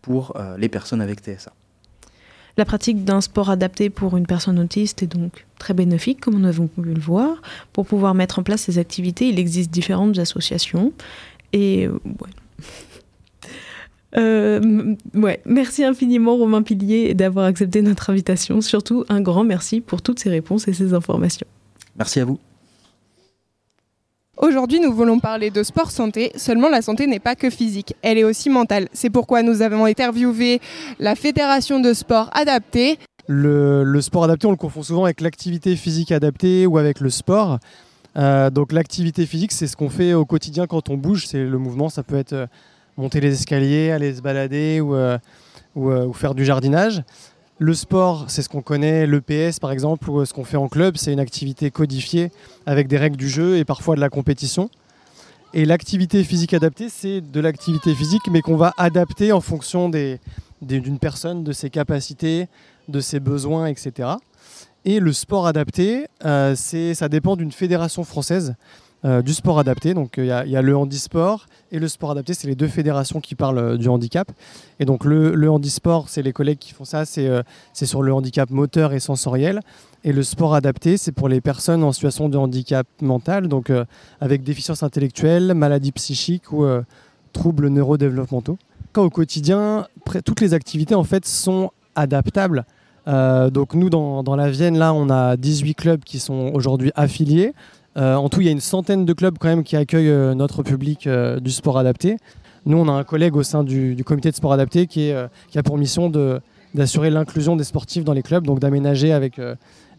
pour 0.00 0.36
euh, 0.36 0.56
les 0.56 0.68
personnes 0.68 1.00
avec 1.00 1.18
TSA. 1.18 1.52
La 2.56 2.64
pratique 2.64 3.04
d'un 3.04 3.20
sport 3.20 3.50
adapté 3.50 3.90
pour 3.90 4.16
une 4.16 4.28
personne 4.28 4.60
autiste 4.60 5.02
est 5.02 5.08
donc 5.08 5.44
très 5.58 5.74
bénéfique, 5.74 6.20
comme 6.20 6.38
nous 6.38 6.46
avons 6.46 6.68
pu 6.68 6.82
le 6.82 7.00
voir. 7.00 7.42
Pour 7.72 7.84
pouvoir 7.84 8.14
mettre 8.14 8.38
en 8.38 8.44
place 8.44 8.60
ces 8.62 8.78
activités, 8.78 9.28
il 9.28 9.40
existe 9.40 9.72
différentes 9.72 10.16
associations. 10.20 10.92
Et 11.52 11.88
euh, 11.88 11.98
euh, 14.16 14.94
ouais. 15.14 15.40
Merci 15.46 15.82
infiniment 15.82 16.36
Romain 16.36 16.62
Pilier 16.62 17.12
d'avoir 17.14 17.46
accepté 17.46 17.82
notre 17.82 18.08
invitation. 18.08 18.60
Surtout 18.60 19.04
un 19.08 19.20
grand 19.20 19.42
merci 19.42 19.80
pour 19.80 20.00
toutes 20.00 20.20
ces 20.20 20.30
réponses 20.30 20.68
et 20.68 20.72
ces 20.72 20.94
informations. 20.94 21.48
Merci 21.96 22.20
à 22.20 22.24
vous. 22.24 22.38
Aujourd'hui, 24.38 24.80
nous 24.80 24.92
voulons 24.92 25.18
parler 25.18 25.50
de 25.50 25.62
sport 25.62 25.90
santé. 25.90 26.30
Seulement, 26.36 26.68
la 26.68 26.82
santé 26.82 27.06
n'est 27.06 27.20
pas 27.20 27.34
que 27.34 27.48
physique, 27.48 27.94
elle 28.02 28.18
est 28.18 28.24
aussi 28.24 28.50
mentale. 28.50 28.86
C'est 28.92 29.08
pourquoi 29.08 29.42
nous 29.42 29.62
avons 29.62 29.86
interviewé 29.86 30.60
la 30.98 31.14
Fédération 31.14 31.80
de 31.80 31.94
sport 31.94 32.28
adapté. 32.34 32.98
Le, 33.28 33.98
sport 34.02 34.24
adapté, 34.24 34.46
on 34.46 34.50
le 34.50 34.58
confond 34.58 34.82
souvent 34.82 35.04
avec 35.04 35.22
l'activité 35.22 35.74
physique 35.74 36.12
adaptée 36.12 36.66
ou 36.66 36.76
avec 36.76 37.00
le 37.00 37.08
sport. 37.08 37.58
Euh, 38.18 38.50
donc 38.50 38.72
l'activité 38.72 39.24
physique, 39.24 39.52
c'est 39.52 39.66
ce 39.66 39.74
qu'on 39.74 39.88
fait 39.88 40.12
au 40.12 40.26
quotidien 40.26 40.66
quand 40.66 40.90
on 40.90 40.98
bouge. 40.98 41.26
C'est 41.26 41.42
le 41.42 41.56
mouvement, 41.56 41.88
ça 41.88 42.02
peut 42.02 42.16
être 42.16 42.34
euh, 42.34 42.46
monter 42.98 43.20
les 43.20 43.32
escaliers, 43.32 43.90
aller 43.90 44.14
se 44.14 44.20
balader 44.20 44.82
ou, 44.82 44.94
euh, 44.94 45.16
ou 45.74 46.12
faire 46.12 46.34
du 46.34 46.44
jardinage. 46.44 47.02
Le 47.58 47.72
sport, 47.72 48.26
c'est 48.28 48.42
ce 48.42 48.50
qu'on 48.50 48.60
connaît, 48.60 49.06
l'EPS 49.06 49.60
par 49.60 49.72
exemple, 49.72 50.10
ou 50.10 50.22
ce 50.26 50.34
qu'on 50.34 50.44
fait 50.44 50.58
en 50.58 50.68
club, 50.68 50.98
c'est 50.98 51.12
une 51.12 51.20
activité 51.20 51.70
codifiée 51.70 52.30
avec 52.66 52.86
des 52.86 52.98
règles 52.98 53.16
du 53.16 53.30
jeu 53.30 53.56
et 53.56 53.64
parfois 53.64 53.96
de 53.96 54.00
la 54.00 54.10
compétition. 54.10 54.68
Et 55.54 55.64
l'activité 55.64 56.22
physique 56.22 56.52
adaptée, 56.52 56.90
c'est 56.90 57.22
de 57.22 57.40
l'activité 57.40 57.94
physique, 57.94 58.28
mais 58.30 58.42
qu'on 58.42 58.56
va 58.56 58.74
adapter 58.76 59.32
en 59.32 59.40
fonction 59.40 59.88
d'une 59.88 60.98
personne, 60.98 61.44
de 61.44 61.52
ses 61.52 61.70
capacités, 61.70 62.48
de 62.88 63.00
ses 63.00 63.20
besoins, 63.20 63.68
etc. 63.68 64.10
Et 64.84 65.00
le 65.00 65.14
sport 65.14 65.46
adapté, 65.46 66.08
euh, 66.26 66.54
ça 66.54 67.08
dépend 67.08 67.36
d'une 67.36 67.52
fédération 67.52 68.04
française. 68.04 68.54
Euh, 69.04 69.22
du 69.22 69.34
sport 69.34 69.58
adapté. 69.58 69.94
Donc 69.94 70.18
euh, 70.18 70.42
il 70.44 70.50
y, 70.50 70.56
a 70.56 70.62
le 70.62 70.76
handisport 70.76 71.46
et 71.72 71.78
le 71.78 71.88
sport 71.88 72.12
adapté, 72.12 72.34
c'est 72.34 72.48
les 72.48 72.54
deux 72.54 72.68
fédérations 72.68 73.20
qui 73.20 73.34
parlent 73.34 73.58
euh, 73.58 73.76
du 73.76 73.88
handicap. 73.88 74.30
Et 74.80 74.84
donc 74.84 75.04
le, 75.04 75.50
handisport, 75.50 76.08
c'est 76.08 76.22
les 76.22 76.32
collègues 76.32 76.58
qui 76.58 76.72
font 76.72 76.84
ça, 76.84 77.04
c'est 77.04 77.42
sur 77.86 78.02
le 78.02 78.12
handicap 78.12 78.50
moteur 78.50 78.92
et 78.92 79.00
sensoriel. 79.00 79.60
Et 80.04 80.12
le 80.12 80.22
sport 80.22 80.54
adapté, 80.54 80.96
c'est 80.96 81.12
pour 81.12 81.28
les 81.28 81.40
personnes 81.40 81.82
en 81.82 81.92
situation 81.92 82.28
de 82.28 82.36
handicap 82.36 82.86
mental, 83.00 83.48
donc 83.48 83.72
avec 84.20 84.44
déficience 84.44 84.82
intellectuelle, 84.82 85.54
maladie 85.54 85.92
psychique 85.92 86.52
ou 86.52 86.66
troubles 87.32 87.68
neurodéveloppementaux. 87.68 88.58
Quand 88.92 89.04
au 89.04 89.10
quotidien, 89.10 89.86
toutes 90.24 90.40
les 90.40 90.54
activités 90.54 90.94
en 90.94 91.04
fait 91.04 91.26
sont 91.26 91.70
adaptables. 91.94 92.64
donc 93.06 93.74
nous, 93.74 93.90
dans, 93.90 94.36
la 94.36 94.50
Vienne, 94.50 94.78
là, 94.78 94.92
on 94.94 95.10
a 95.10 95.36
18 95.36 95.74
clubs 95.74 96.04
qui 96.04 96.18
sont 96.18 96.52
aujourd'hui 96.54 96.92
affiliés. 96.94 97.52
Euh, 97.96 98.14
en 98.14 98.28
tout, 98.28 98.40
il 98.40 98.46
y 98.46 98.48
a 98.48 98.52
une 98.52 98.60
centaine 98.60 99.04
de 99.04 99.12
clubs 99.12 99.38
quand 99.38 99.48
même 99.48 99.64
qui 99.64 99.76
accueillent 99.76 100.10
euh, 100.10 100.34
notre 100.34 100.62
public 100.62 101.06
euh, 101.06 101.40
du 101.40 101.50
sport 101.50 101.78
adapté. 101.78 102.18
Nous, 102.66 102.76
on 102.76 102.88
a 102.88 102.92
un 102.92 103.04
collègue 103.04 103.36
au 103.36 103.42
sein 103.42 103.64
du, 103.64 103.96
comité 104.04 104.30
de 104.30 104.36
sport 104.36 104.52
adapté 104.52 104.86
qui, 104.86 105.12
a 105.12 105.62
pour 105.64 105.78
mission 105.78 106.10
d'assurer 106.74 107.10
l'inclusion 107.10 107.54
des 107.54 107.62
sportifs 107.62 108.04
dans 108.04 108.12
les 108.12 108.24
clubs, 108.24 108.44
donc 108.44 108.58
d'aménager 108.58 109.12
avec 109.12 109.40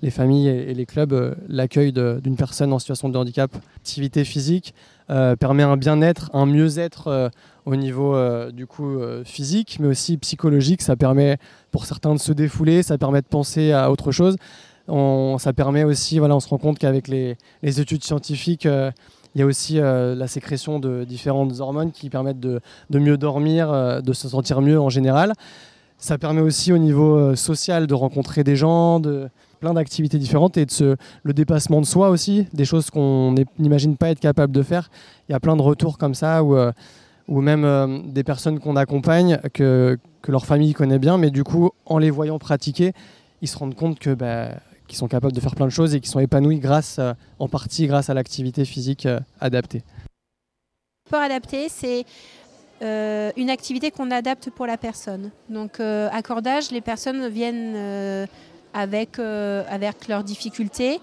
les 0.02 0.12
familles 0.12 0.50
et, 0.50 0.74
les 0.74 0.86
clubs 0.86 1.38
l'accueil 1.48 1.93
d'une 1.93 2.36
personne 2.36 2.74
en 2.74 2.80
situation 2.80 3.08
de 3.08 3.18
handicap. 3.18 3.54
L'activité 3.54 4.26
physique 4.26 4.74
permet 5.39 5.64
un 5.64 5.78
bien-être, 5.78 6.30
un 6.34 6.45
mieux-être 6.45 7.32
au 7.66 7.78
niveau 7.78 8.18
du 8.52 8.68
coup 8.68 8.98
physique, 9.24 9.78
mais 9.80 9.88
aussi 9.88 10.18
psychologique. 10.18 10.82
Ça 10.82 10.98
permet 10.98 11.38
pour 11.72 11.86
certains 11.86 12.16
de 12.16 12.20
se 12.20 12.34
défouler, 12.34 12.84
ça 12.84 12.98
permet 12.98 13.22
de 13.22 13.28
penser 13.28 13.72
à 13.72 13.89
autre 13.89 14.12
chose 14.12 14.36
ça 14.88 15.53
permet 15.53 15.83
aussi, 15.83 16.19
voilà, 16.19 16.35
on 16.35 16.39
se 16.39 16.47
rend 16.47 16.57
compte 16.57 16.79
qu'avec 16.79 17.07
les, 17.07 17.38
études 17.63 18.03
scientifiques, 18.03 18.65
euh, 18.65 18.91
il 19.35 19.39
y 19.41 19.43
a 19.43 19.45
aussi 19.45 19.79
euh, 19.79 20.15
la 20.15 20.27
sécrétion 20.27 20.79
de 20.79 21.03
différentes 21.03 21.59
hormones 21.59 21.91
qui 21.91 22.09
permettent 22.09 22.39
de, 22.39 22.61
mieux 22.91 23.17
dormir, 23.17 23.71
euh, 23.71 24.01
de 24.01 24.13
se 24.13 24.29
sentir 24.29 24.61
mieux 24.61 24.79
en 24.79 24.89
général. 24.89 25.33
Ça 25.99 26.17
permet 26.17 26.41
aussi 26.41 26.71
au 26.71 26.77
niveau 26.77 27.35
social 27.35 27.88
de 27.88 27.93
rencontrer 27.95 28.43
des 28.43 28.55
gens, 28.55 28.99
de 28.99 29.29
plein 29.59 29.73
d'activités 29.73 30.19
différentes 30.19 30.55
et 30.55 30.65
de 30.65 30.71
se, 30.71 30.95
le 31.23 31.33
dépassement 31.33 31.81
de 31.81 31.88
soi 31.88 32.09
aussi, 32.09 32.45
des 32.53 32.65
choses 32.65 32.91
qu'on 32.91 33.33
n'imagine 33.57 33.97
pas 33.97 34.11
être 34.11 34.19
capable 34.19 34.53
de 34.53 34.61
faire. 34.61 34.91
Il 35.27 35.31
y 35.31 35.35
a 35.35 35.39
plein 35.39 35.55
de 35.55 35.61
retours 35.63 35.97
comme 35.97 36.13
ça 36.13 36.43
ou 36.43 37.41
même 37.41 38.11
des 38.11 38.23
personnes 38.23 38.59
qu'on 38.59 38.75
accompagne 38.75 39.39
que, 39.55 39.97
que, 40.21 40.31
leur 40.31 40.45
famille 40.45 40.73
connaît 40.73 40.99
bien, 40.99 41.17
mais 41.17 41.31
du 41.31 41.43
coup, 41.43 41.71
en 41.88 41.97
les 41.97 42.11
voyant 42.11 42.38
pratiquer, 42.38 42.93
ils 43.41 43.47
se 43.47 43.57
rendent 43.57 43.75
compte 43.75 43.97
que 43.97 44.13
bah, 44.13 44.49
qui 44.88 44.95
sont 44.95 45.07
capables 45.07 45.33
de 45.33 45.39
faire 45.39 45.55
plein 45.55 45.65
de 45.65 45.71
choses 45.71 45.93
et 45.95 45.99
qui 45.99 46.09
sont 46.09 46.19
épanouis 46.19 46.59
grâce, 46.59 46.97
euh, 46.99 47.13
en 47.39 47.47
partie 47.47 47.88
grâce 47.88 48.09
à 48.09 48.13
l'activité 48.13 48.65
physique 48.65 49.05
euh, 49.05 49.19
adaptée. 49.39 49.83
Sport 51.07 51.21
adapté, 51.21 51.67
c'est 51.69 52.05
euh, 52.81 53.31
une 53.38 53.49
activité 53.49 53.91
qu'on 53.91 54.11
adapte 54.11 54.49
pour 54.49 54.65
la 54.65 54.77
personne. 54.77 55.31
Donc, 55.49 55.79
à 55.79 56.21
Cordage, 56.21 56.71
les 56.71 56.81
personnes 56.81 57.29
viennent 57.29 58.27
avec 58.73 59.17
leurs 59.17 60.23
difficultés. 60.25 60.99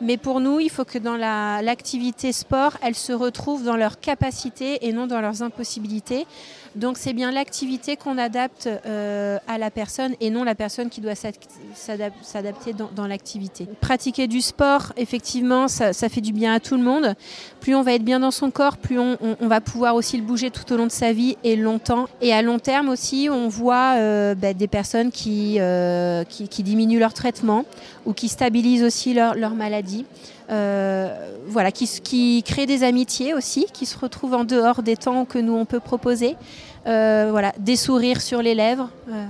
Mais 0.00 0.16
pour 0.16 0.40
nous, 0.40 0.58
il 0.58 0.70
faut 0.70 0.86
que 0.86 0.96
dans 0.98 1.16
l'activité 1.16 2.32
sport, 2.32 2.78
elles 2.82 2.94
se 2.94 3.12
retrouvent 3.12 3.62
dans 3.62 3.76
leurs 3.76 4.00
capacités 4.00 4.88
et 4.88 4.92
non 4.94 5.06
dans 5.06 5.20
leurs 5.20 5.42
impossibilités. 5.42 6.26
Donc 6.74 6.96
c'est 6.96 7.12
bien 7.12 7.30
l'activité 7.30 7.96
qu'on 7.96 8.16
adapte 8.16 8.68
euh, 8.86 9.38
à 9.46 9.58
la 9.58 9.70
personne 9.70 10.14
et 10.20 10.30
non 10.30 10.42
la 10.44 10.54
personne 10.54 10.88
qui 10.88 11.00
doit 11.00 11.14
s'adapter 11.14 12.72
dans, 12.72 13.06
l'activité. 13.06 13.66
Pratiquer 13.80 14.26
du 14.26 14.40
sport, 14.40 14.92
effectivement, 14.96 15.68
ça, 15.68 15.92
fait 15.92 16.20
du 16.20 16.32
bien 16.32 16.54
à 16.54 16.60
tout 16.60 16.76
le 16.76 16.82
monde. 16.82 17.14
Plus 17.60 17.74
on 17.74 17.82
va 17.82 17.94
être 17.94 18.04
bien 18.04 18.20
dans 18.20 18.30
son 18.30 18.50
corps, 18.50 18.76
plus 18.76 18.98
on, 18.98 19.16
va 19.40 19.60
pouvoir 19.60 19.94
aussi 19.94 20.16
le 20.16 20.22
bouger 20.22 20.50
tout 20.50 20.70
au 20.72 20.76
long 20.76 20.86
de 20.86 20.92
sa 20.92 21.12
vie 21.12 21.36
et 21.44 21.56
longtemps. 21.56 22.08
Et 22.20 22.32
à 22.32 22.42
long 22.42 22.58
terme 22.58 22.88
aussi, 22.88 23.28
on 23.30 23.48
voit 23.48 23.94
euh, 23.96 24.34
bah, 24.34 24.54
des 24.54 24.68
personnes 24.68 25.10
euh, 25.26 26.24
qui, 26.24 26.48
qui, 26.48 26.62
diminuent 26.62 27.00
leur 27.00 27.12
traitement 27.12 27.64
ou 28.06 28.12
qui 28.12 28.28
stabilisent 28.28 28.84
aussi 28.84 29.14
leur, 29.14 29.34
leur 29.34 29.54
maladie. 29.54 30.06
Voilà, 30.48 31.72
qui, 31.72 31.88
qui 32.02 32.42
créent 32.42 32.66
des 32.66 32.84
amitiés 32.84 33.34
aussi, 33.34 33.66
qui 33.72 33.86
se 33.86 33.98
retrouvent 33.98 34.34
en 34.34 34.44
dehors 34.44 34.82
des 34.82 34.96
temps 34.96 35.24
que 35.24 35.38
nous 35.38 35.54
on 35.54 35.64
peut 35.64 35.80
proposer. 35.80 36.36
Euh, 36.86 37.28
voilà, 37.30 37.52
des 37.58 37.76
sourires 37.76 38.20
sur 38.20 38.42
les 38.42 38.54
lèvres. 38.54 38.88
Euh, 39.08 39.24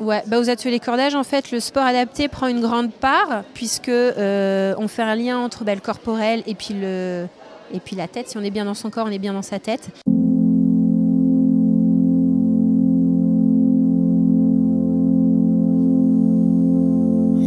ouais, 0.00 0.22
bah 0.26 0.40
aux 0.40 0.50
ateliers 0.50 0.80
cordage, 0.80 1.14
en 1.14 1.22
fait, 1.22 1.52
le 1.52 1.60
sport 1.60 1.84
adapté 1.84 2.28
prend 2.28 2.48
une 2.48 2.60
grande 2.60 2.92
part 2.92 3.44
puisque 3.54 3.88
euh, 3.88 4.74
on 4.78 4.88
fait 4.88 5.02
un 5.02 5.14
lien 5.14 5.38
entre 5.38 5.64
bah, 5.64 5.74
le 5.74 5.80
corporel 5.80 6.42
et 6.46 6.54
puis 6.54 6.74
le 6.74 7.26
et 7.72 7.80
puis 7.80 7.96
la 7.96 8.08
tête. 8.08 8.28
Si 8.28 8.36
on 8.36 8.42
est 8.42 8.50
bien 8.50 8.64
dans 8.64 8.74
son 8.74 8.90
corps, 8.90 9.06
on 9.06 9.12
est 9.12 9.18
bien 9.18 9.32
dans 9.32 9.42
sa 9.42 9.58
tête. 9.58 9.90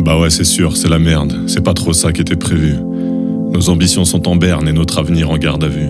Bah 0.04 0.18
ouais, 0.18 0.30
c'est 0.30 0.46
sûr, 0.46 0.78
c'est 0.78 0.88
la 0.88 1.00
merde. 1.00 1.48
C'est 1.48 1.64
pas 1.64 1.74
trop 1.74 1.94
ça 1.94 2.14
qui 2.14 2.22
était 2.22 2.38
prévu. 2.38 2.76
Nos 3.52 3.70
ambitions 3.70 4.06
sont 4.06 4.28
en 4.28 4.36
berne 4.36 4.68
et 4.68 4.74
notre 4.74 5.00
avenir 5.00 5.30
en 5.30 5.38
garde 5.38 5.64
à 5.64 5.68
vue. 5.68 5.90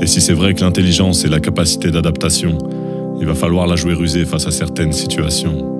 Et 0.00 0.06
si 0.06 0.20
c'est 0.20 0.32
vrai 0.32 0.54
que 0.54 0.62
l'intelligence 0.62 1.24
est 1.24 1.28
la 1.28 1.40
capacité 1.40 1.90
d'adaptation, 1.90 2.58
il 3.20 3.26
va 3.26 3.34
falloir 3.34 3.66
la 3.66 3.76
jouer 3.76 3.94
rusée 3.94 4.24
face 4.24 4.46
à 4.46 4.50
certaines 4.50 4.92
situations. 4.92 5.79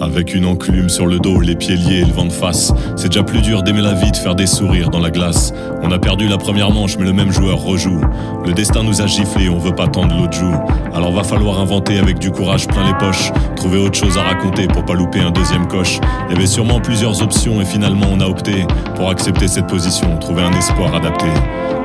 Avec 0.00 0.34
une 0.34 0.44
enclume 0.44 0.90
sur 0.90 1.06
le 1.06 1.18
dos, 1.18 1.40
les 1.40 1.56
pieds 1.56 1.76
liés 1.76 2.00
et 2.00 2.04
le 2.04 2.12
vent 2.12 2.26
de 2.26 2.32
face, 2.32 2.72
c'est 2.96 3.08
déjà 3.08 3.22
plus 3.22 3.40
dur 3.40 3.62
d'aimer 3.62 3.80
la 3.80 3.94
vie, 3.94 4.10
de 4.10 4.16
faire 4.16 4.34
des 4.34 4.46
sourires 4.46 4.90
dans 4.90 5.00
la 5.00 5.10
glace. 5.10 5.54
On 5.82 5.90
a 5.90 5.98
perdu 5.98 6.28
la 6.28 6.36
première 6.36 6.70
manche, 6.70 6.98
mais 6.98 7.04
le 7.04 7.14
même 7.14 7.32
joueur 7.32 7.58
rejoue. 7.58 8.00
Le 8.44 8.52
destin 8.52 8.82
nous 8.82 9.00
a 9.00 9.06
giflé, 9.06 9.48
on 9.48 9.58
veut 9.58 9.74
pas 9.74 9.88
tendre 9.88 10.14
l'autre 10.14 10.36
joue. 10.36 10.54
Alors 10.94 11.12
va 11.12 11.24
falloir 11.24 11.60
inventer 11.60 11.98
avec 11.98 12.18
du 12.18 12.30
courage 12.30 12.66
plein 12.66 12.86
les 12.86 12.94
poches, 12.98 13.32
trouver 13.56 13.78
autre 13.78 13.98
chose 13.98 14.18
à 14.18 14.22
raconter 14.22 14.66
pour 14.66 14.84
pas 14.84 14.94
louper 14.94 15.20
un 15.20 15.30
deuxième 15.30 15.66
coche. 15.66 15.98
Il 16.28 16.34
y 16.34 16.36
avait 16.36 16.46
sûrement 16.46 16.80
plusieurs 16.80 17.22
options 17.22 17.60
et 17.62 17.64
finalement 17.64 18.06
on 18.12 18.20
a 18.20 18.26
opté 18.26 18.66
pour 18.96 19.08
accepter 19.08 19.48
cette 19.48 19.66
position, 19.66 20.18
trouver 20.18 20.42
un 20.42 20.52
espoir 20.52 20.94
adapté. 20.94 21.26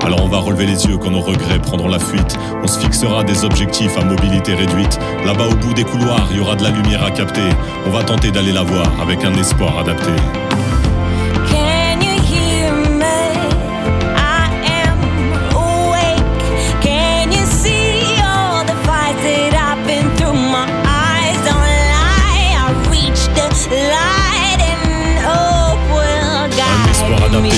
Alors 0.03 0.23
on 0.23 0.27
va 0.27 0.39
relever 0.39 0.65
les 0.65 0.85
yeux 0.85 0.97
quand 0.97 1.11
nos 1.11 1.21
regrets 1.21 1.59
prendront 1.59 1.87
la 1.87 1.99
fuite. 1.99 2.37
On 2.63 2.67
se 2.67 2.79
fixera 2.79 3.23
des 3.23 3.43
objectifs 3.43 3.97
à 3.97 4.03
mobilité 4.03 4.53
réduite. 4.53 4.99
Là-bas 5.25 5.47
au 5.47 5.55
bout 5.55 5.73
des 5.73 5.83
couloirs, 5.83 6.27
il 6.31 6.37
y 6.37 6.39
aura 6.39 6.55
de 6.55 6.63
la 6.63 6.71
lumière 6.71 7.03
à 7.03 7.11
capter. 7.11 7.49
On 7.85 7.91
va 7.91 8.03
tenter 8.03 8.31
d'aller 8.31 8.51
la 8.51 8.63
voir 8.63 8.87
avec 9.01 9.23
un 9.23 9.33
espoir 9.35 9.77
adapté. 9.77 10.11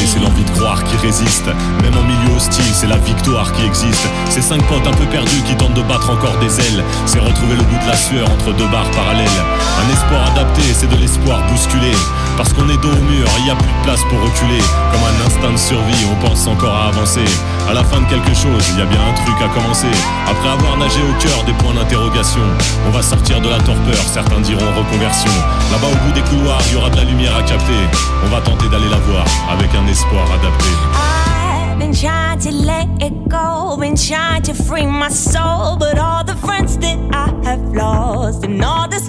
C'est 0.06 0.20
l'envie 0.20 0.43
qui 0.82 0.98
résiste. 0.98 1.46
Même 1.82 1.96
en 1.98 2.04
milieu 2.04 2.36
hostile, 2.36 2.74
c'est 2.74 2.88
la 2.88 2.98
victoire 2.98 3.52
qui 3.54 3.66
existe. 3.66 4.08
C'est 4.30 4.42
cinq 4.42 4.64
potes 4.68 4.88
un 4.88 4.94
peu 4.94 5.06
perdus 5.06 5.42
qui 5.46 5.56
tentent 5.56 5.76
de 5.76 5.84
battre 5.84 6.10
encore 6.10 6.38
des 6.40 6.60
ailes. 6.60 6.84
C'est 7.06 7.20
retrouver 7.20 7.56
le 7.56 7.64
bout 7.64 7.78
de 7.84 7.88
la 7.88 7.96
sueur 7.96 8.30
entre 8.32 8.54
deux 8.54 8.68
barres 8.68 8.90
parallèles. 8.92 9.40
Un 9.84 9.94
espoir 9.94 10.32
adapté, 10.32 10.62
c'est 10.74 10.90
de 10.90 10.96
l'espoir 10.96 11.42
bousculé. 11.50 11.92
Parce 12.38 12.52
qu'on 12.54 12.68
est 12.70 12.78
dos 12.78 12.90
au 12.90 13.04
mur, 13.04 13.28
il 13.40 13.46
n'y 13.46 13.52
a 13.52 13.56
plus 13.56 13.72
de 13.72 13.84
place 13.84 14.02
pour 14.10 14.20
reculer. 14.20 14.62
Comme 14.92 15.04
un 15.04 15.26
instinct 15.26 15.52
de 15.52 15.58
survie, 15.58 16.06
on 16.12 16.16
pense 16.26 16.48
encore 16.48 16.76
à 16.76 16.88
avancer. 16.88 17.26
À 17.70 17.74
la 17.74 17.84
fin 17.84 18.02
de 18.02 18.06
quelque 18.06 18.34
chose, 18.34 18.64
il 18.74 18.80
y 18.80 18.82
a 18.82 18.86
bien 18.86 19.00
un 19.00 19.14
truc 19.14 19.36
à 19.42 19.48
commencer. 19.54 19.94
Après 20.28 20.50
avoir 20.50 20.78
nagé 20.78 21.00
au 21.02 21.14
cœur 21.22 21.44
des 21.46 21.54
points 21.54 21.74
d'interrogation, 21.74 22.44
on 22.88 22.92
va 22.92 23.02
sortir 23.02 23.40
de 23.40 23.50
la 23.50 23.60
torpeur, 23.60 24.02
certains 24.12 24.42
diront 24.42 24.66
reconversion. 24.78 25.32
Là-bas 25.72 25.88
au 25.94 26.06
bout 26.06 26.14
des 26.14 26.24
couloirs, 26.30 26.62
il 26.68 26.74
y 26.74 26.76
aura 26.78 26.90
de 26.90 26.98
la 26.98 27.04
lumière 27.04 27.36
à 27.36 27.44
capter. 27.44 27.84
On 28.26 28.30
va 28.30 28.42
tenter 28.42 28.68
d'aller 28.70 28.90
la 28.90 28.98
voir 28.98 29.26
avec 29.52 29.70
un 29.76 29.88
espoir 29.88 30.26
adapté. 30.34 30.70
I've 30.96 31.80
been 31.80 31.94
trying 31.94 32.40
to 32.40 32.52
let 32.52 32.88
it 33.00 33.28
go, 33.28 33.78
been 33.78 33.96
trying 33.96 34.44
to 34.44 34.54
free 34.54 34.86
my 34.86 35.10
soul, 35.10 35.78
but 35.78 35.98
all 35.98 36.24
the 36.24 36.36
friends 36.46 36.78
that 36.78 36.98
I 37.14 37.30
have 37.48 37.74
lost 37.74 38.44
and 38.44 38.64
all 38.64 38.88
the 38.88 39.00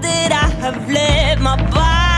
that 0.00 0.32
I 0.32 0.48
have 0.62 0.88
left, 0.90 1.40
my 1.40 1.56
body 1.70 2.11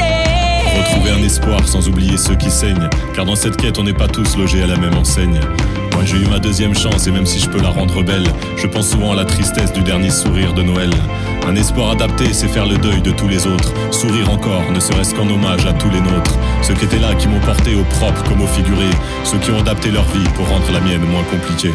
it. 0.00 0.82
Retrouver 0.92 1.10
un 1.10 1.22
espoir 1.22 1.66
sans 1.66 1.88
oublier 1.88 2.16
ceux 2.16 2.34
qui 2.34 2.50
saignent. 2.50 2.88
Car 3.14 3.24
dans 3.24 3.36
cette 3.36 3.56
quête, 3.56 3.78
on 3.78 3.84
n'est 3.84 3.92
pas 3.92 4.08
tous 4.08 4.36
logés 4.36 4.62
à 4.62 4.66
la 4.66 4.76
même 4.76 4.96
enseigne. 4.96 5.40
Moi 5.94 6.04
j'ai 6.04 6.16
eu 6.16 6.26
ma 6.26 6.38
deuxième 6.38 6.74
chance 6.74 7.06
et 7.06 7.10
même 7.10 7.26
si 7.26 7.38
je 7.38 7.48
peux 7.48 7.60
la 7.60 7.68
rendre 7.68 8.02
belle, 8.02 8.26
je 8.56 8.66
pense 8.66 8.90
souvent 8.90 9.12
à 9.12 9.16
la 9.16 9.24
tristesse 9.24 9.72
du 9.72 9.82
dernier 9.82 10.10
sourire 10.10 10.54
de 10.54 10.62
Noël. 10.62 10.90
Un 11.46 11.56
espoir 11.56 11.90
adapté, 11.90 12.32
c'est 12.32 12.48
faire 12.48 12.66
le 12.66 12.78
deuil 12.78 13.02
de 13.02 13.10
tous 13.10 13.28
les 13.28 13.46
autres. 13.46 13.72
Sourire 13.90 14.30
encore, 14.30 14.70
ne 14.70 14.80
serait-ce 14.80 15.14
qu'en 15.14 15.28
hommage 15.28 15.66
à 15.66 15.72
tous 15.72 15.90
les 15.90 16.00
nôtres. 16.00 16.38
Ceux 16.62 16.74
qui 16.74 16.84
étaient 16.84 16.98
là, 16.98 17.14
qui 17.14 17.28
m'ont 17.28 17.40
porté 17.40 17.74
au 17.74 17.84
propre 17.84 18.22
comme 18.24 18.40
au 18.40 18.46
figuré. 18.46 18.88
Ceux 19.24 19.38
qui 19.38 19.50
ont 19.50 19.58
adapté 19.58 19.90
leur 19.90 20.04
vie 20.04 20.28
pour 20.34 20.48
rendre 20.48 20.70
la 20.72 20.80
mienne 20.80 21.02
moins 21.10 21.24
compliquée. 21.24 21.72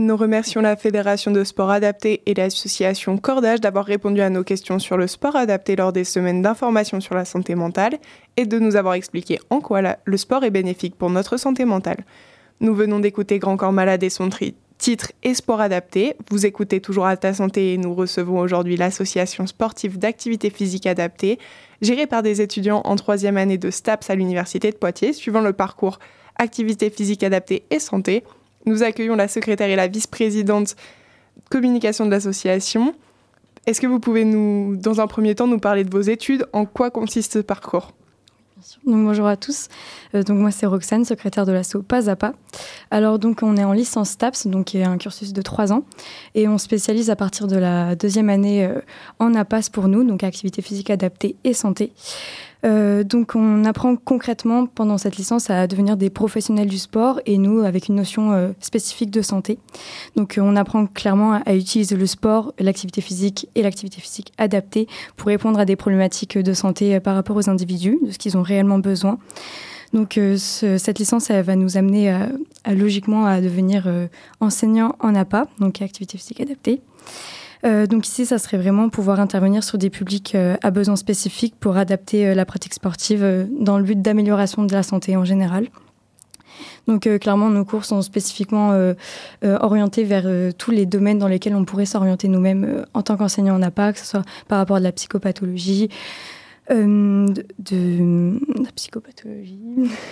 Nous 0.00 0.16
remercions 0.16 0.60
la 0.60 0.76
Fédération 0.76 1.32
de 1.32 1.42
sport 1.42 1.72
adapté 1.72 2.22
et 2.26 2.32
l'association 2.32 3.18
Cordage 3.18 3.60
d'avoir 3.60 3.84
répondu 3.84 4.20
à 4.20 4.30
nos 4.30 4.44
questions 4.44 4.78
sur 4.78 4.96
le 4.96 5.08
sport 5.08 5.34
adapté 5.34 5.74
lors 5.74 5.92
des 5.92 6.04
semaines 6.04 6.40
d'information 6.40 7.00
sur 7.00 7.16
la 7.16 7.24
santé 7.24 7.56
mentale 7.56 7.98
et 8.36 8.46
de 8.46 8.60
nous 8.60 8.76
avoir 8.76 8.94
expliqué 8.94 9.40
en 9.50 9.60
quoi 9.60 9.80
le 10.04 10.16
sport 10.16 10.44
est 10.44 10.52
bénéfique 10.52 10.94
pour 10.94 11.10
notre 11.10 11.36
santé 11.36 11.64
mentale. 11.64 12.04
Nous 12.60 12.76
venons 12.76 13.00
d'écouter 13.00 13.40
Grand 13.40 13.56
Corps 13.56 13.72
Malade 13.72 14.04
et 14.04 14.08
son 14.08 14.28
tri- 14.28 14.54
titre 14.78 15.10
et 15.24 15.34
sport 15.34 15.60
adapté. 15.60 16.14
Vous 16.30 16.46
écoutez 16.46 16.80
toujours 16.80 17.06
à 17.06 17.16
ta 17.16 17.34
santé 17.34 17.72
et 17.72 17.76
nous 17.76 17.92
recevons 17.92 18.38
aujourd'hui 18.38 18.76
l'association 18.76 19.48
sportive 19.48 19.98
d'activité 19.98 20.50
physique 20.50 20.86
adaptée, 20.86 21.40
gérée 21.82 22.06
par 22.06 22.22
des 22.22 22.40
étudiants 22.40 22.82
en 22.84 22.94
troisième 22.94 23.36
année 23.36 23.58
de 23.58 23.72
STAPS 23.72 24.10
à 24.10 24.14
l'Université 24.14 24.70
de 24.70 24.76
Poitiers, 24.76 25.12
suivant 25.12 25.40
le 25.40 25.52
parcours 25.52 25.98
activité 26.40 26.88
physique 26.88 27.24
adaptée 27.24 27.64
et 27.70 27.80
santé. 27.80 28.22
Nous 28.68 28.82
accueillons 28.82 29.16
la 29.16 29.28
secrétaire 29.28 29.70
et 29.70 29.76
la 29.76 29.88
vice-présidente 29.88 30.76
communication 31.50 32.04
de 32.04 32.10
l'association. 32.10 32.94
Est-ce 33.64 33.80
que 33.80 33.86
vous 33.86 33.98
pouvez 33.98 34.26
nous, 34.26 34.76
dans 34.76 35.00
un 35.00 35.06
premier 35.06 35.34
temps, 35.34 35.46
nous 35.46 35.58
parler 35.58 35.84
de 35.84 35.90
vos 35.90 36.02
études? 36.02 36.46
En 36.52 36.66
quoi 36.66 36.90
consiste 36.90 37.32
ce 37.32 37.38
parcours? 37.38 37.94
Donc, 38.84 39.06
bonjour 39.06 39.26
à 39.26 39.38
tous. 39.38 39.68
Euh, 40.14 40.22
donc 40.22 40.36
moi 40.38 40.50
c'est 40.50 40.66
Roxane, 40.66 41.06
secrétaire 41.06 41.46
de 41.46 41.52
l'asso 41.52 41.76
Pas 41.86 42.10
à 42.10 42.16
Pas. 42.16 42.34
Alors 42.90 43.18
donc 43.18 43.42
on 43.42 43.56
est 43.56 43.64
en 43.64 43.72
licence 43.72 44.18
TAPS, 44.18 44.48
donc 44.48 44.66
qui 44.66 44.78
est 44.78 44.84
un 44.84 44.98
cursus 44.98 45.32
de 45.32 45.40
trois 45.40 45.72
ans, 45.72 45.84
et 46.34 46.46
on 46.46 46.58
spécialise 46.58 47.08
à 47.08 47.16
partir 47.16 47.46
de 47.46 47.56
la 47.56 47.94
deuxième 47.94 48.28
année 48.28 48.66
euh, 48.66 48.80
en 49.18 49.34
APAS 49.34 49.70
pour 49.72 49.88
nous, 49.88 50.04
donc 50.04 50.24
activité 50.24 50.60
physique 50.60 50.90
adaptée 50.90 51.36
et 51.44 51.54
santé. 51.54 51.92
Euh, 52.64 53.04
donc 53.04 53.36
on 53.36 53.64
apprend 53.64 53.94
concrètement 53.94 54.66
pendant 54.66 54.98
cette 54.98 55.16
licence 55.16 55.48
à 55.48 55.66
devenir 55.68 55.96
des 55.96 56.10
professionnels 56.10 56.66
du 56.68 56.78
sport 56.78 57.20
et 57.24 57.38
nous 57.38 57.60
avec 57.60 57.88
une 57.88 57.94
notion 57.94 58.32
euh, 58.32 58.48
spécifique 58.60 59.10
de 59.10 59.22
santé. 59.22 59.58
Donc 60.16 60.38
euh, 60.38 60.40
on 60.42 60.56
apprend 60.56 60.86
clairement 60.86 61.40
à, 61.46 61.54
utiliser 61.54 61.94
le 61.96 62.06
sport, 62.06 62.52
l'activité 62.58 63.00
physique 63.00 63.48
et 63.54 63.62
l'activité 63.62 64.00
physique 64.00 64.32
adaptée 64.38 64.88
pour 65.16 65.28
répondre 65.28 65.58
à 65.60 65.64
des 65.64 65.76
problématiques 65.76 66.36
de 66.36 66.52
santé 66.52 66.98
par 66.98 67.14
rapport 67.14 67.36
aux 67.36 67.48
individus, 67.48 67.98
de 68.04 68.10
ce 68.10 68.18
qu'ils 68.18 68.36
ont 68.36 68.42
réellement 68.42 68.78
besoin. 68.80 69.18
Donc 69.92 70.14
ce- 70.14 70.76
cette 70.78 70.98
licence 70.98 71.30
va 71.30 71.56
nous 71.56 71.76
amener 71.78 72.10
à, 72.10 72.28
logiquement 72.74 73.24
à 73.24 73.40
devenir 73.40 73.88
enseignant 74.40 74.96
en 75.00 75.14
APA, 75.14 75.46
donc 75.60 75.80
activité 75.80 76.18
physique 76.18 76.40
adaptée. 76.40 76.80
Euh, 77.64 77.86
donc 77.86 78.06
ici, 78.06 78.26
ça 78.26 78.38
serait 78.38 78.58
vraiment 78.58 78.88
pouvoir 78.88 79.20
intervenir 79.20 79.64
sur 79.64 79.78
des 79.78 79.90
publics 79.90 80.34
euh, 80.34 80.56
à 80.62 80.70
besoins 80.70 80.96
spécifiques 80.96 81.54
pour 81.58 81.76
adapter 81.76 82.28
euh, 82.28 82.34
la 82.34 82.44
pratique 82.44 82.74
sportive 82.74 83.48
dans 83.58 83.78
le 83.78 83.84
but 83.84 84.00
d'amélioration 84.00 84.64
de 84.64 84.72
la 84.72 84.82
santé 84.82 85.16
en 85.16 85.24
général. 85.24 85.68
Donc 86.86 87.08
clairement, 87.20 87.50
nos 87.50 87.64
cours 87.64 87.84
sont 87.84 88.00
spécifiquement 88.00 88.76
orientés 89.42 90.04
vers 90.04 90.26
tous 90.56 90.70
les 90.70 90.86
domaines 90.86 91.18
dans 91.18 91.28
lesquels 91.28 91.54
on 91.54 91.64
pourrait 91.64 91.84
s'orienter 91.84 92.28
nous-mêmes 92.28 92.86
en 92.94 93.02
tant 93.02 93.16
qu'enseignant 93.16 93.54
en 93.54 93.62
APA, 93.62 93.92
que 93.92 93.98
ce 93.98 94.06
soit 94.06 94.22
par 94.48 94.58
rapport 94.58 94.76
à 94.76 94.80
la 94.80 94.90
psychopathologie, 94.90 95.88
de, 96.70 98.38
la 98.56 98.72
psychopathologie. 98.74 99.60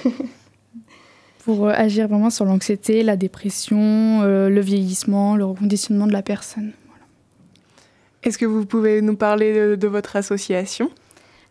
pour 1.38 1.68
agir 1.68 2.08
vraiment 2.08 2.30
sur 2.30 2.44
l'anxiété, 2.44 3.02
la 3.02 3.16
dépression, 3.16 4.22
le 4.22 4.60
vieillissement, 4.60 5.34
le 5.34 5.46
reconditionnement 5.46 6.06
de 6.06 6.12
la 6.12 6.22
personne. 6.22 6.72
Est-ce 8.26 8.38
que 8.38 8.44
vous 8.44 8.66
pouvez 8.66 9.02
nous 9.02 9.14
parler 9.14 9.76
de, 9.76 9.86
votre 9.86 10.16
association? 10.16 10.90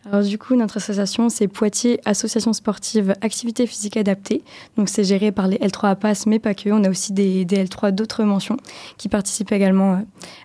Alors 0.08 0.22
du 0.22 0.38
coup, 0.38 0.54
notre 0.54 0.76
association, 0.76 1.28
c'est 1.28 1.48
Poitiers 1.48 1.98
Association 2.04 2.52
Sportive 2.52 3.14
Activité 3.22 3.66
Physique 3.66 3.96
Adaptée. 3.96 4.42
Donc 4.76 4.88
c'est 4.88 5.02
géré 5.02 5.32
par 5.32 5.48
les 5.48 5.56
L3 5.56 5.88
APAS, 5.88 6.24
mais 6.26 6.38
pas 6.38 6.54
que. 6.54 6.70
On 6.70 6.84
a 6.84 6.88
aussi 6.88 7.12
des, 7.12 7.44
des 7.44 7.64
L3 7.64 7.90
d'autres 7.90 8.22
mentions 8.22 8.56
qui 8.98 9.08
participent 9.08 9.50
également 9.50 9.94
euh, 9.94 9.96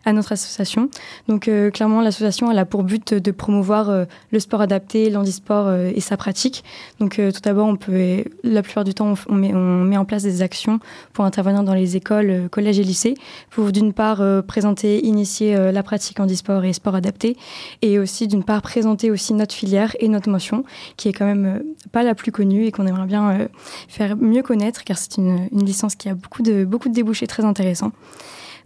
à 0.06 0.14
notre 0.14 0.32
association. 0.32 0.90
Donc 1.28 1.48
euh, 1.48 1.70
clairement, 1.70 2.02
l'association, 2.02 2.52
elle 2.52 2.58
a 2.58 2.66
pour 2.66 2.84
but 2.84 3.14
de 3.14 3.32
promouvoir 3.32 3.92
euh, 3.92 4.06
le 4.32 4.40
sport 4.40 4.62
adapté, 4.62 5.12
l'handisport 5.12 5.68
euh, 5.68 5.92
et 5.94 6.02
sa 6.02 6.18
pratique. 6.18 6.64
Donc 7.00 7.16
tout 7.16 7.42
d'abord, 7.44 7.68
on 7.68 7.76
peut, 7.76 8.24
la 8.44 8.64
plupart 8.64 8.84
du 8.84 8.96
temps, 8.96 9.14
on, 9.30 9.36
met, 9.36 9.54
on 9.54 9.84
met 9.84 9.98
en 9.98 10.06
place 10.06 10.24
des 10.24 10.42
actions 10.42 10.80
pour 11.14 11.26
intervenir 11.26 11.64
dans 11.64 11.74
les 11.74 11.96
écoles, 11.98 12.48
collèges 12.50 12.80
et 12.80 12.84
lycées, 12.84 13.14
pour 13.52 13.72
d'une 13.72 13.94
part 13.94 14.24
présenter, 14.46 15.06
initier 15.06 15.56
la 15.72 15.84
pratique 15.84 16.20
handisport 16.20 16.64
et 16.64 16.74
sport 16.74 16.96
adapté, 16.96 17.38
et 17.82 18.00
aussi 18.00 18.28
d'une 18.28 18.44
part 18.44 18.62
présenter 18.62 19.12
aussi 19.12 19.34
notre 19.34 19.51
notre 19.52 19.56
filière 19.56 19.96
et 20.00 20.08
notre 20.08 20.30
motion, 20.30 20.64
qui 20.98 21.10
est 21.10 21.14
quand 21.14 21.26
même 21.26 21.46
euh, 21.46 21.60
pas 21.92 22.04
la 22.04 22.16
plus 22.16 22.32
connue 22.32 22.66
et 22.66 22.72
qu'on 22.72 22.88
aimerait 22.88 23.06
bien 23.06 23.32
euh, 23.32 23.48
faire 23.88 24.16
mieux 24.16 24.44
connaître, 24.44 24.84
car 24.84 24.98
c'est 24.98 25.18
une, 25.18 25.48
licence 25.52 25.96
qui 25.96 26.10
a 26.10 26.16
beaucoup 26.16 26.42
de, 26.42 26.64
beaucoup 26.64 26.90
de 26.90 26.94
débouchés 26.94 27.28
très 27.28 27.44
intéressants. 27.44 27.92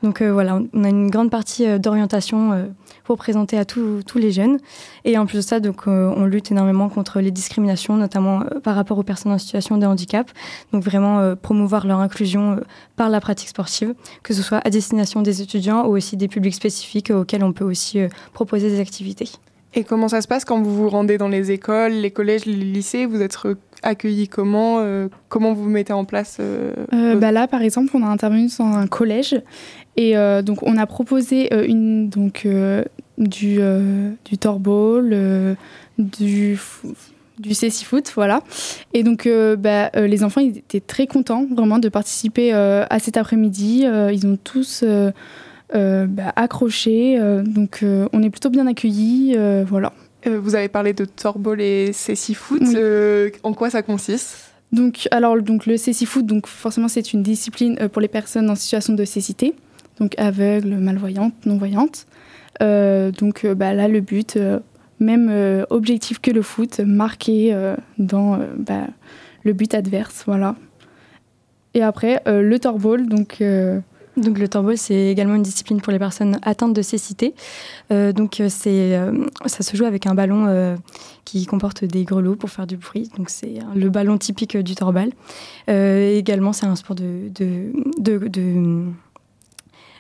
Donc 0.04 0.22
euh, 0.22 0.32
voilà, 0.32 0.60
on 0.74 0.84
a 0.84 0.90
une 0.90 1.10
grande 1.10 1.32
partie 1.32 1.80
d'orientation 1.80 2.70
pour 3.06 3.18
présenter 3.18 3.58
à 3.58 3.66
tous 3.66 4.04
les 4.16 4.32
jeunes. 4.32 4.60
Et 5.04 5.18
en 5.18 5.26
plus 5.26 5.38
de 5.38 5.42
ça, 5.42 5.60
donc, 5.60 5.88
on 5.88 6.26
lutte 6.26 6.52
énormément 6.52 6.90
contre 6.90 7.22
les 7.22 7.32
discriminations, 7.32 7.96
notamment 7.96 8.42
par 8.64 8.76
rapport 8.76 8.98
aux 8.98 9.04
personnes 9.04 9.32
en 9.32 9.38
situation 9.38 9.78
de 9.78 9.86
handicap. 9.86 10.30
Donc 10.74 10.84
vraiment 10.84 11.36
promouvoir 11.36 11.88
leur 11.88 12.00
inclusion 12.00 12.60
par 12.98 13.10
la 13.10 13.22
pratique 13.22 13.50
sportive, 13.50 13.96
que 14.22 14.34
ce 14.34 14.44
soit 14.44 14.60
à 14.64 14.70
destination 14.70 15.22
des 15.22 15.42
étudiants 15.42 15.86
ou 15.86 15.96
aussi 15.96 16.18
des 16.18 16.28
publics 16.28 16.56
spécifiques 16.56 17.10
auxquels 17.10 17.44
on 17.44 17.54
peut 17.54 17.66
aussi 17.66 18.00
proposer 18.34 18.70
des 18.70 18.80
activités. 18.80 19.30
Et 19.76 19.84
comment 19.84 20.08
ça 20.08 20.22
se 20.22 20.28
passe 20.28 20.46
quand 20.46 20.62
vous 20.62 20.74
vous 20.74 20.90
rendez 20.90 21.18
dans 21.18 21.28
les 21.28 21.52
écoles, 21.52 21.92
les 21.92 22.12
collèges, 22.12 22.46
les 22.46 22.54
lycées? 22.54 23.06
Vous 23.06 23.22
êtes 23.22 23.38
accueillis 23.84 24.30
comment 24.30 24.80
euh, 24.80 25.10
Comment 25.28 25.54
vous 25.54 25.68
mettez 25.68 25.94
en 25.94 26.06
place 26.06 26.38
euh, 26.40 26.74
Euh, 26.94 27.16
bah 27.16 27.32
là, 27.32 27.48
par 27.48 27.62
exemple, 27.62 27.92
on 27.94 28.04
a 28.04 28.08
intervenu 28.08 28.48
dans 28.58 28.66
un 28.66 28.88
collège 28.88 29.42
et 29.98 30.16
donc 30.44 30.62
on 30.64 30.76
a 30.76 30.86
proposé 30.86 31.50
une, 31.68 32.10
donc, 32.10 32.46
du, 33.18 33.60
du 34.26 34.38
torball, 34.38 35.56
du, 35.98 36.58
du 37.40 37.54
cécifoot, 37.54 38.12
voilà. 38.16 38.42
Et 38.94 39.04
donc 39.04 39.26
euh, 39.26 39.56
bah, 39.56 39.92
euh, 39.96 40.08
les 40.08 40.24
enfants 40.24 40.42
ils 40.42 40.58
étaient 40.58 40.80
très 40.80 41.08
contents 41.08 41.46
vraiment 41.54 41.80
de 41.80 41.90
participer 41.90 42.54
euh, 42.54 42.86
à 42.90 43.00
cet 43.00 43.18
après-midi. 43.18 43.86
Ils 43.86 44.28
ont 44.28 44.38
tous 44.42 44.84
bah, 45.74 46.32
accroché, 46.36 47.18
euh, 47.20 47.44
donc 47.44 47.80
euh, 47.82 48.08
on 48.14 48.22
est 48.24 48.30
plutôt 48.30 48.50
bien 48.50 48.68
accueillis, 48.68 49.34
euh, 49.36 49.66
voilà. 49.68 49.94
Euh, 50.28 50.40
vous 50.40 50.56
avez 50.56 50.70
parlé 50.70 50.94
de 50.94 51.06
torball 51.06 51.62
et 51.62 51.92
cécifoot. 51.94 52.62
Euh, 52.76 53.30
en 53.44 53.54
quoi 53.54 53.70
ça 53.70 53.82
consiste? 53.82 54.52
Donc, 54.72 55.08
alors, 55.12 55.40
donc 55.42 55.66
le 55.66 55.78
cécifoot, 55.78 56.26
donc 56.26 56.48
forcément, 56.48 56.88
c'est 56.88 57.14
une 57.14 57.24
discipline 57.24 57.78
euh, 57.80 57.90
pour 57.90 58.02
les 58.02 58.08
personnes 58.08 58.50
en 58.50 58.56
situation 58.56 58.94
de 58.94 59.06
cécité, 59.06 59.54
donc 60.00 60.14
aveugles, 60.18 60.76
malvoyantes, 60.76 61.34
non-voyantes. 61.46 62.08
Euh, 62.62 63.12
donc 63.12 63.46
euh, 63.46 63.54
bah, 63.54 63.74
là, 63.74 63.88
le 63.88 64.02
but, 64.02 64.38
euh, 64.38 64.60
même 65.00 65.30
euh, 65.30 65.66
objectif 65.70 66.20
que 66.20 66.32
le 66.32 66.42
foot, 66.42 66.80
marqué 66.80 67.54
euh, 67.54 67.76
dans 67.98 68.36
euh, 68.36 68.46
bah, 68.58 68.88
le 69.44 69.54
but 69.54 69.74
adverse, 69.76 70.24
voilà. 70.26 70.56
Et 71.74 71.84
après, 71.84 72.22
euh, 72.28 72.42
le 72.42 72.60
torball, 72.60 73.08
donc... 73.08 73.44
Donc 74.18 74.40
le 74.40 74.48
torball, 74.48 74.78
c'est 74.78 75.08
également 75.08 75.36
une 75.36 75.44
discipline 75.44 75.82
pour 75.82 75.92
les 75.92 76.00
personnes 76.00 76.40
atteintes 76.42 76.74
de 76.74 76.82
cécité. 76.82 77.34
Euh, 77.92 78.14
donc 78.14 78.40
euh, 78.40 78.48
c'est, 78.50 78.96
euh, 78.96 79.26
ça 79.46 79.64
se 79.64 79.76
joue 79.76 79.86
avec 79.86 80.08
un 80.08 80.16
ballon 80.16 80.78
qui 81.26 81.46
comporte 81.46 81.84
des 81.84 82.04
grelots 82.04 82.36
pour 82.36 82.50
faire 82.50 82.68
du 82.68 82.78
bruit. 82.78 83.10
Donc 83.18 83.30
c'est 83.30 83.60
le 83.76 83.90
ballon 83.90 84.18
typique 84.18 84.58
du 84.58 84.76
torbal. 84.76 85.12
Également, 85.68 86.54
c'est 86.54 86.66
un 86.66 86.76
sport 86.76 86.96
de, 86.96 87.32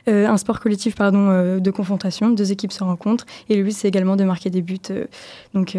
un 0.07 0.38
sport 0.38 0.59
collectif 0.59 0.95
pardon, 0.95 1.59
de 1.59 1.72
confrontation. 1.72 2.30
Deux 2.30 2.51
équipes 2.51 2.72
se 2.72 2.84
rencontrent 2.84 3.26
et 3.49 3.55
le 3.55 3.63
but 3.63 3.72
c'est 3.72 3.88
également 3.88 4.16
de 4.16 4.24
marquer 4.24 4.49
des 4.49 4.61
buts. 4.61 4.80
donc 5.53 5.78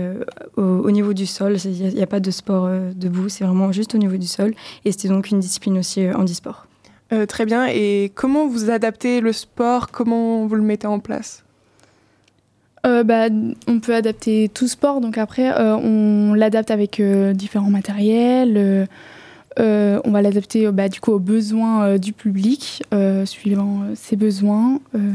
au, 0.57 0.63
au 0.63 0.91
niveau 0.91 1.15
du 1.15 1.27
sol, 1.27 1.57
il 1.65 1.95
n'y 1.95 2.03
a, 2.03 2.07
pas 2.07 2.21
de 2.21 2.31
sport 2.31 2.69
debout, 2.95 3.29
c'est 3.29 3.45
vraiment 3.45 3.73
juste 3.73 3.95
au 3.95 3.99
niveau 3.99 4.17
du 4.17 4.27
sol. 4.27 4.53
Et 4.85 4.93
c'était 4.93 5.09
donc 5.09 5.31
une 5.31 5.41
discipline 5.41 5.79
aussi 5.79 6.05
euh, 6.05 6.15
handisport. 6.15 6.67
Euh, 7.13 7.27
Très 7.27 7.47
bien. 7.47 7.67
Et 7.67 8.11
comment 8.15 8.47
vous 8.47 8.71
adaptez 8.71 9.21
le 9.21 9.33
sport? 9.33 9.91
Comment 9.91 10.47
vous 10.47 10.55
le 10.55 10.63
mettez 10.63 10.87
en 10.87 10.99
place? 10.99 11.45
Euh, 12.85 13.03
bah, 13.03 13.27
on 13.67 13.81
peut 13.81 13.95
adapter 13.95 14.49
tout 14.53 14.69
sport, 14.69 15.01
donc 15.01 15.19
après 15.19 15.51
euh, 15.51 15.77
on 15.77 16.35
l'adapte 16.35 16.71
avec 16.71 17.03
différents 17.35 17.71
matériels. 17.71 18.87
on 19.59 20.11
va 20.11 20.23
l'adapter 20.23 20.71
bah, 20.71 20.89
du 20.89 21.01
coup 21.01 21.11
aux 21.13 21.19
besoins 21.19 21.99
du 21.99 22.13
public, 22.13 22.85
suivant 23.25 23.83
ses 23.97 24.15
besoins. 24.15 24.81
euh, 24.95 25.11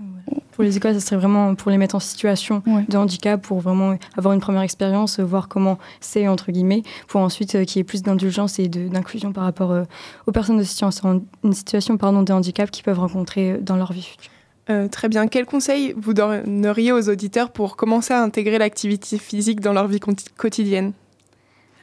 voilà. 0.00 0.40
Pour 0.52 0.64
les 0.64 0.76
écoles, 0.76 0.94
ça 0.94 1.00
serait 1.00 1.16
vraiment 1.16 1.54
pour 1.54 1.70
les 1.70 1.78
mettre 1.78 1.94
en 1.94 2.00
situation 2.00 2.62
de 2.88 2.96
handicap, 2.96 3.40
pour 3.40 3.60
vraiment 3.60 3.96
avoir 4.16 4.34
une 4.34 4.40
première 4.40 4.62
expérience, 4.62 5.18
euh, 5.18 5.24
voir 5.24 5.48
comment 5.48 5.78
c'est, 6.00 6.28
entre 6.28 6.52
guillemets, 6.52 6.82
pour 7.08 7.20
ensuite 7.20 7.54
euh, 7.54 7.64
qu'il 7.64 7.78
y 7.78 7.80
ait 7.80 7.84
plus 7.84 8.02
d'indulgence 8.02 8.58
et 8.58 8.68
d'inclusion 8.68 9.32
par 9.32 9.44
rapport 9.44 9.70
euh, 9.72 9.84
aux 10.26 10.32
personnes 10.32 10.58
de 10.58 10.62
situation, 10.64 11.22
une 11.44 11.52
situation 11.52 11.96
pardon, 11.96 12.22
de 12.22 12.32
handicap 12.32 12.70
qu'ils 12.70 12.84
peuvent 12.84 12.98
rencontrer 12.98 13.58
dans 13.58 13.76
leur 13.76 13.92
vie 13.92 14.02
future. 14.02 14.30
Euh, 14.68 14.88
Très 14.88 15.08
bien. 15.08 15.26
Quel 15.28 15.46
conseil 15.46 15.94
vous 15.96 16.12
donneriez 16.14 16.92
aux 16.92 17.08
auditeurs 17.08 17.50
pour 17.50 17.76
commencer 17.76 18.12
à 18.12 18.22
intégrer 18.22 18.58
l'activité 18.58 19.18
physique 19.18 19.60
dans 19.60 19.72
leur 19.72 19.88
vie 19.88 20.00
quotidienne? 20.36 20.92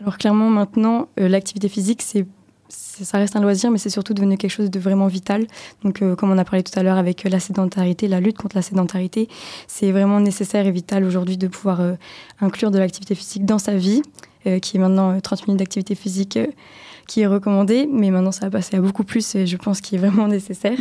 Alors 0.02 0.18
clairement, 0.20 0.50
maintenant, 0.50 1.08
euh, 1.20 1.28
l'activité 1.28 1.68
physique, 1.70 2.02
c'est- 2.04 2.28
ça 2.70 3.18
reste 3.18 3.36
un 3.36 3.42
loisir, 3.42 3.72
mais 3.72 3.78
c'est 3.78 3.90
surtout 3.90 4.14
devenu 4.14 4.38
quelque 4.38 4.52
chose 4.52 4.70
de 4.70 4.80
vraiment 4.80 5.08
vital. 5.08 5.48
Donc, 5.84 6.02
euh, 6.02 6.16
comme 6.16 6.32
on 6.32 6.38
a 6.38 6.46
parlé 6.46 6.64
tout 6.64 6.78
à 6.78 6.84
l'heure 6.84 6.98
avec 6.98 7.26
euh, 7.26 7.30
la 7.30 7.40
sédentarité, 7.40 8.08
la 8.08 8.20
lutte 8.20 8.38
contre 8.38 8.56
la 8.56 8.62
sédentarité, 8.62 9.28
c'est 9.68 9.92
vraiment 9.92 10.20
nécessaire 10.20 10.66
et 10.66 10.72
vital 10.72 11.04
aujourd'hui 11.04 11.38
de 11.38 11.48
pouvoir 11.48 11.82
euh, 11.82 11.94
inclure 12.42 12.72
de 12.72 12.80
l'activité 12.80 13.16
physique 13.16 13.46
dans 13.46 13.60
sa 13.60 13.76
vie, 13.76 14.02
qui 14.62 14.78
est 14.78 14.80
maintenant 14.80 15.12
euh, 15.12 15.20
30 15.20 15.48
minutes 15.48 15.60
d'activité 15.60 15.96
physique 15.96 16.40
qui 17.08 17.22
est 17.22 17.28
recommandée, 17.28 17.88
mais 17.92 18.12
maintenant 18.12 18.32
ça 18.32 18.46
va 18.46 18.52
passer 18.52 18.76
à 18.78 18.82
beaucoup 18.82 19.04
plus 19.04 19.36
et 19.36 19.48
je 19.48 19.58
pense 19.58 19.82
qu'il 19.82 19.98
est 19.98 20.08
vraiment 20.08 20.28
nécessaire. 20.28 20.78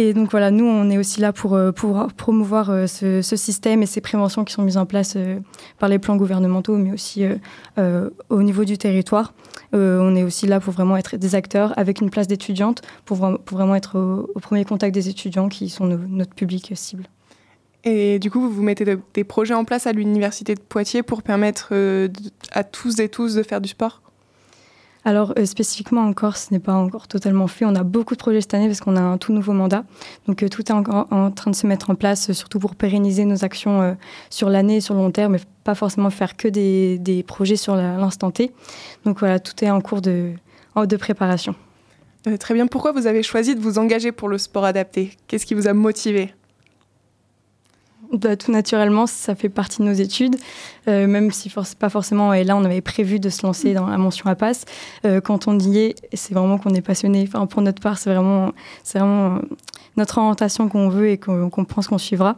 Et 0.00 0.14
donc 0.14 0.30
voilà, 0.30 0.52
nous, 0.52 0.64
on 0.64 0.90
est 0.90 0.96
aussi 0.96 1.20
là 1.20 1.32
pour, 1.32 1.54
euh, 1.54 1.72
pour 1.72 2.06
promouvoir 2.16 2.70
euh, 2.70 2.86
ce, 2.86 3.20
système 3.20 3.82
et 3.82 3.86
ces 3.86 4.00
préventions 4.00 4.44
qui 4.44 4.52
sont 4.52 4.62
mises 4.62 4.76
en 4.76 4.86
place 4.86 5.14
euh, 5.16 5.40
par 5.80 5.88
les 5.88 5.98
plans 5.98 6.14
gouvernementaux, 6.14 6.76
mais 6.76 6.92
aussi 6.92 7.24
au 8.30 8.42
niveau 8.42 8.64
du 8.64 8.78
territoire. 8.78 9.34
On 9.72 10.14
est 10.14 10.22
aussi 10.22 10.46
là 10.46 10.60
pour 10.60 10.72
vraiment 10.72 10.96
être 10.96 11.16
des 11.16 11.34
acteurs 11.34 11.76
avec 11.76 12.00
une 12.00 12.10
place 12.10 12.28
d'étudiante, 12.28 12.82
pour, 13.04 13.18
pour 13.44 13.58
vraiment 13.58 13.74
être 13.74 13.98
au, 13.98 14.38
premier 14.40 14.64
contact 14.64 14.94
des 14.94 15.08
étudiants 15.08 15.48
qui 15.48 15.68
sont 15.68 15.86
notre 15.86 16.34
public 16.34 16.72
cible. 16.76 17.04
Et 17.82 18.20
du 18.20 18.30
coup, 18.30 18.48
vous, 18.48 18.62
mettez 18.62 18.84
de- 18.84 19.00
des 19.14 19.24
projets 19.24 19.54
en 19.54 19.64
place 19.64 19.88
à 19.88 19.92
l'université 19.92 20.54
de 20.54 20.60
Poitiers 20.60 21.02
pour 21.02 21.22
permettre 21.24 21.72
à 22.52 22.64
tous 22.64 23.00
et 23.00 23.08
tous 23.08 23.34
de 23.34 23.42
faire 23.42 23.60
du 23.60 23.68
sport? 23.68 24.00
Alors 25.08 25.32
euh, 25.38 25.46
spécifiquement 25.46 26.02
en 26.02 26.12
Corse, 26.12 26.48
ce 26.48 26.52
n'est 26.52 26.60
pas 26.60 26.74
encore 26.74 27.08
totalement 27.08 27.46
fait. 27.46 27.64
On 27.64 27.74
a 27.74 27.82
beaucoup 27.82 28.12
de 28.12 28.18
projets 28.18 28.42
cette 28.42 28.52
année 28.52 28.66
parce 28.66 28.80
qu'on 28.80 28.94
a 28.94 29.00
un 29.00 29.16
tout 29.16 29.32
nouveau 29.32 29.54
mandat. 29.54 29.84
Donc 30.26 30.42
euh, 30.42 30.50
tout 30.50 30.60
est 30.60 30.74
encore 30.74 31.06
en 31.10 31.30
train 31.30 31.50
de 31.50 31.56
se 31.56 31.66
mettre 31.66 31.88
en 31.88 31.94
place, 31.94 32.28
euh, 32.28 32.34
surtout 32.34 32.58
pour 32.58 32.74
pérenniser 32.74 33.24
nos 33.24 33.42
actions 33.42 33.80
euh, 33.80 33.94
sur 34.28 34.50
l'année 34.50 34.76
et 34.76 34.80
sur 34.82 34.92
le 34.92 35.00
long 35.00 35.10
terme, 35.10 35.32
mais 35.32 35.40
pas 35.64 35.74
forcément 35.74 36.10
faire 36.10 36.36
que 36.36 36.46
des, 36.46 36.98
des 36.98 37.22
projets 37.22 37.56
sur 37.56 37.74
l'instant 37.74 38.30
T. 38.30 38.52
Donc 39.06 39.20
voilà, 39.20 39.40
tout 39.40 39.64
est 39.64 39.70
en 39.70 39.80
cours 39.80 40.02
de, 40.02 40.32
en- 40.74 40.84
de 40.84 40.96
préparation. 40.98 41.54
Très 42.38 42.52
bien. 42.52 42.66
Pourquoi 42.66 42.92
vous 42.92 43.06
avez 43.06 43.22
choisi 43.22 43.54
de 43.54 43.60
vous 43.60 43.78
engager 43.78 44.12
pour 44.12 44.28
le 44.28 44.36
sport 44.36 44.66
adapté? 44.66 45.12
Qu'est-ce 45.26 45.46
qui 45.46 45.54
vous 45.54 45.68
a 45.68 45.72
motivé? 45.72 46.34
Bah, 48.10 48.36
tout 48.36 48.52
naturellement, 48.52 49.06
ça 49.06 49.34
fait 49.34 49.50
partie 49.50 49.82
de 49.82 49.86
nos 49.86 49.92
études, 49.92 50.36
euh, 50.88 51.06
même 51.06 51.30
si 51.30 51.52
pas 51.78 51.88
forcément, 51.90 52.32
et 52.32 52.44
là 52.44 52.56
on 52.56 52.64
avait 52.64 52.80
prévu 52.80 53.20
de 53.20 53.28
se 53.28 53.46
lancer 53.46 53.74
dans 53.74 53.86
la 53.86 53.98
mention 53.98 54.26
APAS. 54.26 54.64
Euh, 55.04 55.20
quand 55.20 55.46
on 55.46 55.58
y 55.58 55.78
est, 55.78 55.94
c'est 56.14 56.32
vraiment 56.32 56.58
qu'on 56.58 56.74
est 56.74 56.80
passionné. 56.80 57.24
Enfin, 57.26 57.46
pour 57.46 57.62
notre 57.62 57.82
part, 57.82 57.98
c'est 57.98 58.10
vraiment, 58.10 58.52
c'est 58.82 58.98
vraiment 58.98 59.36
euh, 59.36 59.40
notre 59.96 60.18
orientation 60.18 60.68
qu'on 60.68 60.88
veut 60.88 61.10
et 61.10 61.18
qu'on 61.18 61.50
qu'on 61.50 61.64
pense 61.64 61.88
qu'on 61.88 61.98
suivra. 61.98 62.36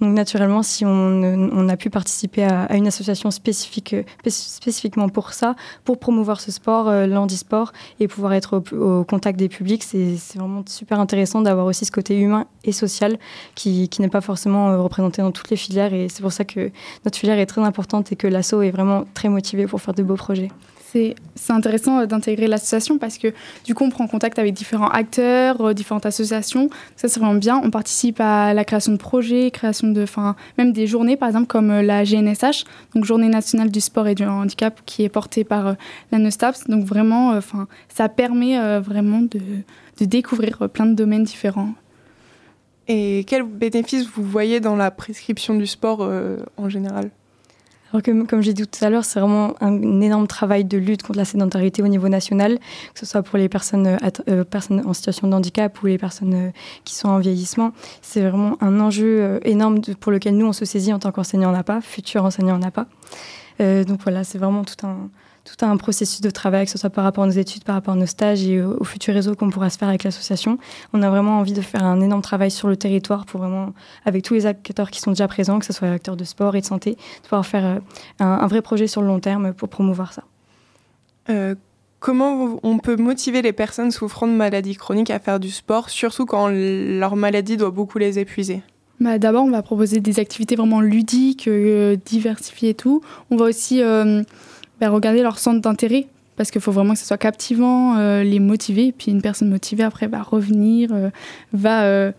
Donc 0.00 0.14
naturellement, 0.14 0.62
si 0.62 0.84
on, 0.84 1.68
a 1.68 1.76
pu 1.76 1.90
participer 1.90 2.44
à, 2.44 2.64
à 2.64 2.76
une 2.76 2.86
association 2.86 3.30
spécifique, 3.30 3.94
spé- 4.20 4.30
spécifiquement 4.30 5.08
pour 5.08 5.32
ça, 5.32 5.54
pour 5.84 5.98
promouvoir 5.98 6.40
ce 6.40 6.50
sport, 6.50 6.90
l'handisport, 6.90 7.72
et 8.00 8.08
pouvoir 8.08 8.32
être 8.32 8.62
au, 8.72 9.04
contact 9.04 9.38
des 9.38 9.48
publics, 9.48 9.84
c'est 9.84 10.16
vraiment 10.34 10.64
super 10.66 10.98
intéressant 10.98 11.40
d'avoir 11.42 11.66
aussi 11.66 11.84
ce 11.84 11.92
côté 11.92 12.18
humain 12.18 12.46
et 12.64 12.72
social 12.72 13.18
qui, 13.54 13.88
qui 13.88 14.00
n'est 14.00 14.08
pas 14.08 14.20
forcément 14.20 14.82
représenté 14.82 15.22
dans 15.22 15.32
toutes 15.32 15.50
les 15.50 15.56
filières. 15.56 15.92
Et 15.94 16.08
c'est 16.08 16.22
pour 16.22 16.32
ça 16.32 16.44
que 16.44 16.70
notre 17.04 17.18
filière 17.18 17.38
est 17.38 17.46
très 17.46 17.62
importante 17.62 17.91
et 18.00 18.16
que 18.16 18.26
l'ASSO 18.26 18.62
est 18.62 18.70
vraiment 18.70 19.04
très 19.14 19.28
motivé 19.28 19.66
pour 19.66 19.80
faire 19.80 19.94
de 19.94 20.02
beaux 20.02 20.16
projets. 20.16 20.48
C'est 20.92 21.14
c'est 21.34 21.54
intéressant 21.54 22.00
euh, 22.00 22.06
d'intégrer 22.06 22.46
l'association 22.46 22.98
parce 22.98 23.16
que 23.16 23.32
du 23.64 23.74
coup 23.74 23.84
on 23.84 23.88
prend 23.88 24.06
contact 24.06 24.38
avec 24.38 24.52
différents 24.52 24.88
acteurs, 24.88 25.58
euh, 25.62 25.72
différentes 25.72 26.04
associations. 26.04 26.68
Ça 26.96 27.08
c'est 27.08 27.18
vraiment 27.18 27.38
bien. 27.38 27.60
On 27.64 27.70
participe 27.70 28.20
à 28.20 28.52
la 28.52 28.64
création 28.64 28.92
de 28.92 28.98
projets, 28.98 29.50
création 29.50 29.88
de, 29.88 30.02
enfin 30.02 30.36
même 30.58 30.72
des 30.72 30.86
journées 30.86 31.16
par 31.16 31.28
exemple 31.28 31.46
comme 31.46 31.70
euh, 31.70 31.82
la 31.82 32.04
GNSH, 32.04 32.64
donc 32.94 33.04
Journée 33.04 33.28
nationale 33.28 33.70
du 33.70 33.80
sport 33.80 34.06
et 34.06 34.14
du 34.14 34.24
handicap 34.24 34.80
qui 34.84 35.02
est 35.04 35.08
portée 35.08 35.44
par 35.44 35.66
euh, 35.66 35.74
la 36.10 36.18
NESTAPS. 36.18 36.68
Donc 36.68 36.84
vraiment, 36.84 37.32
euh, 37.32 37.38
enfin 37.38 37.68
ça 37.88 38.10
permet 38.10 38.58
euh, 38.58 38.80
vraiment 38.80 39.20
de, 39.22 39.40
de 39.98 40.04
découvrir 40.04 40.68
plein 40.68 40.84
de 40.86 40.94
domaines 40.94 41.24
différents. 41.24 41.72
Et 42.88 43.24
quels 43.26 43.44
bénéfices 43.44 44.06
vous 44.06 44.24
voyez 44.24 44.60
dans 44.60 44.76
la 44.76 44.90
prescription 44.90 45.54
du 45.54 45.66
sport 45.66 46.00
euh, 46.02 46.36
en 46.58 46.68
général? 46.68 47.10
Alors 47.92 48.02
que, 48.02 48.24
comme 48.24 48.42
j'ai 48.42 48.54
dit 48.54 48.66
tout 48.66 48.84
à 48.84 48.88
l'heure, 48.88 49.04
c'est 49.04 49.20
vraiment 49.20 49.54
un, 49.60 50.00
énorme 50.00 50.26
travail 50.26 50.64
de 50.64 50.78
lutte 50.78 51.02
contre 51.02 51.18
la 51.18 51.26
sédentarité 51.26 51.82
au 51.82 51.88
niveau 51.88 52.08
national, 52.08 52.58
que 52.94 53.00
ce 53.00 53.06
soit 53.06 53.22
pour 53.22 53.38
les 53.38 53.50
personnes, 53.50 53.86
euh, 53.86 53.98
euh, 54.28 54.44
en 54.86 54.92
situation 54.94 55.28
de 55.28 55.34
handicap 55.34 55.82
ou 55.82 55.86
les 55.86 55.98
personnes 55.98 56.34
euh, 56.34 56.50
qui 56.84 56.94
sont 56.94 57.08
en 57.08 57.18
vieillissement. 57.18 57.72
C'est 58.00 58.22
vraiment 58.22 58.56
un 58.62 58.80
enjeu 58.80 59.40
énorme 59.44 59.80
pour 60.00 60.10
lequel 60.10 60.36
nous, 60.36 60.46
on 60.46 60.52
se 60.54 60.64
saisit 60.64 60.92
en 60.92 60.98
tant 60.98 61.12
qu'enseignant 61.12 61.50
en 61.50 61.54
APA, 61.54 61.82
futur 61.82 62.24
enseignant 62.24 62.56
en 62.56 62.62
APA. 62.62 62.86
Donc 63.60 64.00
voilà, 64.02 64.24
c'est 64.24 64.38
vraiment 64.38 64.64
tout 64.64 64.84
un, 64.84 65.08
tout 65.44 65.64
un 65.64 65.76
processus 65.76 66.20
de 66.20 66.30
travail, 66.30 66.66
que 66.66 66.70
ce 66.70 66.78
soit 66.78 66.90
par 66.90 67.04
rapport 67.04 67.24
à 67.24 67.26
nos 67.26 67.32
études, 67.32 67.64
par 67.64 67.74
rapport 67.74 67.94
à 67.94 67.96
nos 67.96 68.06
stages 68.06 68.44
et 68.44 68.62
au, 68.62 68.76
au 68.80 68.84
futur 68.84 69.14
réseau 69.14 69.34
qu'on 69.34 69.50
pourra 69.50 69.70
se 69.70 69.78
faire 69.78 69.88
avec 69.88 70.04
l'association. 70.04 70.58
On 70.92 71.02
a 71.02 71.10
vraiment 71.10 71.38
envie 71.38 71.52
de 71.52 71.60
faire 71.60 71.84
un 71.84 72.00
énorme 72.00 72.22
travail 72.22 72.50
sur 72.50 72.68
le 72.68 72.76
territoire 72.76 73.26
pour 73.26 73.40
vraiment, 73.40 73.72
avec 74.04 74.22
tous 74.22 74.34
les 74.34 74.46
acteurs 74.46 74.90
qui 74.90 75.00
sont 75.00 75.10
déjà 75.10 75.26
présents, 75.26 75.58
que 75.58 75.66
ce 75.66 75.72
soit 75.72 75.88
acteurs 75.88 76.16
de 76.16 76.24
sport 76.24 76.54
et 76.54 76.60
de 76.60 76.66
santé, 76.66 76.92
de 76.92 77.22
pouvoir 77.22 77.44
faire 77.44 77.64
euh, 77.64 77.78
un, 78.20 78.26
un 78.26 78.46
vrai 78.46 78.62
projet 78.62 78.86
sur 78.86 79.02
le 79.02 79.08
long 79.08 79.20
terme 79.20 79.52
pour 79.52 79.68
promouvoir 79.68 80.12
ça. 80.12 80.22
Euh, 81.30 81.54
comment 82.00 82.58
on 82.62 82.78
peut 82.78 82.96
motiver 82.96 83.42
les 83.42 83.52
personnes 83.52 83.90
souffrant 83.90 84.26
de 84.26 84.32
maladies 84.32 84.76
chroniques 84.76 85.10
à 85.10 85.18
faire 85.18 85.40
du 85.40 85.50
sport, 85.50 85.90
surtout 85.90 86.26
quand 86.26 86.48
leur 86.50 87.16
maladie 87.16 87.56
doit 87.56 87.70
beaucoup 87.70 87.98
les 87.98 88.18
épuiser? 88.18 88.62
Bah, 89.00 89.18
D'abord, 89.18 89.44
on 89.44 89.50
va 89.50 89.62
proposer 89.62 90.00
des 90.00 90.20
activités 90.20 90.54
vraiment 90.54 90.80
ludiques, 90.80 91.48
euh, 91.48 91.96
diversifiées 92.04 92.70
et 92.70 92.74
tout. 92.74 93.02
On 93.30 93.36
va 93.36 93.46
aussi 93.46 93.82
euh, 93.82 94.22
bah, 94.82 94.90
regarder 94.90 95.22
leur 95.22 95.38
centre 95.38 95.60
d'intérêt 95.60 96.08
parce 96.34 96.50
qu'il 96.50 96.60
faut 96.60 96.72
vraiment 96.72 96.94
que 96.94 96.98
ce 96.98 97.06
soit 97.06 97.16
captivant, 97.16 97.98
euh, 97.98 98.24
les 98.24 98.40
motiver. 98.40 98.86
Et 98.86 98.92
puis 98.92 99.12
une 99.12 99.22
personne 99.22 99.48
motivée, 99.48 99.84
après, 99.84 100.08
va 100.08 100.22
revenir, 100.22 100.90
euh, 100.92 101.10
va, 101.52 101.84
euh, 101.84 102.10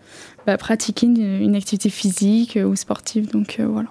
va 0.46 0.56
pratiquer 0.56 1.06
une, 1.06 1.42
une 1.42 1.56
activité 1.56 1.90
physique 1.90 2.56
euh, 2.56 2.64
ou 2.64 2.74
sportive. 2.74 3.30
Donc 3.30 3.56
euh, 3.60 3.66
voilà. 3.66 3.88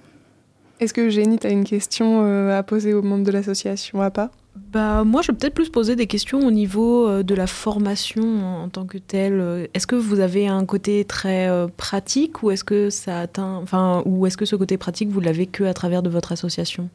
Est-ce 0.80 0.92
que 0.92 1.10
Génie, 1.12 1.38
tu 1.38 1.46
as 1.46 1.52
une 1.52 1.66
question 1.66 2.26
euh, 2.26 2.58
à 2.58 2.64
poser 2.64 2.96
aux 2.96 3.04
membres 3.04 3.24
de 3.24 3.32
l'association 3.32 4.02
APA 4.02 4.32
Bah, 4.72 5.04
moi, 5.04 5.22
je 5.22 5.32
vais 5.32 5.38
peut-être 5.38 5.54
plus 5.54 5.70
poser 5.70 5.96
des 5.96 6.08
questions 6.08 6.40
au 6.40 6.50
niveau 6.50 7.08
euh, 7.08 7.22
de 7.22 7.36
la 7.36 7.46
formation 7.46 8.24
en, 8.24 8.64
en 8.64 8.70
tant 8.70 8.86
que 8.86 8.98
telle. 8.98 9.70
Est-ce 9.76 9.86
que 9.86 9.96
vous 9.96 10.20
avez 10.20 10.48
un 10.48 10.66
côté 10.66 11.06
très 11.06 11.48
euh, 11.48 11.68
pratique 11.78 12.42
ou 12.42 12.50
est-ce 12.50 12.64
que 12.64 12.90
ça 12.90 13.20
atteint, 13.20 13.60
enfin, 13.62 14.02
ou 14.08 14.26
est-ce 14.26 14.36
que 14.36 14.46
ce 14.46 14.56
côté 14.56 14.78
pratique 14.78 15.10
vous 15.10 15.20
l'avez 15.20 15.46
que 15.46 15.64
à 15.64 15.76
travers 15.76 16.02
de 16.02 16.10
votre 16.10 16.32
association? 16.32 16.90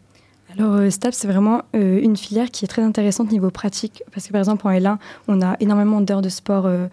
Alors, 0.51 0.75
euh, 0.75 0.91
STAP, 0.91 1.13
c'est 1.13 1.29
vraiment 1.29 1.63
euh, 1.77 2.01
une 2.01 2.17
filière 2.17 2.51
qui 2.51 2.65
est 2.65 2.69
très 2.69 2.83
intéressante 2.83 3.31
niveau 3.31 3.51
pratique. 3.51 4.03
Parce 4.13 4.27
que, 4.27 4.33
par 4.33 4.41
exemple, 4.41 4.67
en 4.67 4.71
L1, 4.71 4.97
on 5.29 5.43
a 5.43 5.57
énormément 5.61 6.01
d'heures 6.01 6.23
de 6.23 6.29
sport 6.29 6.67
euh, 6.67 6.87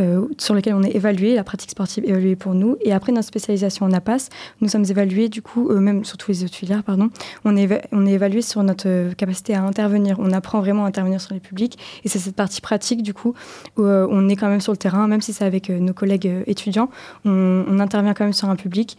euh, 0.00 0.26
sur 0.38 0.54
lesquelles 0.54 0.74
on 0.74 0.82
est 0.82 0.94
évalué, 0.94 1.34
la 1.34 1.44
pratique 1.44 1.70
sportive 1.70 2.04
évaluée 2.06 2.36
pour 2.36 2.54
nous. 2.54 2.76
Et 2.80 2.92
après 2.92 3.12
notre 3.12 3.26
spécialisation 3.26 3.86
en 3.86 3.92
APAS, 3.92 4.28
nous 4.60 4.68
sommes 4.68 4.84
évalués, 4.84 5.28
du 5.28 5.42
coup, 5.42 5.70
euh, 5.70 5.80
même 5.80 6.04
sur 6.04 6.16
tous 6.16 6.30
les 6.30 6.44
autres 6.44 6.54
filières, 6.54 6.82
pardon, 6.82 7.10
on 7.44 7.56
est, 7.56 7.88
on 7.92 8.06
est 8.06 8.12
évalué 8.12 8.42
sur 8.42 8.62
notre 8.62 8.88
euh, 8.88 9.12
capacité 9.12 9.54
à 9.54 9.62
intervenir. 9.62 10.16
On 10.18 10.32
apprend 10.32 10.60
vraiment 10.60 10.84
à 10.84 10.88
intervenir 10.88 11.20
sur 11.20 11.34
les 11.34 11.40
publics. 11.40 11.78
Et 12.04 12.08
c'est 12.08 12.18
cette 12.18 12.36
partie 12.36 12.60
pratique, 12.60 13.02
du 13.02 13.14
coup, 13.14 13.34
où 13.76 13.82
euh, 13.82 14.06
on 14.10 14.28
est 14.28 14.36
quand 14.36 14.48
même 14.48 14.60
sur 14.60 14.72
le 14.72 14.78
terrain, 14.78 15.08
même 15.08 15.20
si 15.20 15.32
c'est 15.32 15.44
avec 15.44 15.70
nos 15.70 15.92
collègues 15.92 16.30
étudiants, 16.46 16.88
on, 17.24 17.64
on 17.68 17.80
intervient 17.80 18.14
quand 18.14 18.24
même 18.24 18.32
sur 18.32 18.48
un 18.48 18.56
public 18.56 18.96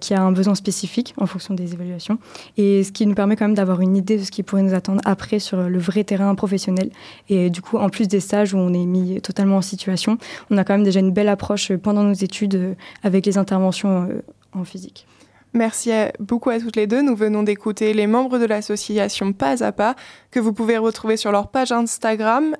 qui 0.00 0.14
a 0.14 0.22
un 0.22 0.32
besoin 0.32 0.54
spécifique 0.54 1.14
en 1.16 1.26
fonction 1.26 1.54
des 1.54 1.72
évaluations. 1.72 2.18
Et 2.56 2.84
ce 2.84 2.92
qui 2.92 3.06
nous 3.06 3.14
permet 3.14 3.36
quand 3.36 3.46
même 3.46 3.54
d'avoir 3.54 3.80
une 3.80 3.96
idée 3.96 4.18
de 4.18 4.22
ce 4.22 4.30
qui 4.30 4.42
pourrait 4.42 4.62
nous 4.62 4.74
attendre 4.74 5.00
après 5.04 5.38
sur 5.38 5.62
le 5.62 5.78
vrai 5.78 6.04
terrain 6.04 6.34
professionnel. 6.34 6.90
Et 7.28 7.50
du 7.50 7.60
coup, 7.62 7.76
en 7.78 7.88
plus 7.88 8.08
des 8.08 8.20
stages 8.20 8.54
où 8.54 8.58
on 8.58 8.72
est 8.72 8.86
mis 8.86 9.20
totalement 9.20 9.56
en 9.56 9.62
situation, 9.62 10.18
on 10.50 10.58
a 10.58 10.64
quand 10.64 10.74
même 10.74 10.84
déjà 10.84 11.00
une 11.00 11.12
belle 11.12 11.28
approche 11.28 11.70
euh, 11.70 11.78
pendant 11.78 12.02
nos 12.02 12.14
études 12.14 12.54
euh, 12.54 12.74
avec 13.02 13.26
les 13.26 13.38
interventions 13.38 14.08
euh, 14.08 14.22
en 14.52 14.64
physique. 14.64 15.06
Merci 15.52 15.92
beaucoup 16.18 16.50
à 16.50 16.58
toutes 16.58 16.74
les 16.74 16.88
deux. 16.88 17.00
Nous 17.00 17.14
venons 17.14 17.44
d'écouter 17.44 17.94
les 17.94 18.08
membres 18.08 18.38
de 18.38 18.44
l'association 18.44 19.32
Pas 19.32 19.62
à 19.62 19.70
Pas, 19.70 19.94
que 20.32 20.40
vous 20.40 20.52
pouvez 20.52 20.78
retrouver 20.78 21.16
sur 21.16 21.30
leur 21.30 21.48
page 21.48 21.70
Instagram, 21.70 22.56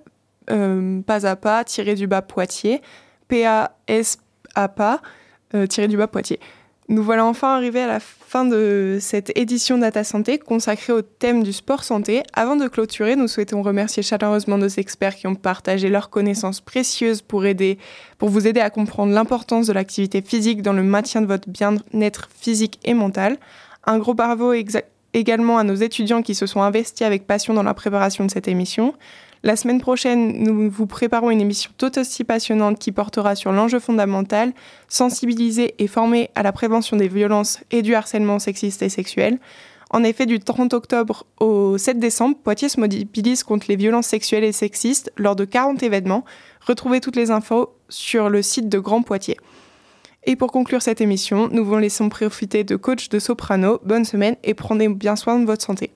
euh, 0.50 1.00
Pas 1.02 1.26
à 1.26 1.34
Pas, 1.34 1.64
tiré 1.64 1.96
du 1.96 2.06
bas 2.06 2.22
Poitiers, 2.22 2.82
P-A-S-A-Pas, 3.26 5.00
tiré 5.68 5.88
du 5.88 5.96
bas 5.96 6.06
Poitiers. 6.06 6.38
Nous 6.88 7.02
voilà 7.02 7.24
enfin 7.24 7.56
arrivés 7.56 7.80
à 7.80 7.86
la 7.86 7.98
fin 7.98 8.44
de 8.44 8.98
cette 9.00 9.32
édition 9.38 9.78
Data 9.78 10.04
Santé 10.04 10.38
consacrée 10.38 10.92
au 10.92 11.00
thème 11.00 11.42
du 11.42 11.54
sport 11.54 11.82
santé. 11.82 12.22
Avant 12.34 12.56
de 12.56 12.68
clôturer, 12.68 13.16
nous 13.16 13.26
souhaitons 13.26 13.62
remercier 13.62 14.02
chaleureusement 14.02 14.58
nos 14.58 14.68
experts 14.68 15.16
qui 15.16 15.26
ont 15.26 15.34
partagé 15.34 15.88
leurs 15.88 16.10
connaissances 16.10 16.60
précieuses 16.60 17.22
pour, 17.22 17.46
aider, 17.46 17.78
pour 18.18 18.28
vous 18.28 18.46
aider 18.46 18.60
à 18.60 18.68
comprendre 18.68 19.14
l'importance 19.14 19.66
de 19.66 19.72
l'activité 19.72 20.20
physique 20.20 20.60
dans 20.60 20.74
le 20.74 20.82
maintien 20.82 21.22
de 21.22 21.26
votre 21.26 21.48
bien-être 21.48 22.28
physique 22.38 22.78
et 22.84 22.92
mental. 22.92 23.38
Un 23.86 23.98
gros 23.98 24.12
bravo 24.12 24.52
également 25.14 25.56
à 25.56 25.64
nos 25.64 25.76
étudiants 25.76 26.20
qui 26.20 26.34
se 26.34 26.44
sont 26.44 26.60
investis 26.60 27.06
avec 27.06 27.26
passion 27.26 27.54
dans 27.54 27.62
la 27.62 27.72
préparation 27.72 28.26
de 28.26 28.30
cette 28.30 28.48
émission. 28.48 28.92
La 29.44 29.56
semaine 29.56 29.78
prochaine, 29.78 30.42
nous 30.42 30.70
vous 30.70 30.86
préparons 30.86 31.30
une 31.30 31.42
émission 31.42 31.70
tout 31.76 31.98
aussi 31.98 32.24
passionnante 32.24 32.78
qui 32.78 32.92
portera 32.92 33.34
sur 33.34 33.52
l'enjeu 33.52 33.78
fondamental, 33.78 34.54
sensibiliser 34.88 35.74
et 35.78 35.86
former 35.86 36.30
à 36.34 36.42
la 36.42 36.50
prévention 36.50 36.96
des 36.96 37.08
violences 37.08 37.60
et 37.70 37.82
du 37.82 37.94
harcèlement 37.94 38.38
sexiste 38.38 38.80
et 38.80 38.88
sexuel. 38.88 39.38
En 39.90 40.02
effet, 40.02 40.24
du 40.24 40.40
30 40.40 40.72
octobre 40.72 41.26
au 41.40 41.76
7 41.76 41.98
décembre, 41.98 42.38
Poitiers 42.42 42.70
se 42.70 42.80
mobilise 42.80 43.44
contre 43.44 43.66
les 43.68 43.76
violences 43.76 44.06
sexuelles 44.06 44.44
et 44.44 44.52
sexistes 44.52 45.12
lors 45.18 45.36
de 45.36 45.44
40 45.44 45.82
événements. 45.82 46.24
Retrouvez 46.66 47.02
toutes 47.02 47.16
les 47.16 47.30
infos 47.30 47.76
sur 47.90 48.30
le 48.30 48.40
site 48.40 48.70
de 48.70 48.78
Grand 48.78 49.02
Poitiers. 49.02 49.36
Et 50.24 50.36
pour 50.36 50.52
conclure 50.52 50.80
cette 50.80 51.02
émission, 51.02 51.50
nous 51.52 51.66
vous 51.66 51.76
laissons 51.76 52.08
profiter 52.08 52.64
de 52.64 52.76
coach 52.76 53.10
de 53.10 53.18
soprano. 53.18 53.78
Bonne 53.84 54.06
semaine 54.06 54.36
et 54.42 54.54
prenez 54.54 54.88
bien 54.88 55.16
soin 55.16 55.38
de 55.38 55.44
votre 55.44 55.62
santé. 55.62 55.90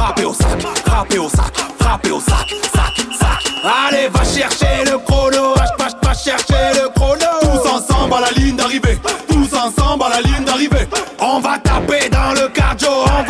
Frappez 0.00 0.24
au 0.24 0.32
sac, 0.32 0.62
frappez 0.86 1.18
au 1.18 1.28
sac, 1.28 1.54
frappez 1.78 2.10
au 2.10 2.20
sac, 2.20 2.48
sac, 2.74 3.06
sac. 3.20 3.52
Allez, 3.62 4.08
va 4.08 4.24
chercher 4.24 4.90
le 4.90 4.96
chrono, 4.96 5.54
va, 5.54 5.88
va 6.02 6.14
chercher 6.14 6.72
le 6.72 6.88
chrono. 6.94 7.26
Tous 7.42 7.68
ensemble 7.68 8.14
à 8.14 8.20
la 8.20 8.30
ligne 8.30 8.56
d'arrivée, 8.56 8.98
tous 9.28 9.54
ensemble 9.54 10.04
à 10.04 10.08
la 10.08 10.20
ligne 10.22 10.44
d'arrivée. 10.46 10.88
On 11.20 11.40
va 11.40 11.58
taper 11.58 12.08
dans 12.08 12.32
le 12.32 12.48
cardio, 12.48 12.88
on 12.88 13.29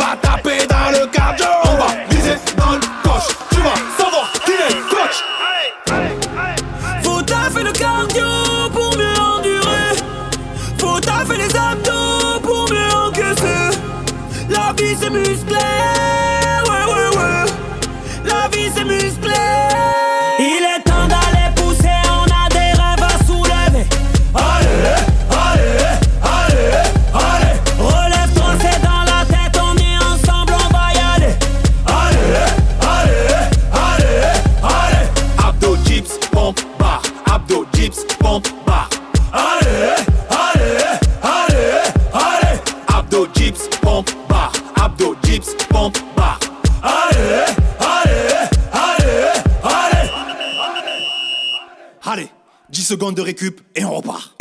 de 53.13 53.21
récup 53.21 53.61
et 53.75 53.85
on 53.85 53.95
repart. 53.95 54.35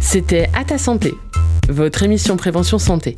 C'était 0.00 0.48
À 0.54 0.64
ta 0.64 0.78
santé, 0.78 1.12
votre 1.68 2.02
émission 2.02 2.38
prévention 2.38 2.78
santé, 2.78 3.14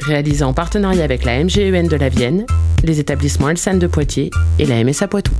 réalisée 0.00 0.44
en 0.44 0.52
partenariat 0.52 1.02
avec 1.02 1.24
la 1.24 1.42
MGEN 1.42 1.88
de 1.88 1.96
la 1.96 2.10
Vienne, 2.10 2.44
les 2.84 3.00
établissements 3.00 3.48
Elsan 3.48 3.78
de 3.78 3.86
Poitiers 3.86 4.30
et 4.58 4.66
la 4.66 4.84
MSA 4.84 5.08
Poitou. 5.08 5.32